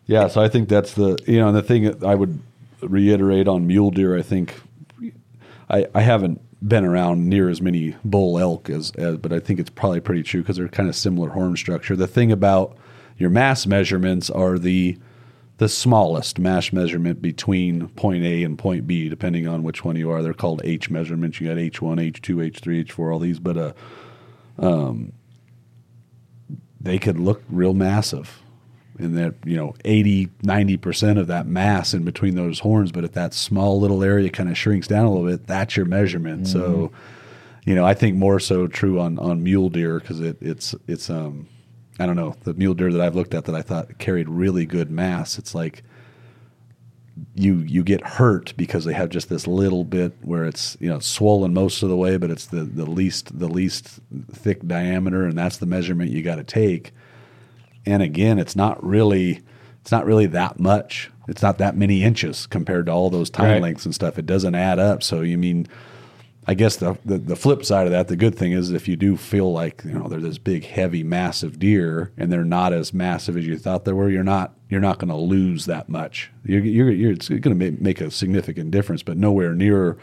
Yeah, 0.07 0.29
so 0.29 0.41
I 0.41 0.49
think 0.49 0.69
that's 0.69 0.95
the 0.95 1.19
you 1.27 1.41
know, 1.41 1.49
and 1.49 1.57
the 1.57 1.63
thing 1.63 1.85
that 1.85 2.05
I 2.05 2.15
would 2.15 2.39
reiterate 2.83 3.49
on 3.49 3.67
mule 3.67 3.91
deer, 3.91 4.17
I 4.17 4.23
think 4.23 4.61
I 5.69 5.87
I 5.95 6.01
haven't 6.03 6.41
been 6.67 6.85
around 6.85 7.29
near 7.29 7.49
as 7.49 7.61
many 7.61 7.97
bull 8.05 8.39
elk 8.39 8.71
as, 8.71 8.91
as 8.93 9.19
but 9.19 9.33
I 9.33 9.41
think 9.41 9.61
it's 9.61 9.71
probably 9.71 10.01
pretty 10.01 10.23
true 10.23 10.43
because 10.43 10.57
they're 10.57 10.69
kind 10.69 10.89
of 10.89 10.97
similar 10.97 11.31
horn 11.31 11.57
structure. 11.57 11.97
The 11.97 12.07
thing 12.07 12.33
about 12.33 12.77
your 13.19 13.31
mass 13.31 13.67
measurements 13.67 14.31
are 14.31 14.59
the 14.59 14.99
the 15.59 15.69
smallest 15.69 16.39
mass 16.39 16.71
measurement 16.71 17.23
between 17.23 17.89
point 17.89 18.25
A 18.25 18.43
and 18.43 18.59
point 18.59 18.87
B, 18.87 19.09
depending 19.09 19.49
on 19.49 19.63
which 19.63 19.85
one 19.85 19.97
you 19.97 20.11
are. 20.11 20.23
They're 20.23 20.35
called 20.35 20.61
H 20.65 20.91
measurements. 20.91 21.41
You 21.41 21.49
got 21.49 21.59
H 21.59 21.81
one, 21.81 21.99
H 21.99 22.21
two, 22.21 22.41
H 22.41 22.61
three, 22.61 22.81
H 22.81 22.93
four, 22.93 23.11
all 23.13 23.19
these, 23.19 23.39
but 23.39 23.57
uh, 23.57 23.73
um, 24.59 25.13
they 26.81 26.99
could 26.99 27.19
look 27.19 27.43
real 27.49 27.75
massive 27.75 28.43
in 28.99 29.15
that 29.15 29.35
you 29.45 29.57
know 29.57 29.75
80 29.85 30.27
90% 30.43 31.19
of 31.19 31.27
that 31.27 31.47
mass 31.47 31.95
in 31.95 32.05
between 32.05 32.35
those 32.35 32.61
horns 32.61 32.93
but 32.93 33.05
if 33.05 33.13
that 33.13 33.35
small 33.35 33.81
little 33.81 34.03
area 34.03 34.31
kind 34.31 34.49
of 34.49 34.57
shrinks 34.57 34.87
down 34.87 35.05
a 35.05 35.11
little 35.11 35.27
bit 35.27 35.47
that's 35.47 35.77
your 35.77 35.87
measurement 35.87 36.49
so 36.49 36.91
you 37.65 37.75
know 37.75 37.85
i 37.85 37.95
think 37.95 38.17
more 38.17 38.41
so 38.41 38.67
true 38.67 39.01
on 39.01 39.19
on 39.19 39.43
mule 39.43 39.69
deer 39.69 40.01
because 40.01 40.21
it, 40.21 40.37
it's 40.41 40.75
it's 40.87 41.11
um 41.11 41.49
i 41.99 42.07
don't 42.07 42.17
know 42.17 42.35
the 42.45 42.55
mule 42.55 42.75
deer 42.75 42.93
that 42.93 43.01
i've 43.01 43.17
looked 43.17 43.35
at 43.35 43.45
that 43.45 43.55
i 43.55 43.63
thought 43.63 43.99
carried 43.99 44.29
really 44.29 44.67
good 44.67 44.91
mass 44.91 45.39
it's 45.39 45.55
like 45.55 45.83
you 47.35 47.57
you 47.67 47.83
get 47.83 48.07
hurt 48.07 48.55
because 48.57 48.85
they 48.85 48.93
have 48.93 49.09
just 49.09 49.29
this 49.29 49.47
little 49.47 49.85
bit 49.85 50.13
where 50.23 50.45
it's 50.45 50.77
you 50.81 50.89
know 50.89 50.99
swollen 50.99 51.55
most 51.55 51.83
of 51.83 51.89
the 51.89 51.97
way, 51.97 52.17
but 52.17 52.31
it's 52.31 52.47
the 52.47 52.65
the 52.65 52.87
least 52.87 53.39
the 53.39 53.49
least 53.49 54.01
thick 54.31 54.67
diameter, 54.67 55.25
and 55.25 55.37
that's 55.37 55.57
the 55.59 55.67
measurement 55.67 56.11
you 56.11 56.23
got 56.23 56.37
to 56.37 56.45
take. 56.45 56.93
And 57.87 58.03
again, 58.03 58.39
it's 58.39 58.57
not 58.57 58.83
really 58.85 59.43
it's 59.81 59.93
not 59.93 60.05
really 60.05 60.27
that 60.27 60.59
much. 60.59 61.11
It's 61.29 61.43
not 61.43 61.59
that 61.59 61.77
many 61.77 62.03
inches 62.03 62.47
compared 62.47 62.87
to 62.87 62.93
all 62.93 63.09
those 63.09 63.31
tine 63.31 63.51
Right. 63.53 63.63
lengths 63.63 63.85
and 63.85 63.95
stuff. 63.95 64.19
It 64.19 64.27
doesn't 64.27 64.55
add 64.55 64.79
up. 64.79 65.03
So 65.03 65.21
you 65.23 65.39
mean 65.39 65.69
I 66.49 66.55
guess 66.55 66.77
the, 66.77 66.97
the 67.05 67.19
the 67.19 67.37
flip 67.37 67.65
side 67.65 67.87
of 67.87 67.93
that, 67.93 68.07
the 68.07 68.17
good 68.17 68.37
thing 68.37 68.53
is 68.53 68.71
if 68.71 68.87
you 68.87 68.95
do 68.97 69.17
feel 69.17 69.53
like 69.53 69.83
you 69.85 69.93
know 69.93 70.07
they're 70.07 70.21
this 70.21 70.39
big, 70.39 70.65
heavy, 70.65 71.03
massive 71.03 71.59
deer, 71.59 72.13
and 72.17 72.33
they're 72.33 72.45
not 72.45 72.73
as 72.73 72.95
massive 72.95 73.37
as 73.37 73.45
you 73.47 73.59
thought 73.59 73.85
they 73.85 73.93
were, 73.93 74.09
you're 74.09 74.23
not 74.23 74.55
you're 74.69 74.81
not 74.81 74.99
going 74.99 75.09
to 75.09 75.17
lose 75.17 75.67
that 75.67 75.89
much. 75.89 76.31
You're, 76.45 76.61
you're, 76.61 76.91
you're 76.91 77.13
it's 77.13 77.29
going 77.29 77.59
to 77.59 77.73
make, 77.81 78.01
a 78.01 78.11
significant 78.11 78.71
difference, 78.71 79.03
but 79.03 79.17
nowhere 79.17 79.55
near 79.55 79.97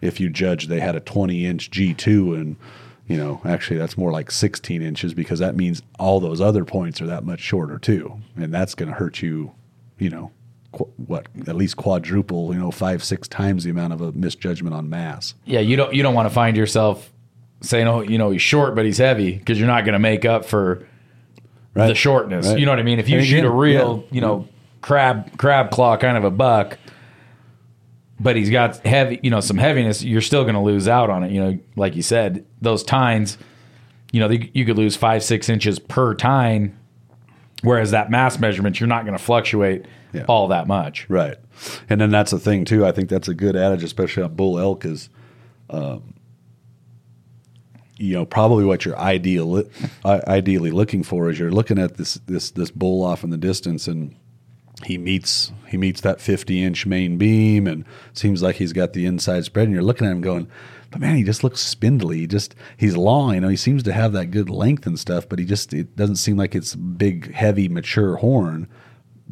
if 0.00 0.20
you 0.20 0.30
judge 0.30 0.68
they 0.68 0.80
had 0.80 0.96
a 0.96 1.00
20 1.00 1.44
inch 1.44 1.70
G2 1.70 2.34
and 2.34 2.56
you 3.10 3.16
know 3.18 3.40
actually 3.44 3.76
that's 3.78 3.98
more 3.98 4.12
like 4.12 4.30
16 4.30 4.80
inches 4.82 5.12
because 5.14 5.38
that 5.40 5.56
means 5.56 5.82
all 5.98 6.20
those 6.20 6.40
other 6.40 6.64
points 6.64 7.00
are 7.02 7.06
that 7.06 7.24
much 7.24 7.40
shorter 7.40 7.78
too, 7.78 8.20
and 8.36 8.54
that's 8.54 8.74
going 8.74 8.88
to 8.88 8.94
hurt 8.94 9.20
you, 9.20 9.52
you 9.98 10.08
know. 10.10 10.30
qu- 10.72 10.88
What 11.06 11.26
at 11.48 11.56
least 11.56 11.76
quadruple, 11.76 12.54
you 12.54 12.60
know, 12.60 12.70
five 12.70 13.02
six 13.02 13.26
times 13.28 13.64
the 13.64 13.70
amount 13.70 13.92
of 13.92 14.00
a 14.00 14.12
misjudgment 14.12 14.74
on 14.74 14.88
mass. 14.88 15.34
Yeah, 15.44 15.60
you 15.60 15.76
don't 15.76 15.92
you 15.92 16.02
don't 16.02 16.14
want 16.14 16.28
to 16.28 16.34
find 16.34 16.56
yourself 16.56 17.10
saying, 17.62 17.86
oh, 17.88 18.00
you 18.00 18.16
know, 18.16 18.30
he's 18.30 18.40
short 18.42 18.74
but 18.74 18.84
he's 18.86 18.98
heavy 18.98 19.32
because 19.36 19.58
you're 19.58 19.66
not 19.68 19.84
going 19.84 19.92
to 19.94 19.98
make 19.98 20.24
up 20.24 20.44
for 20.46 20.86
Right. 21.74 21.86
the 21.88 21.94
shortness. 21.94 22.46
Right. 22.48 22.58
You 22.58 22.66
know 22.66 22.72
what 22.72 22.78
I 22.80 22.82
mean? 22.82 22.98
If 22.98 23.08
you 23.08 23.18
And 23.18 23.26
shoot 23.26 23.38
again, 23.40 23.46
a 23.46 23.54
real, 23.54 24.04
yeah. 24.08 24.14
you 24.14 24.20
know, 24.20 24.48
crab 24.80 25.36
crab 25.38 25.70
claw 25.70 25.96
kind 25.96 26.16
of 26.16 26.24
a 26.24 26.30
buck, 26.30 26.78
but 28.20 28.36
he's 28.36 28.50
got 28.50 28.76
heavy, 28.86 29.18
you 29.22 29.30
know, 29.30 29.40
some 29.40 29.56
heaviness, 29.58 30.02
you're 30.04 30.20
still 30.20 30.42
going 30.44 30.54
to 30.54 30.60
lose 30.60 30.86
out 30.86 31.08
on 31.10 31.24
it. 31.24 31.32
You 31.32 31.40
know, 31.42 31.58
like 31.74 31.96
you 31.96 32.02
said, 32.02 32.44
those 32.60 32.84
tines, 32.84 33.38
you 34.12 34.20
know, 34.20 34.28
they, 34.28 34.50
you 34.54 34.64
could 34.66 34.76
lose 34.76 34.94
five 34.94 35.24
six 35.24 35.48
inches 35.48 35.78
per 35.78 36.14
tine, 36.14 36.76
whereas 37.62 37.90
that 37.92 38.10
mass 38.10 38.38
measurement, 38.38 38.78
you're 38.78 38.86
not 38.88 39.04
going 39.06 39.16
to 39.16 39.22
fluctuate 39.24 39.86
Yeah. 40.12 40.24
all 40.28 40.48
that 40.48 40.66
much. 40.66 41.08
Right. 41.08 41.36
And 41.88 42.00
then 42.00 42.10
that's 42.10 42.30
the 42.30 42.38
thing 42.38 42.64
too. 42.64 42.84
I 42.84 42.92
think 42.92 43.08
that's 43.08 43.28
a 43.28 43.34
good 43.34 43.56
adage, 43.56 43.82
especially 43.82 44.22
on 44.22 44.34
bull 44.34 44.58
elk, 44.58 44.84
is, 44.84 45.08
um, 45.70 46.14
you 47.96 48.14
know, 48.14 48.24
probably 48.24 48.64
what 48.64 48.84
you're 48.84 48.98
ideal, 48.98 49.62
ideally 50.04 50.70
looking 50.70 51.02
for 51.02 51.28
is 51.30 51.38
you're 51.38 51.50
looking 51.50 51.78
at 51.78 51.96
this 51.98 52.14
this 52.26 52.50
this 52.50 52.70
bull 52.70 53.04
off 53.04 53.22
in 53.24 53.28
the 53.30 53.36
distance, 53.36 53.86
and 53.86 54.16
he 54.84 54.98
meets 54.98 55.52
he 55.68 55.76
meets 55.76 56.00
that 56.00 56.20
50 56.20 56.62
inch 56.62 56.86
main 56.86 57.16
beam, 57.18 57.66
and 57.66 57.84
seems 58.12 58.42
like 58.42 58.56
he's 58.56 58.72
got 58.72 58.92
the 58.92 59.06
inside 59.06 59.44
spread, 59.44 59.64
and 59.64 59.74
you're 59.74 59.82
looking 59.82 60.06
at 60.06 60.12
him 60.12 60.20
going. 60.20 60.48
But 60.90 61.00
man, 61.00 61.14
he 61.14 61.22
just 61.22 61.44
looks 61.44 61.60
spindly. 61.60 62.18
He 62.18 62.26
just 62.26 62.54
he's 62.76 62.96
long, 62.96 63.34
you 63.34 63.40
know. 63.40 63.48
He 63.48 63.56
seems 63.56 63.82
to 63.84 63.92
have 63.92 64.12
that 64.12 64.32
good 64.32 64.50
length 64.50 64.86
and 64.86 64.98
stuff, 64.98 65.28
but 65.28 65.38
he 65.38 65.44
just 65.44 65.72
it 65.72 65.96
doesn't 65.96 66.16
seem 66.16 66.36
like 66.36 66.54
it's 66.54 66.74
big, 66.74 67.32
heavy, 67.32 67.68
mature 67.68 68.16
horn 68.16 68.68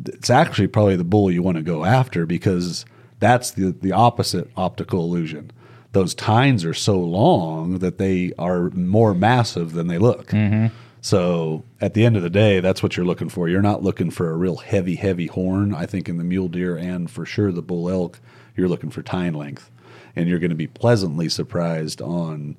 it's 0.07 0.31
actually 0.31 0.69
probably 0.69 0.97
the 0.97 1.05
bull 1.05 1.31
you 1.31 1.43
want 1.43 1.57
to 1.57 1.63
go 1.63 1.85
after 1.85 2.27
because 2.27 2.85
that's 3.19 3.51
the 3.53 3.73
the 3.73 3.93
opposite 3.93 4.51
optical 4.57 5.01
illusion. 5.01 5.51
Those 5.93 6.15
tines 6.15 6.65
are 6.65 6.75
so 6.75 6.99
long 6.99 7.79
that 7.79 7.99
they 7.99 8.33
are 8.39 8.71
more 8.71 9.15
massive 9.15 9.73
than 9.73 9.87
they 9.87 9.99
look. 9.99 10.29
Mm-hmm. 10.29 10.75
So 11.01 11.65
at 11.81 11.95
the 11.95 12.05
end 12.05 12.17
of 12.17 12.23
the 12.23 12.31
day, 12.31 12.61
that's 12.61 12.83
what 12.83 12.97
you're 12.97 13.07
looking 13.07 13.29
for. 13.29 13.49
You're 13.49 13.63
not 13.63 13.83
looking 13.83 14.11
for 14.11 14.31
a 14.31 14.37
real 14.37 14.57
heavy, 14.57 14.97
heavy 14.97 15.27
horn. 15.27 15.75
I 15.75 15.87
think 15.87 16.09
in 16.09 16.19
the 16.19 16.25
mule 16.25 16.49
deer 16.49 16.77
and 16.77 17.11
for 17.11 17.25
sure 17.25 17.53
the 17.53 17.63
bull 17.63 17.89
elk, 17.89 18.21
you're 18.57 18.69
looking 18.69 18.91
for 18.91 19.03
tine 19.03 19.35
length, 19.35 19.71
and 20.17 20.29
you're 20.29 20.41
going 20.41 20.51
to 20.51 20.57
be 20.57 20.67
pleasantly 20.67 21.29
surprised 21.29 22.03
on 22.03 22.57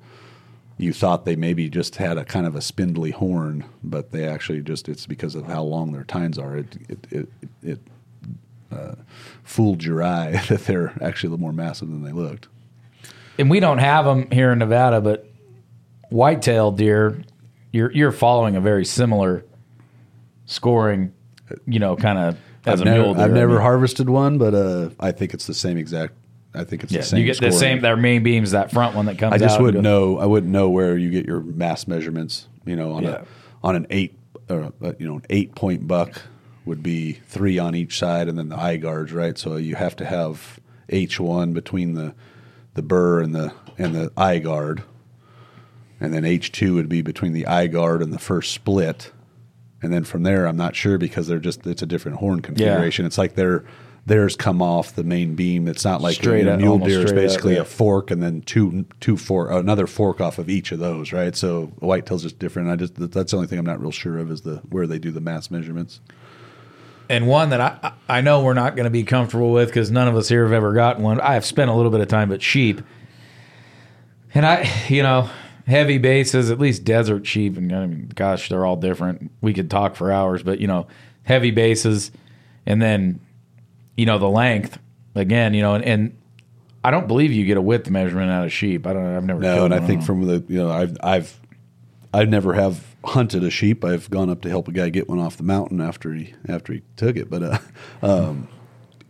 you 0.78 0.94
thought 0.94 1.26
they 1.26 1.36
maybe 1.36 1.68
just 1.68 1.96
had 1.96 2.16
a 2.16 2.24
kind 2.24 2.46
of 2.46 2.56
a 2.56 2.62
spindly 2.62 3.10
horn, 3.10 3.64
but 3.84 4.12
they 4.12 4.26
actually 4.26 4.62
just 4.62 4.88
it's 4.88 5.06
because 5.06 5.34
of 5.34 5.44
how 5.44 5.62
long 5.62 5.92
their 5.92 6.04
tines 6.04 6.38
are. 6.38 6.56
It 6.56 6.76
it 6.88 7.06
it, 7.10 7.28
it 7.62 7.78
uh, 8.72 8.94
fooled 9.42 9.84
your 9.84 10.02
eye 10.02 10.42
that 10.48 10.64
they're 10.64 10.94
actually 11.02 11.28
a 11.28 11.30
little 11.32 11.42
more 11.42 11.52
massive 11.52 11.88
than 11.88 12.02
they 12.02 12.12
looked. 12.12 12.48
and 13.38 13.50
we 13.50 13.60
don't 13.60 13.78
have 13.78 14.04
them 14.06 14.30
here 14.30 14.52
in 14.52 14.58
Nevada, 14.58 15.00
but 15.00 15.26
whitetail 16.08 16.72
deer, 16.72 17.22
you're 17.72 17.90
you're 17.92 18.12
following 18.12 18.56
a 18.56 18.60
very 18.60 18.84
similar 18.84 19.44
scoring, 20.46 21.12
you 21.66 21.78
know, 21.78 21.96
kind 21.96 22.18
of 22.18 22.36
as 22.66 22.80
I've 22.80 22.82
a 22.82 22.84
never, 22.90 23.02
mule 23.02 23.14
deer. 23.14 23.24
I've 23.24 23.30
I 23.30 23.34
never 23.34 23.52
mean, 23.54 23.62
harvested 23.62 24.10
one, 24.10 24.38
but 24.38 24.54
uh, 24.54 24.90
I 24.98 25.12
think 25.12 25.34
it's 25.34 25.46
the 25.46 25.54
same 25.54 25.76
exact. 25.76 26.14
I 26.52 26.64
think 26.64 26.82
it's 26.82 26.92
yeah, 26.92 27.00
the 27.00 27.06
same. 27.06 27.20
you 27.20 27.26
get 27.26 27.38
the 27.38 27.52
same. 27.52 27.80
Their 27.80 27.96
main 27.96 28.22
beams, 28.24 28.50
that 28.50 28.72
front 28.72 28.96
one 28.96 29.06
that 29.06 29.18
comes. 29.18 29.34
Out. 29.34 29.40
I 29.42 29.44
just 29.46 29.60
wouldn't 29.60 29.84
know. 29.84 30.18
I 30.18 30.26
wouldn't 30.26 30.52
know 30.52 30.68
where 30.68 30.96
you 30.96 31.10
get 31.10 31.24
your 31.26 31.40
mass 31.40 31.86
measurements. 31.86 32.48
You 32.64 32.76
know, 32.76 32.92
on 32.92 33.04
Yeah. 33.04 33.10
a 33.10 33.24
on 33.62 33.76
an 33.76 33.86
eight 33.90 34.18
or 34.48 34.72
uh, 34.82 34.92
you 34.98 35.06
know 35.06 35.16
an 35.16 35.26
eight 35.30 35.54
point 35.54 35.86
buck 35.86 36.22
would 36.64 36.82
be 36.82 37.12
three 37.26 37.58
on 37.58 37.74
each 37.74 37.98
side, 37.98 38.28
and 38.28 38.36
then 38.36 38.48
the 38.48 38.56
eye 38.58 38.76
guards, 38.76 39.12
right? 39.12 39.38
So 39.38 39.56
you 39.56 39.76
have 39.76 39.94
to 39.96 40.04
have 40.04 40.58
H 40.88 41.20
one 41.20 41.52
between 41.52 41.94
the 41.94 42.14
the 42.74 42.82
burr 42.82 43.20
and 43.20 43.32
the 43.34 43.52
and 43.78 43.94
the 43.94 44.12
eye 44.16 44.40
guard, 44.40 44.82
and 46.00 46.12
then 46.14 46.24
H 46.24 46.50
two 46.50 46.74
would 46.74 46.88
be 46.88 47.02
between 47.02 47.32
the 47.32 47.46
eye 47.46 47.66
guard 47.66 48.02
and 48.02 48.12
the 48.12 48.18
first 48.18 48.52
split, 48.52 49.12
and 49.82 49.92
then 49.92 50.04
from 50.04 50.22
there, 50.22 50.46
I'm 50.46 50.56
not 50.56 50.74
sure 50.74 50.98
because 50.98 51.26
they're 51.26 51.38
just 51.38 51.66
it's 51.66 51.82
a 51.82 51.86
different 51.86 52.18
horn 52.18 52.40
configuration. 52.40 53.04
It's 53.06 53.18
like 53.18 53.34
they're 53.34 53.64
theirs 54.06 54.34
come 54.34 54.62
off 54.62 54.94
the 54.94 55.04
main 55.04 55.34
beam. 55.34 55.68
It's 55.68 55.84
not 55.84 56.00
like 56.00 56.14
Straight 56.14 56.46
a 56.46 56.54
up, 56.54 56.58
mule 56.58 56.78
deer 56.78 57.00
is 57.00 57.10
straight 57.10 57.18
up, 57.18 57.28
basically 57.28 57.54
yeah. 57.54 57.60
a 57.60 57.64
fork 57.66 58.10
and 58.10 58.22
then 58.22 58.40
two 58.40 58.86
two 58.98 59.16
fork 59.18 59.50
another 59.52 59.86
fork 59.86 60.22
off 60.22 60.38
of 60.38 60.48
each 60.48 60.72
of 60.72 60.78
those, 60.78 61.12
right? 61.12 61.36
So 61.36 61.72
a 61.82 61.84
whitetail's 61.84 62.22
just 62.22 62.38
different. 62.38 62.70
I 62.70 62.76
just 62.76 62.94
that's 63.12 63.30
the 63.30 63.36
only 63.36 63.46
thing 63.46 63.58
I'm 63.58 63.66
not 63.66 63.80
real 63.80 63.90
sure 63.90 64.18
of 64.18 64.30
is 64.30 64.40
the 64.40 64.56
where 64.70 64.86
they 64.86 64.98
do 64.98 65.10
the 65.10 65.20
mass 65.20 65.50
measurements. 65.50 66.00
and 67.10 67.26
one 67.26 67.50
that 67.50 67.60
I 67.60 67.92
I 68.08 68.20
know 68.22 68.42
we're 68.42 68.54
not 68.54 68.74
going 68.74 68.84
to 68.84 68.90
be 68.90 69.04
comfortable 69.04 69.52
with 69.52 69.68
because 69.68 69.90
none 69.90 70.08
of 70.08 70.16
us 70.16 70.28
here 70.28 70.44
have 70.44 70.52
ever 70.52 70.72
gotten 70.72 71.02
one. 71.02 71.20
I 71.20 71.34
have 71.34 71.44
spent 71.44 71.70
a 71.70 71.74
little 71.74 71.90
bit 71.90 72.00
of 72.00 72.08
time, 72.08 72.30
but 72.30 72.40
sheep, 72.42 72.80
and 74.32 74.46
I, 74.46 74.68
you 74.88 75.02
know, 75.02 75.28
heavy 75.70 75.98
bases, 75.98 76.50
at 76.50 76.58
least 76.58 76.84
desert 76.84 77.26
sheep, 77.26 77.56
and 77.56 77.72
I 77.72 77.86
mean, 77.86 78.10
gosh, 78.14 78.48
they're 78.48 78.66
all 78.66 78.76
different. 78.76 79.30
We 79.40 79.54
could 79.54 79.70
talk 79.70 79.96
for 79.96 80.12
hours, 80.12 80.42
but 80.42 80.60
you 80.60 80.66
know, 80.66 80.86
heavy 81.22 81.50
bases, 81.50 82.10
and 82.66 82.82
then, 82.82 83.20
you 83.96 84.04
know, 84.06 84.18
the 84.18 84.28
length 84.28 84.78
again, 85.14 85.54
you 85.54 85.62
know, 85.62 85.74
and, 85.74 85.84
and 85.84 86.16
I 86.84 86.90
don't 86.90 87.06
believe 87.08 87.32
you 87.32 87.44
get 87.46 87.56
a 87.56 87.62
width 87.62 87.90
measurement 87.90 88.30
out 88.30 88.44
of 88.44 88.52
sheep. 88.52 88.86
I 88.86 88.92
don't. 88.92 89.04
I've 89.16 89.24
never. 89.24 89.40
No, 89.40 89.64
and 89.64 89.74
I 89.74 89.80
think 89.80 90.02
from 90.02 90.26
the 90.26 90.44
you 90.48 90.58
know 90.58 90.70
I've 90.70 90.96
I've 91.02 91.38
I 92.12 92.24
never 92.24 92.54
have 92.54 92.84
hunted 93.04 93.44
a 93.44 93.50
sheep. 93.50 93.84
I've 93.84 94.10
gone 94.10 94.30
up 94.30 94.42
to 94.42 94.48
help 94.48 94.68
a 94.68 94.72
guy 94.72 94.88
get 94.88 95.08
one 95.08 95.18
off 95.18 95.36
the 95.36 95.42
mountain 95.42 95.80
after 95.80 96.12
he 96.14 96.34
after 96.48 96.72
he 96.72 96.82
took 96.96 97.16
it. 97.16 97.28
But 97.30 97.42
uh, 97.42 97.58
um, 98.02 98.48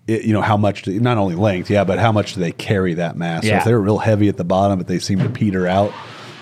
it, 0.06 0.24
you 0.24 0.32
know 0.32 0.42
how 0.42 0.56
much 0.56 0.82
do, 0.82 0.98
not 0.98 1.16
only 1.16 1.36
length, 1.36 1.70
yeah, 1.70 1.84
but 1.84 1.98
how 2.00 2.10
much 2.12 2.34
do 2.34 2.40
they 2.40 2.52
carry 2.52 2.94
that 2.94 3.16
mass? 3.16 3.42
So 3.42 3.48
Yeah. 3.48 3.58
if 3.58 3.64
they're 3.64 3.80
real 3.80 3.98
heavy 3.98 4.28
at 4.28 4.36
the 4.36 4.44
bottom, 4.44 4.78
but 4.78 4.88
they 4.88 4.98
seem 4.98 5.20
to 5.20 5.28
peter 5.28 5.66
out. 5.66 5.92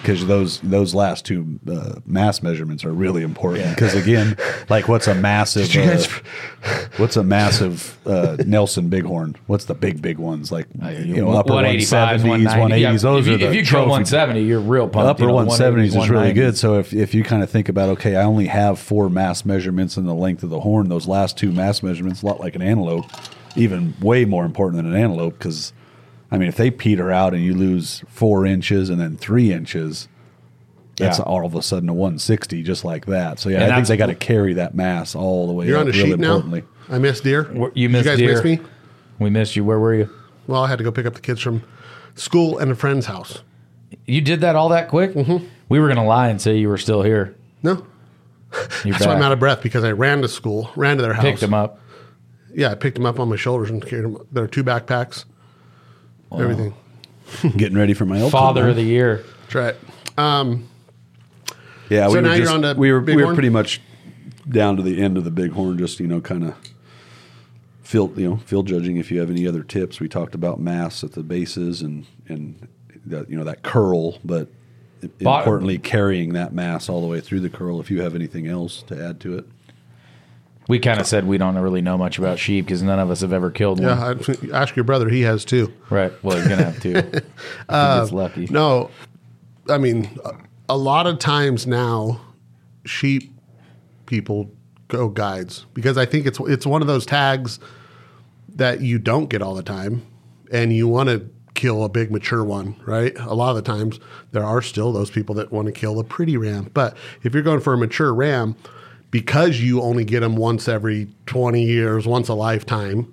Because 0.00 0.26
those 0.26 0.60
those 0.60 0.94
last 0.94 1.24
two 1.24 1.58
uh, 1.70 2.00
mass 2.06 2.42
measurements 2.42 2.84
are 2.84 2.92
really 2.92 3.22
important. 3.22 3.74
Because 3.74 3.94
again, 3.94 4.36
like 4.68 4.88
what's 4.88 5.06
a 5.08 5.14
massive 5.14 5.74
uh, 5.74 6.86
what's 6.96 7.16
a 7.16 7.24
massive 7.24 7.98
uh, 8.06 8.36
Nelson 8.46 8.88
Bighorn? 8.88 9.36
What's 9.46 9.64
the 9.66 9.74
big 9.74 10.00
big 10.00 10.18
ones 10.18 10.52
like 10.52 10.66
you 10.74 11.16
know 11.16 11.32
upper 11.32 11.54
one 11.54 11.64
185s, 11.64 11.82
seventies, 11.84 12.46
190s. 12.48 12.60
one 12.60 12.70
Yeah, 12.70 12.76
eighties? 12.76 13.02
Those 13.02 13.26
if 13.26 13.28
are 13.28 13.32
you, 13.32 13.38
the 13.38 13.46
if 13.48 13.54
you 13.54 13.62
kill 13.62 13.70
trophy 13.70 13.90
170, 13.90 14.42
you're 14.42 14.60
real 14.60 14.88
pumped. 14.88 15.08
upper 15.08 15.24
you 15.24 15.30
170s 15.30 16.00
is 16.00 16.08
really 16.08 16.32
good. 16.32 16.56
So 16.56 16.78
if, 16.78 16.92
if 16.92 17.14
you 17.14 17.24
kind 17.24 17.42
of 17.42 17.50
think 17.50 17.68
about, 17.68 17.88
okay, 17.90 18.16
I 18.16 18.24
only 18.24 18.46
have 18.46 18.78
four 18.78 19.08
mass 19.08 19.44
measurements 19.44 19.96
in 19.96 20.06
the 20.06 20.14
length 20.14 20.42
of 20.42 20.50
the 20.50 20.60
horn, 20.60 20.88
those 20.88 21.06
last 21.06 21.36
two 21.36 21.52
mass 21.52 21.82
measurements, 21.82 22.22
a 22.22 22.26
lot 22.26 22.40
like 22.40 22.54
an 22.54 22.62
antelope, 22.62 23.06
even 23.56 23.94
way 24.00 24.24
more 24.24 24.44
important 24.44 24.82
than 24.82 24.94
an 24.94 25.00
antelope 25.00 25.38
because, 25.38 25.72
I 26.30 26.38
mean, 26.38 26.48
if 26.48 26.56
they 26.56 26.70
peter 26.70 27.10
out 27.10 27.32
and 27.34 27.42
you 27.42 27.54
lose 27.54 28.02
four 28.08 28.44
inches 28.44 28.90
and 28.90 29.00
then 29.00 29.16
three 29.16 29.52
inches, 29.52 30.08
that's 30.96 31.18
Yeah. 31.18 31.24
all 31.24 31.46
of 31.46 31.54
a 31.54 31.62
sudden 31.62 31.88
a 31.88 31.94
160 31.94 32.62
just 32.62 32.84
like 32.84 33.06
that. 33.06 33.38
So 33.38 33.48
yeah, 33.48 33.62
And 33.62 33.72
I 33.72 33.76
think 33.76 33.88
they 33.88 33.96
got 33.96 34.06
to 34.06 34.14
carry 34.14 34.54
that 34.54 34.74
mass 34.74 35.14
all 35.14 35.46
the 35.46 35.52
way 35.54 35.66
You're 35.66 35.76
up. 35.78 35.82
on 35.86 35.88
a 35.88 35.92
real 35.92 36.06
sheep 36.06 36.18
now. 36.18 36.42
I 36.90 36.98
missed 36.98 37.24
deer. 37.24 37.50
You 37.74 37.88
missed 37.88 38.04
Did 38.04 38.18
you 38.20 38.26
guys 38.28 38.40
deer. 38.42 38.50
miss 38.50 38.60
me? 38.60 38.66
We 39.18 39.30
missed 39.30 39.56
you. 39.56 39.64
Where 39.64 39.78
were 39.78 39.94
you? 39.94 40.10
Well, 40.46 40.62
I 40.64 40.68
had 40.68 40.78
to 40.78 40.84
go 40.84 40.90
pick 40.92 41.06
up 41.06 41.14
the 41.14 41.20
kids 41.20 41.40
from 41.40 41.62
school 42.14 42.58
and 42.58 42.70
a 42.70 42.74
friend's 42.74 43.06
house. 43.06 43.42
You 44.06 44.20
did 44.20 44.40
that 44.42 44.54
all 44.56 44.68
that 44.70 44.88
quick? 44.88 45.14
Mm-hmm. 45.14 45.46
We 45.68 45.78
were 45.80 45.86
going 45.86 45.96
to 45.98 46.02
lie 46.04 46.28
and 46.28 46.40
say 46.40 46.56
you 46.56 46.68
were 46.68 46.78
still 46.78 47.02
here. 47.02 47.34
No, 47.62 47.86
You're 48.84 48.92
that's 48.94 49.06
why 49.06 49.14
I'm 49.14 49.22
out 49.22 49.32
of 49.32 49.38
breath 49.38 49.62
because 49.62 49.84
I 49.84 49.92
ran 49.92 50.22
to 50.22 50.28
school, 50.28 50.70
ran 50.76 50.96
to 50.96 51.02
their 51.02 51.12
house. 51.12 51.24
Picked 51.24 51.40
them 51.40 51.52
up. 51.54 51.80
Yeah, 52.54 52.70
I 52.70 52.74
picked 52.74 52.94
them 52.96 53.04
up 53.06 53.18
on 53.20 53.28
my 53.28 53.36
shoulders 53.36 53.68
and 53.70 53.84
carried 53.84 54.04
them. 54.04 54.26
There 54.32 54.44
are 54.44 54.48
two 54.48 54.64
backpacks, 54.64 55.24
everything. 56.32 56.74
Getting 57.56 57.76
ready 57.76 57.94
for 57.94 58.04
my 58.06 58.18
elk 58.18 58.32
Father 58.32 58.68
of 58.68 58.76
the 58.76 58.82
year. 58.82 59.24
That's 59.42 59.54
right. 59.54 59.76
Um, 60.16 60.68
Yeah, 61.90 62.08
So 62.08 62.14
we 62.14 62.20
now 62.20 62.28
were 62.30 62.34
you're 62.36 62.44
just, 62.44 62.54
on 62.54 62.62
to 62.62 62.74
we 62.74 62.92
were 62.92 63.00
we 63.00 63.22
were 63.22 63.34
pretty 63.34 63.50
much 63.50 63.80
down 64.48 64.76
to 64.76 64.82
the 64.82 65.00
end 65.00 65.16
of 65.18 65.24
the 65.24 65.30
bighorn, 65.30 65.78
just 65.78 66.00
you 66.00 66.06
know, 66.06 66.20
kind 66.20 66.44
of 66.44 66.54
field 67.82 68.18
you 68.18 68.28
know 68.28 68.36
field 68.38 68.66
judging. 68.66 68.96
If 68.96 69.10
you 69.10 69.20
have 69.20 69.30
any 69.30 69.46
other 69.46 69.62
tips, 69.62 70.00
we 70.00 70.08
talked 70.08 70.34
about 70.34 70.60
mass 70.60 71.04
at 71.04 71.12
the 71.12 71.22
bases 71.22 71.82
and 71.82 72.06
and 72.28 72.68
that, 73.06 73.30
you 73.30 73.36
know 73.36 73.44
that 73.44 73.62
curl, 73.62 74.18
but 74.24 74.48
Bot- 75.20 75.40
importantly 75.40 75.78
carrying 75.78 76.32
that 76.32 76.52
mass 76.52 76.88
all 76.88 77.00
the 77.00 77.06
way 77.06 77.20
through 77.20 77.40
the 77.40 77.50
curl. 77.50 77.80
If 77.80 77.90
you 77.90 78.02
have 78.02 78.14
anything 78.14 78.46
else 78.46 78.82
to 78.84 79.02
add 79.02 79.20
to 79.20 79.38
it, 79.38 79.46
We 80.68 80.78
kind 80.78 81.00
of 81.00 81.06
said 81.06 81.26
we 81.26 81.38
don't 81.38 81.56
really 81.56 81.80
know 81.80 81.96
much 81.96 82.18
about 82.18 82.38
sheep 82.38 82.66
because 82.66 82.82
none 82.82 82.98
of 82.98 83.10
us 83.10 83.22
have 83.22 83.32
ever 83.32 83.50
killed 83.50 83.80
one. 83.80 83.88
yeah, 83.88 84.14
I, 84.52 84.62
ask 84.62 84.76
your 84.76 84.84
brother; 84.84 85.08
he 85.08 85.22
has 85.22 85.44
too. 85.46 85.72
Right. 85.88 86.12
Well, 86.22 86.36
he's 86.36 86.46
going 86.46 86.58
to 86.58 86.64
have 86.66 86.80
to. 86.80 86.90
if 86.90 87.04
he 87.14 87.20
gets 87.20 87.70
uh, 87.70 88.08
lucky. 88.12 88.46
No, 88.50 88.90
I 89.68 89.78
mean, 89.78 90.10
a, 90.24 90.32
a 90.68 90.76
lot 90.76 91.06
of 91.06 91.18
times 91.18 91.66
now, 91.66 92.20
sheep 92.84 93.32
people 94.04 94.50
go 94.88 95.08
guides 95.08 95.66
because 95.72 95.96
I 95.96 96.04
think 96.04 96.26
it's 96.26 96.38
it's 96.40 96.66
one 96.66 96.82
of 96.82 96.88
those 96.88 97.06
tags 97.06 97.58
that 98.56 98.82
you 98.82 98.98
don't 98.98 99.30
get 99.30 99.40
all 99.40 99.54
the 99.54 99.62
time, 99.62 100.06
and 100.52 100.72
you 100.72 100.86
want 100.86 101.08
to 101.08 101.30
kill 101.54 101.82
a 101.82 101.88
big 101.88 102.10
mature 102.10 102.44
one, 102.44 102.76
right? 102.86 103.18
A 103.18 103.34
lot 103.34 103.50
of 103.50 103.56
the 103.56 103.62
times 103.62 103.98
there 104.32 104.44
are 104.44 104.62
still 104.62 104.92
those 104.92 105.10
people 105.10 105.34
that 105.36 105.50
want 105.50 105.66
to 105.66 105.72
kill 105.72 105.98
a 105.98 106.04
pretty 106.04 106.36
ram, 106.36 106.70
but 106.74 106.96
if 107.22 107.32
you're 107.32 107.42
going 107.42 107.60
for 107.60 107.72
a 107.72 107.78
mature 107.78 108.14
ram, 108.14 108.54
because 109.10 109.60
you 109.60 109.80
only 109.80 110.04
get 110.04 110.20
them 110.20 110.36
once 110.36 110.68
every 110.68 111.08
20 111.26 111.62
years, 111.62 112.06
once 112.06 112.28
a 112.28 112.34
lifetime, 112.34 113.12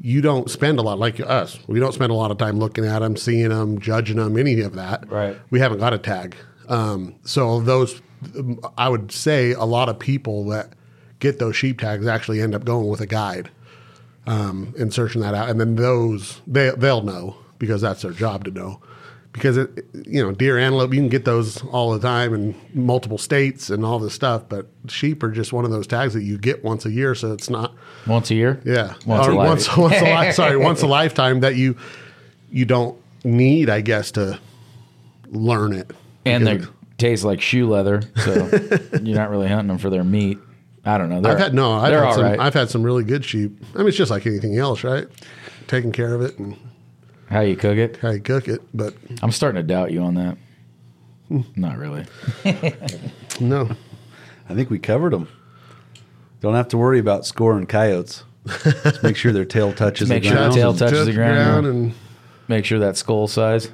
you 0.00 0.20
don't 0.20 0.50
spend 0.50 0.78
a 0.78 0.82
lot 0.82 0.98
like 0.98 1.20
us. 1.20 1.58
We 1.66 1.78
don't 1.78 1.92
spend 1.92 2.10
a 2.10 2.14
lot 2.14 2.30
of 2.30 2.38
time 2.38 2.58
looking 2.58 2.86
at 2.86 3.00
them, 3.00 3.16
seeing 3.16 3.50
them, 3.50 3.78
judging 3.78 4.16
them, 4.16 4.38
any 4.38 4.60
of 4.60 4.74
that. 4.74 5.10
Right. 5.10 5.36
We 5.50 5.60
haven't 5.60 5.78
got 5.78 5.92
a 5.92 5.98
tag. 5.98 6.36
Um, 6.68 7.16
so 7.24 7.60
those, 7.60 8.00
I 8.78 8.88
would 8.88 9.12
say, 9.12 9.52
a 9.52 9.64
lot 9.64 9.88
of 9.88 9.98
people 9.98 10.46
that 10.46 10.72
get 11.18 11.38
those 11.38 11.54
sheep 11.54 11.80
tags 11.80 12.06
actually 12.06 12.40
end 12.40 12.54
up 12.54 12.64
going 12.64 12.88
with 12.88 13.00
a 13.00 13.06
guide 13.06 13.50
um, 14.26 14.74
and 14.78 14.92
searching 14.92 15.20
that 15.20 15.34
out, 15.34 15.48
and 15.48 15.60
then 15.60 15.76
those 15.76 16.40
they 16.46 16.70
they'll 16.70 17.02
know 17.02 17.36
because 17.58 17.80
that's 17.80 18.02
their 18.02 18.12
job 18.12 18.44
to 18.44 18.50
know. 18.50 18.80
Because 19.32 19.56
it, 19.56 19.86
you 20.06 20.20
know, 20.22 20.32
deer, 20.32 20.58
antelope, 20.58 20.92
you 20.92 20.98
can 20.98 21.08
get 21.08 21.24
those 21.24 21.62
all 21.66 21.92
the 21.92 22.00
time 22.00 22.34
in 22.34 22.54
multiple 22.74 23.16
states 23.16 23.70
and 23.70 23.84
all 23.84 24.00
this 24.00 24.12
stuff, 24.12 24.42
but 24.48 24.66
sheep 24.88 25.22
are 25.22 25.30
just 25.30 25.52
one 25.52 25.64
of 25.64 25.70
those 25.70 25.86
tags 25.86 26.14
that 26.14 26.24
you 26.24 26.36
get 26.36 26.64
once 26.64 26.84
a 26.84 26.90
year, 26.90 27.14
so 27.14 27.32
it's 27.32 27.48
not 27.48 27.72
Once 28.08 28.32
a 28.32 28.34
year? 28.34 28.60
yeah, 28.64 28.94
Once 29.06 29.28
or 29.28 29.30
a 29.30 29.34
life. 29.36 29.48
once, 29.48 29.76
once 29.76 29.94
a 30.00 30.04
li- 30.20 30.32
sorry, 30.32 30.56
once 30.56 30.82
a 30.82 30.88
lifetime 30.88 31.40
that 31.40 31.54
you 31.54 31.76
you 32.50 32.64
don't 32.64 32.98
need, 33.22 33.70
I 33.70 33.82
guess, 33.82 34.10
to 34.12 34.40
learn 35.28 35.74
it. 35.74 35.92
And 36.26 36.44
they 36.44 36.60
taste 36.98 37.22
like 37.24 37.40
shoe 37.40 37.68
leather, 37.68 38.02
so 38.24 38.46
you're 39.02 39.16
not 39.16 39.30
really 39.30 39.46
hunting 39.46 39.68
them 39.68 39.78
for 39.78 39.90
their 39.90 40.02
meat. 40.04 40.38
I 40.84 40.98
don't 40.98 41.08
know. 41.08 41.20
They're, 41.20 41.32
I've 41.32 41.38
had 41.38 41.54
no, 41.54 41.72
I've 41.74 41.92
had 41.92 42.14
some, 42.14 42.22
right. 42.24 42.40
I've 42.40 42.54
had 42.54 42.68
some 42.70 42.82
really 42.82 43.04
good 43.04 43.24
sheep. 43.24 43.52
I 43.74 43.78
mean, 43.78 43.88
it's 43.88 43.96
just 43.96 44.10
like 44.10 44.26
anything 44.26 44.58
else, 44.58 44.82
right? 44.82 45.06
Taking 45.68 45.92
care 45.92 46.14
of 46.14 46.20
it 46.22 46.36
and 46.38 46.56
How 47.30 47.40
you 47.40 47.56
cook 47.56 47.76
it? 47.78 47.96
how 47.98 48.10
you 48.10 48.20
cook 48.20 48.48
it, 48.48 48.60
but 48.74 48.94
I'm 49.22 49.30
starting 49.30 49.60
to 49.62 49.66
doubt 49.66 49.92
you 49.92 50.00
on 50.02 50.14
that. 50.14 50.36
Hmm. 51.28 51.40
Not 51.56 51.78
really. 51.78 52.04
no, 53.40 53.70
I 54.48 54.54
think 54.54 54.68
we 54.68 54.78
covered 54.80 55.12
them. 55.12 55.28
Don't 56.40 56.54
have 56.54 56.68
to 56.68 56.78
worry 56.78 56.98
about 56.98 57.24
scoring 57.26 57.66
coyotes. 57.66 58.24
Just 58.64 59.02
make 59.02 59.16
sure 59.16 59.30
their 59.32 59.44
tail 59.44 59.72
touches 59.74 60.08
Make 60.08 60.22
the 60.24 60.30
sure 60.30 60.36
the 60.38 60.42
ground. 60.42 60.54
tail 60.54 60.70
and- 60.70 60.78
touches 60.78 61.06
the 61.06 61.12
ground. 61.12 61.66
and 61.66 61.94
Make 62.48 62.64
sure 62.64 62.80
that 62.80 62.96
skull 62.96 63.28
size. 63.28 63.70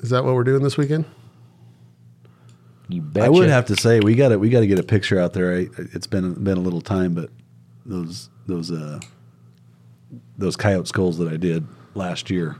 is 0.00 0.10
that 0.10 0.24
what 0.24 0.34
we're 0.34 0.44
doing 0.44 0.62
this 0.62 0.76
weekend? 0.76 1.04
You 2.88 3.00
betcha. 3.02 3.26
I 3.26 3.28
would 3.28 3.48
have 3.48 3.66
to 3.66 3.76
say 3.76 3.98
we 4.00 4.14
got 4.14 4.28
to 4.28 4.38
we 4.38 4.50
got 4.50 4.60
to 4.60 4.66
get 4.66 4.78
a 4.78 4.82
picture 4.84 5.18
out 5.18 5.32
there. 5.32 5.52
I, 5.52 5.68
it's 5.94 6.06
been 6.06 6.34
been 6.44 6.58
a 6.58 6.60
little 6.60 6.80
time, 6.80 7.14
but 7.14 7.30
those 7.86 8.30
those 8.46 8.70
uh 8.70 9.00
those 10.38 10.54
coyote 10.56 10.86
skulls 10.88 11.18
that 11.18 11.28
I 11.28 11.36
did 11.36 11.66
last 11.94 12.30
year, 12.30 12.56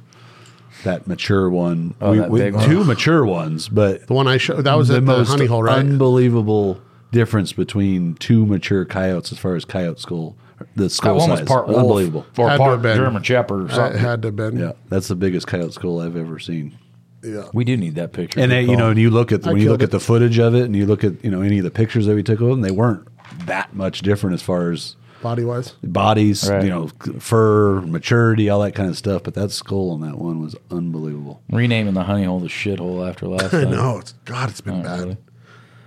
that 0.85 1.07
mature 1.07 1.49
one, 1.51 1.95
Oh, 2.01 2.14
that 2.14 2.33
big 2.33 2.55
one? 2.55 2.68
two 2.68 2.85
mature 2.85 3.24
ones, 3.24 3.68
but 3.68 4.07
The 4.07 4.14
one 4.14 4.26
I 4.28 4.37
showed 4.37 4.64
that 4.64 4.74
was 4.74 4.91
at 4.91 5.05
the 5.07 5.24
honey 5.24 5.47
hole, 5.47 5.62
right? 5.62 5.78
unbelievable 5.78 6.81
difference 7.12 7.53
between 7.53 8.14
two 8.14 8.47
mature 8.47 8.85
coyotes 8.85 9.33
as 9.33 9.39
far 9.39 9.57
as 9.57 9.64
coyote 9.64 9.99
skull 10.01 10.37
The 10.76 10.85
That 10.85 10.91
skull 10.91 11.16
one 11.18 11.31
was 11.31 11.39
size, 11.41 11.49
part 11.49 11.66
wolf 11.68 11.78
unbelievable. 11.81 12.26
or 12.39 12.49
Had 12.51 12.59
part 12.59 12.72
have 12.72 12.83
been. 12.83 12.97
German 12.97 13.22
Shepherd 13.22 13.62
or 13.62 13.66
It 13.66 13.70
something. 13.72 14.01
had 14.01 14.22
to 14.22 14.28
have 14.28 14.37
been. 14.37 14.59
Yeah, 14.59 14.72
that's 14.89 15.09
the 15.09 15.16
biggest 15.16 15.47
coyote 15.47 15.72
skull 15.72 16.01
I've 16.01 16.16
ever 16.16 16.39
seen. 16.39 16.78
Yeah. 17.22 17.45
we 17.53 17.64
do 17.64 17.76
need 17.76 17.97
that 17.97 18.12
picture. 18.14 18.41
And 18.41 18.51
uh, 18.51 18.55
Good 18.57 18.62
then, 18.64 18.70
you 18.70 18.76
know, 18.78 18.89
and 18.91 18.99
you 18.99 19.11
look 19.11 19.31
at 19.31 19.47
I 19.47 19.53
when 19.53 19.61
you 19.61 19.68
look 19.68 19.81
killed 19.81 19.89
at 19.89 19.91
the 19.91 20.01
footage 20.01 20.39
of 20.39 20.55
it, 20.55 20.64
and 20.64 20.74
you 20.74 20.87
look 20.87 21.05
at 21.05 21.22
you 21.22 21.31
know 21.31 21.43
any 21.43 21.59
of 21.59 21.64
the 21.64 21.70
pictures 21.70 22.07
that 22.07 22.14
we 22.14 22.22
took 22.22 22.41
of 22.41 22.49
them, 22.49 22.62
they 22.62 22.70
weren't 22.70 23.07
that 23.47 23.74
much 23.74 24.01
different 24.01 24.33
as 24.35 24.41
far 24.43 24.70
as 24.70 24.97
Body 25.22 25.44
wise. 25.44 25.72
bodies, 25.82 26.48
Right. 26.50 26.64
you 26.64 26.70
know, 26.70 26.88
fur, 27.18 27.82
maturity, 27.82 28.48
all 28.48 28.60
that 28.62 28.74
kind 28.74 28.88
of 28.88 28.96
stuff. 28.96 29.22
But 29.22 29.34
that 29.34 29.50
skull 29.50 29.90
on 29.90 30.00
that 30.00 30.16
one 30.18 30.40
was 30.40 30.56
unbelievable. 30.70 31.42
renaming 31.50 31.94
the 31.94 32.04
honey 32.04 32.24
hole 32.24 32.40
the 32.40 32.48
shithole 32.48 33.06
after 33.08 33.26
last 33.28 33.52
I 33.54 33.64
time. 33.64 33.70
know. 33.70 33.98
It's 33.98 34.12
God, 34.24 34.48
it's 34.50 34.60
been 34.62 34.80
Oh, 34.80 34.82
bad. 34.82 34.98
really? 35.00 35.16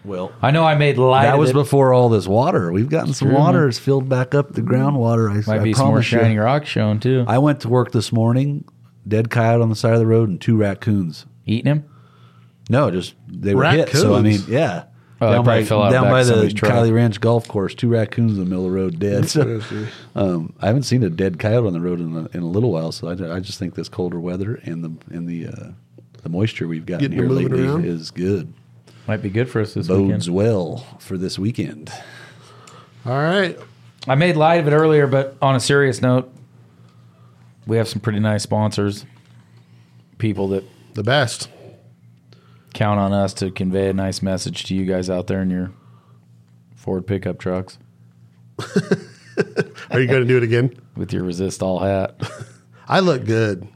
Well, 0.06 0.32
I 0.42 0.52
know 0.52 0.66
I 0.66 0.76
made 0.76 0.98
light. 0.98 1.24
that 1.24 1.38
was 1.40 1.52
it. 1.52 1.54
before 1.54 1.94
all 1.94 2.10
this 2.10 2.28
water. 2.28 2.72
We've 2.74 2.90
gotten 2.90 3.14
some 3.14 3.30
true, 3.30 3.38
water. 3.38 3.62
man. 3.62 3.70
It's 3.70 3.80
filled 3.80 4.10
back 4.10 4.36
up 4.36 4.52
the 4.54 4.62
groundwater. 4.62 5.32
I, 5.32 5.36
Might 5.50 5.62
I 5.62 5.64
be 5.64 5.74
some 5.74 5.86
more 5.86 5.94
promise 5.94 6.12
you. 6.12 6.20
shiny 6.20 6.38
rock 6.38 6.66
showing 6.66 7.00
too. 7.00 7.24
I 7.28 7.38
went 7.38 7.62
to 7.62 7.70
work 7.70 7.92
this 7.92 8.12
morning. 8.12 8.66
Dead 9.08 9.30
coyote 9.30 9.62
on 9.62 9.70
the 9.70 9.76
side 9.76 9.94
of 9.94 10.00
the 10.00 10.06
road 10.08 10.30
and 10.30 10.40
two 10.42 10.58
raccoons. 10.58 11.26
Eating 11.46 11.72
him. 11.72 11.86
No, 12.70 12.92
just 12.92 13.16
they 13.28 13.56
were 13.56 13.64
hit. 13.66 13.90
So 13.90 14.14
I 14.16 14.22
mean, 14.22 14.42
yeah. 14.48 14.84
Oh, 15.24 15.32
down 15.32 15.46
by, 15.46 15.64
fell 15.64 15.84
out 15.84 15.92
down 15.92 16.04
back 16.04 16.12
by 16.12 16.24
the 16.24 16.52
truck. 16.52 16.72
Kiley 16.72 16.94
Ranch 16.94 17.20
golf 17.22 17.48
course, 17.48 17.74
two 17.76 17.90
raccoons 17.90 18.34
in 18.34 18.40
the 18.44 18.46
middle 18.50 18.66
of 18.66 18.72
the 18.72 18.78
road 18.78 19.00
dead. 19.00 19.30
So, 19.30 19.62
um, 20.16 20.54
I 20.62 20.68
haven't 20.68 20.84
seen 20.84 21.04
a 21.04 21.10
dead 21.10 21.40
coyote 21.40 21.68
on 21.68 21.74
the 21.74 21.80
road 21.82 22.00
in 22.00 22.16
a, 22.16 22.38
in 22.38 22.44
a 22.44 22.48
little 22.48 22.72
while. 22.72 22.92
So 22.92 23.08
I, 23.08 23.36
I 23.36 23.40
just 23.40 23.60
think 23.60 23.76
this 23.76 23.90
colder 23.90 24.20
weather 24.20 24.56
and 24.64 24.84
the 24.84 25.16
and 25.16 25.28
the 25.28 25.48
uh, 25.48 25.70
the 26.22 26.30
moisture 26.30 26.68
we've 26.68 26.86
gotten 26.86 27.10
Getting 27.12 27.18
here 27.18 27.30
lately 27.30 27.66
around? 27.66 27.86
is 27.86 28.12
good. 28.12 28.54
Might 29.08 29.22
be 29.22 29.30
good 29.30 29.50
for 29.50 29.62
us 29.62 29.74
this 29.74 29.88
Bodes 29.88 30.30
weekend. 30.30 30.36
well 30.36 30.78
for 31.00 31.18
this 31.18 31.38
weekend. 31.38 31.92
All 33.06 33.12
right. 33.22 33.60
I 34.08 34.16
made 34.16 34.36
light 34.38 34.60
of 34.62 34.68
it 34.68 34.72
earlier, 34.72 35.08
but 35.08 35.36
on 35.42 35.56
a 35.56 35.60
serious 35.60 36.02
note, 36.02 36.34
we 37.68 37.78
have 37.78 37.88
some 37.88 38.00
pretty 38.02 38.20
nice 38.20 38.44
sponsors. 38.44 39.06
People 40.18 40.48
that 40.50 40.64
The 40.94 41.04
best. 41.04 41.50
Count 42.74 43.00
on 43.00 43.14
us 43.14 43.34
to 43.36 43.52
convey 43.52 43.90
a 43.90 43.94
nice 43.94 44.22
message 44.22 44.64
to 44.66 44.76
you 44.76 44.86
guys 44.86 45.10
out 45.10 45.28
there 45.28 45.42
in 45.42 45.50
your 45.50 45.72
Ford 46.76 47.06
pickup 47.08 47.38
trucks 47.40 47.78
Are 49.92 50.00
you 50.00 50.08
going 50.08 50.22
to 50.22 50.28
do 50.28 50.38
it 50.38 50.44
again? 50.44 50.80
with 50.96 51.14
your 51.14 51.24
Resistol 51.24 51.82
hat. 51.82 52.20
I 52.88 53.00
look 53.00 53.26
good. 53.26 53.68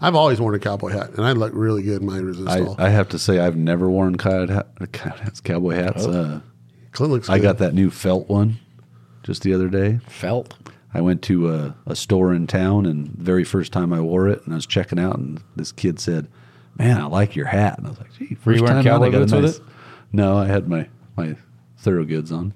I've 0.00 0.14
always 0.14 0.40
worn 0.40 0.54
a 0.54 0.58
cowboy 0.58 0.90
hat, 0.90 1.10
and 1.10 1.24
I 1.24 1.32
look 1.32 1.52
really 1.54 1.82
good 1.82 2.02
in 2.02 2.06
my 2.06 2.18
resist 2.18 2.48
I, 2.48 2.60
all. 2.60 2.76
I 2.78 2.90
have 2.90 3.08
to 3.10 3.18
say 3.18 3.38
I've 3.38 3.56
never 3.56 3.88
worn 3.88 4.16
coyote 4.16 4.52
hat, 4.52 4.68
hats, 4.94 5.40
cowboy 5.40 5.74
hats. 5.74 6.04
Oh. 6.04 6.12
Uh, 6.12 6.40
Clint 6.92 7.12
looks. 7.12 7.30
I 7.30 7.38
got 7.38 7.58
that 7.58 7.74
new 7.74 7.90
felt 7.90 8.28
one 8.28 8.58
just 9.22 9.42
the 9.42 9.54
other 9.54 9.68
day. 9.68 10.00
Felt. 10.06 10.54
I 10.92 11.00
went 11.00 11.22
to 11.22 11.52
a, 11.52 11.76
a 11.86 11.96
store 11.96 12.32
in 12.34 12.46
town, 12.46 12.84
and 12.84 13.06
the 13.08 13.24
very 13.24 13.44
first 13.44 13.72
time 13.72 13.92
I 13.92 14.00
wore 14.00 14.28
it, 14.28 14.42
and 14.44 14.52
I 14.52 14.56
was 14.56 14.66
checking 14.66 14.98
out, 14.98 15.18
and 15.18 15.42
this 15.54 15.72
kid 15.72 15.98
said, 15.98 16.28
"Man, 16.78 17.00
I 17.00 17.06
like 17.06 17.36
your 17.36 17.46
hat." 17.46 17.78
And 17.78 17.86
I 17.86 17.90
was 17.90 17.98
like, 17.98 18.12
"Gee, 18.14 18.36
Were 18.44 18.52
you 18.52 18.58
first 18.58 18.62
wearing 18.62 18.84
time 18.84 18.94
out, 18.94 19.02
I 19.02 19.10
cowboy 19.10 19.10
got 19.10 19.16
a 19.16 19.20
boots 19.20 19.32
with 19.32 19.68
it? 19.68 19.72
No, 20.12 20.36
I 20.36 20.46
had 20.46 20.68
my 20.68 20.88
my 21.16 21.36
Thorogoods 21.82 22.32
on. 22.32 22.54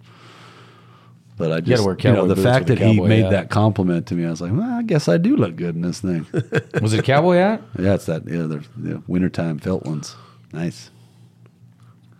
But 1.37 1.53
I 1.53 1.61
just, 1.61 1.85
wear 1.87 1.97
you 1.99 2.11
know, 2.13 2.17
cowboy 2.17 2.35
the 2.35 2.37
fact 2.37 2.69
with 2.69 2.79
a 2.79 2.85
that 2.85 2.93
he 2.93 3.01
made 3.01 3.23
hat. 3.23 3.31
that 3.31 3.51
compliment 3.51 4.07
to 4.09 4.15
me, 4.15 4.27
I 4.27 4.31
was 4.31 4.43
like, 4.43 4.53
well, 4.53 4.71
I 4.71 4.83
guess 4.83 5.09
I 5.09 5.17
do 5.17 5.37
look 5.37 5.57
good 5.57 5.75
in 5.75 5.81
this 5.81 5.99
thing. 6.01 6.27
Was 6.83 6.93
it 6.93 7.01
a 7.01 7.03
cowboy 7.03 7.37
hat? 7.37 7.63
yeah, 7.79 7.95
it's 7.95 8.05
that, 8.07 8.29
yeah, 8.29 8.43
the 8.43 8.63
the 8.77 9.03
wintertime 9.07 9.59
felt 9.59 9.87
ones. 9.87 10.17
Nice. 10.53 10.91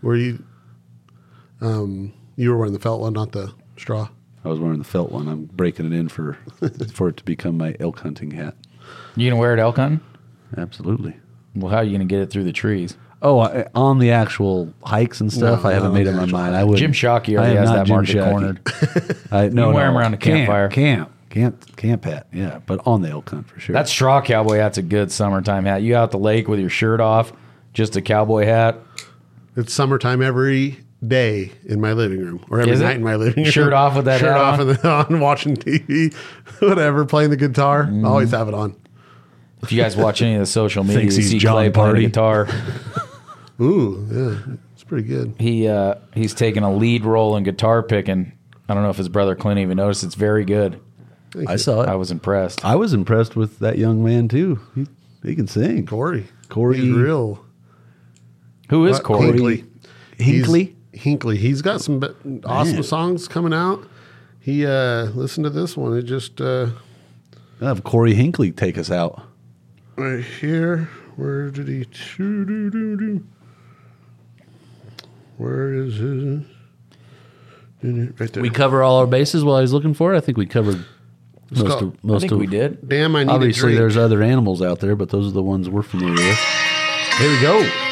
Were 0.01 0.17
you? 0.17 0.43
Um, 1.61 2.15
you 2.37 2.51
were 2.51 2.57
wearing 2.57 2.73
the 2.73 2.79
felt 2.79 3.03
one, 3.03 3.13
not 3.13 3.33
the 3.33 3.53
straw. 3.77 4.09
I 4.43 4.49
was 4.49 4.59
wearing 4.59 4.79
the 4.79 4.85
felt 4.85 5.13
one. 5.13 5.29
I'm 5.29 5.45
breaking 5.45 5.85
it 5.85 5.93
in 5.93 6.09
for 6.09 6.39
for 6.95 7.11
it 7.11 7.19
to 7.19 7.25
become 7.25 7.59
my 7.59 7.77
elk 7.79 8.01
hunting 8.01 8.31
hat. 8.31 8.55
You 9.17 9.29
gonna 9.29 9.39
wear 9.39 9.53
it 9.53 9.61
elk 9.61 9.77
hunting? 9.77 10.01
Absolutely. 10.57 11.15
Well, 11.55 11.71
how 11.71 11.79
are 11.79 11.85
you 11.85 11.93
gonna 11.93 12.05
get 12.05 12.21
it 12.21 12.31
through 12.31 12.45
the 12.45 12.53
trees? 12.53 12.97
Oh, 13.23 13.39
I, 13.41 13.67
on 13.75 13.99
the 13.99 14.13
actual 14.13 14.73
hikes 14.83 15.21
and 15.21 15.31
stuff, 15.31 15.63
No, 15.65 15.69
I 15.69 15.75
haven't 15.75 15.91
no, 15.93 15.99
made 15.99 16.07
up 16.07 16.15
my 16.15 16.25
mind. 16.25 16.57
I 16.57 16.65
would. 16.65 16.79
Jim 16.79 16.93
Shockey 16.93 17.35
I 17.35 17.37
already 17.37 17.51
am 17.53 17.57
has 17.59 17.69
not 17.69 17.77
that 17.77 17.87
Jim 17.87 17.95
market 17.97 18.17
Shockey. 18.17 18.31
cornered. 18.31 19.27
I, 19.31 19.49
no, 19.49 19.69
You 19.69 19.75
wear 19.75 19.87
'em 19.87 19.93
no. 19.93 19.99
around 19.99 20.15
a 20.15 20.17
Camp, 20.17 20.37
campfire. 20.39 20.69
Camp, 20.69 21.11
camp, 21.29 21.77
camp 21.77 22.05
hat. 22.07 22.29
Yeah, 22.33 22.61
but 22.65 22.81
on 22.87 23.03
the 23.03 23.11
elk 23.11 23.29
hunt 23.29 23.47
for 23.49 23.61
sure. 23.61 23.75
That 23.75 23.89
straw 23.89 24.23
cowboy 24.23 24.57
hat's 24.57 24.79
a 24.79 24.83
good 24.83 25.13
summertime 25.13 25.67
hat. 25.67 25.83
You 25.83 25.97
out 25.97 26.13
the 26.13 26.19
lake 26.19 26.49
with 26.49 26.61
your 26.61 26.71
shirt 26.71 26.99
off, 27.01 27.33
just 27.75 27.95
a 27.97 28.01
cowboy 28.01 28.47
hat. 28.47 28.79
It's 29.55 29.75
summertime 29.75 30.23
every 30.23 30.79
day 31.07 31.53
in 31.67 31.79
my 31.81 31.93
living 31.93 32.21
room, 32.21 32.43
or 32.51 32.61
every 32.61 32.73
Is 32.73 32.81
it? 32.81 32.85
night 32.85 32.97
in 32.97 33.03
my 33.03 33.17
living 33.17 33.43
room. 33.45 33.53
Shirt 33.53 33.73
off 33.75 33.97
with 33.97 34.07
that 34.07 34.21
shirt 34.21 34.31
hat 34.31 34.39
off 34.41 34.61
on? 34.61 34.69
and 34.71 34.79
then 34.79 34.91
on, 35.15 35.21
watching 35.21 35.57
TV, 35.57 36.15
whatever, 36.61 37.05
playing 37.05 37.29
the 37.31 37.37
guitar. 37.37 37.85
Mm. 37.85 38.07
Always 38.07 38.31
have 38.31 38.49
it 38.49 38.55
on. 38.55 38.77
If 39.63 39.73
you 39.73 39.81
guys 39.81 39.97
watch 39.97 40.23
any 40.23 40.35
of 40.35 40.41
the 40.41 40.47
social 40.47 40.85
media, 40.85 41.03
you 41.03 41.11
he's 41.11 41.31
see 41.31 41.39
John 41.39 41.53
Clay 41.55 41.71
playing 41.71 41.73
Party. 41.73 42.01
the 42.03 42.09
guitar. 42.09 42.49
Ooh, 43.61 44.07
yeah, 44.11 44.55
it's 44.73 44.85
pretty 44.85 45.07
good. 45.07 45.35
He 45.39 45.69
uh, 45.69 45.97
he's 46.15 46.33
taking 46.35 46.63
a 46.63 46.73
lead 46.75 47.05
role 47.05 47.37
in 47.37 47.43
guitar 47.45 47.83
picking. 47.83 48.33
I 48.69 48.75
don't 48.75 48.83
know 48.83 48.91
if 48.91 48.97
his 48.97 49.09
brother 49.09 49.35
Clint 49.35 49.59
even 49.61 49.77
noticed. 49.77 50.03
It's 50.05 50.15
very 50.15 50.45
good. 50.45 50.81
I 51.47 51.57
saw 51.57 51.83
it. 51.83 51.89
I 51.89 51.93
I, 51.93 51.95
was 51.97 52.11
impressed. 52.11 52.65
I 52.65 52.77
was 52.77 52.93
impressed 52.93 53.37
with 53.37 53.59
that 53.61 53.79
young 53.79 54.03
man 54.03 54.29
too. 54.29 54.61
He 54.75 54.87
he 55.23 55.37
can 55.37 55.47
sing. 55.47 55.87
Corey, 55.87 56.27
Corey- 56.49 56.79
He's 56.79 56.91
real. 56.91 57.45
Who 58.71 58.87
is 58.87 58.95
What? 58.95 59.05
Corey? 59.05 59.33
Hinkley. 59.33 59.65
Hinkley. 60.19 60.75
He's, 60.93 61.03
Hinkley. 61.05 61.37
He's 61.37 61.63
got 61.63 61.81
some 61.83 62.01
be- 62.01 62.41
awesome 62.45 62.75
Man. 62.77 62.83
songs 62.83 63.29
coming 63.29 63.53
out. 63.53 63.87
He 64.41 64.65
uh 64.65 65.05
listen 65.15 65.45
to 65.45 65.51
this 65.51 65.77
one. 65.77 65.97
It 65.97 66.03
just 66.05 66.41
uh 66.41 66.69
I'll 67.61 67.69
have 67.69 67.85
Corey 67.85 68.15
Hinkley 68.15 68.57
take 68.57 68.79
us 68.79 68.91
out. 68.91 69.23
Right 70.01 70.25
here. 70.25 70.89
Where 71.17 71.51
did 71.51 71.69
he? 71.69 71.85
Where 75.37 75.75
is 75.75 75.97
his? 75.97 76.41
Right. 77.83 78.37
We 78.37 78.51
cover 78.51 78.83
all 78.83 78.99
our 78.99 79.07
bases 79.07 79.43
while 79.43 79.61
he's 79.61 79.73
looking 79.73 79.95
for 79.95 80.13
it. 80.15 80.17
I 80.17 80.21
think 80.21 80.37
we 80.37 80.47
covered 80.47 80.85
most 81.51 81.67
called- 81.67 81.83
of 81.83 81.93
I 81.95 82.07
most 82.07 82.21
think 82.23 82.33
of. 82.33 82.39
we 82.39 82.47
did. 82.47 82.87
Damn, 82.89 83.17
I 83.17 83.25
need 83.25 83.31
Obviously, 83.33 83.61
a 83.61 83.77
drink. 83.77 83.79
there's 83.79 83.97
other 83.97 84.23
animals 84.23 84.61
out 84.63 84.81
there, 84.81 84.95
but 84.97 85.09
those 85.11 85.29
are 85.29 85.33
the 85.33 85.43
ones 85.43 85.69
we're 85.69 85.83
familiar 85.83 86.15
with. 86.15 86.39
Here 87.19 87.31
we 87.31 87.41
go. 87.41 87.90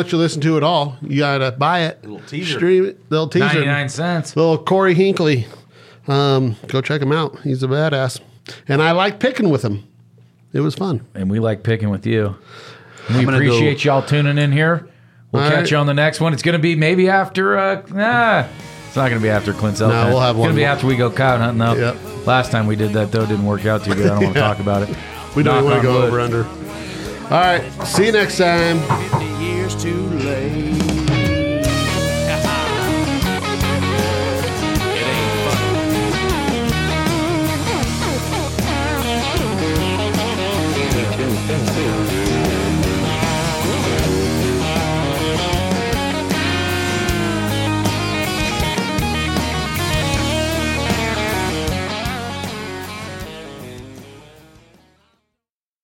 Let 0.00 0.12
you 0.12 0.18
listen 0.18 0.40
to 0.42 0.56
it 0.56 0.62
all. 0.62 0.96
You 1.02 1.18
gotta 1.18 1.52
buy 1.52 1.80
it. 1.82 2.02
Little 2.02 2.20
teaser. 2.26 2.56
Stream 2.58 2.86
it. 2.86 2.98
Little 3.10 3.28
teaser. 3.28 3.44
Ninety 3.46 3.66
nine 3.66 3.88
cents. 3.88 4.34
Little 4.36 4.58
Corey 4.58 4.94
Hinkley. 4.94 5.46
Um, 6.08 6.56
go 6.66 6.80
check 6.80 7.00
him 7.02 7.12
out. 7.12 7.38
He's 7.40 7.62
a 7.62 7.68
badass. 7.68 8.20
And 8.68 8.82
I 8.82 8.92
like 8.92 9.20
picking 9.20 9.50
with 9.50 9.62
him. 9.62 9.86
It 10.52 10.60
was 10.60 10.74
fun. 10.74 11.06
And 11.14 11.30
we 11.30 11.38
like 11.38 11.62
picking 11.62 11.90
with 11.90 12.06
you. 12.06 12.36
We 13.08 13.24
gonna 13.24 13.36
appreciate 13.36 13.84
y'all 13.84 14.02
tuning 14.02 14.38
in 14.38 14.50
here. 14.52 14.88
We'll 15.32 15.42
All 15.44 15.48
catch 15.50 15.58
right. 15.60 15.70
you 15.70 15.76
on 15.76 15.86
the 15.86 15.94
next 15.94 16.20
one. 16.20 16.32
It's 16.32 16.42
going 16.42 16.54
to 16.54 16.58
be 16.58 16.74
maybe 16.74 17.08
after. 17.08 17.56
Uh, 17.56 17.82
nah, 17.92 18.46
it's 18.88 18.96
not 18.96 19.10
going 19.10 19.20
to 19.20 19.22
be 19.22 19.28
after 19.30 19.52
Clint's 19.52 19.80
elk 19.80 19.92
No, 19.92 20.08
we'll 20.08 20.18
have 20.18 20.34
It's 20.34 20.40
one 20.40 20.46
going 20.48 20.56
to 20.56 20.56
be 20.56 20.62
more. 20.62 20.70
after 20.72 20.86
we 20.88 20.96
go 20.96 21.08
cow 21.08 21.38
hunting. 21.38 21.58
Though. 21.58 21.74
Yep. 21.74 22.26
Last 22.26 22.50
time 22.50 22.66
we 22.66 22.74
did 22.74 22.92
that 22.94 23.12
though, 23.12 23.24
didn't 23.26 23.46
work 23.46 23.64
out 23.64 23.84
too 23.84 23.94
good. 23.94 24.06
I 24.06 24.14
don't 24.14 24.24
want 24.24 24.34
to 24.34 24.40
talk 24.40 24.58
about 24.58 24.88
it. 24.88 24.96
We 25.36 25.44
don't 25.44 25.64
want 25.64 25.76
to 25.76 25.82
go 25.82 26.00
wood. 26.00 26.08
over 26.08 26.18
under. 26.20 26.42
All 27.30 27.38
right. 27.38 27.62
See 27.86 28.06
you 28.06 28.12
next 28.12 28.38
time. 28.38 28.80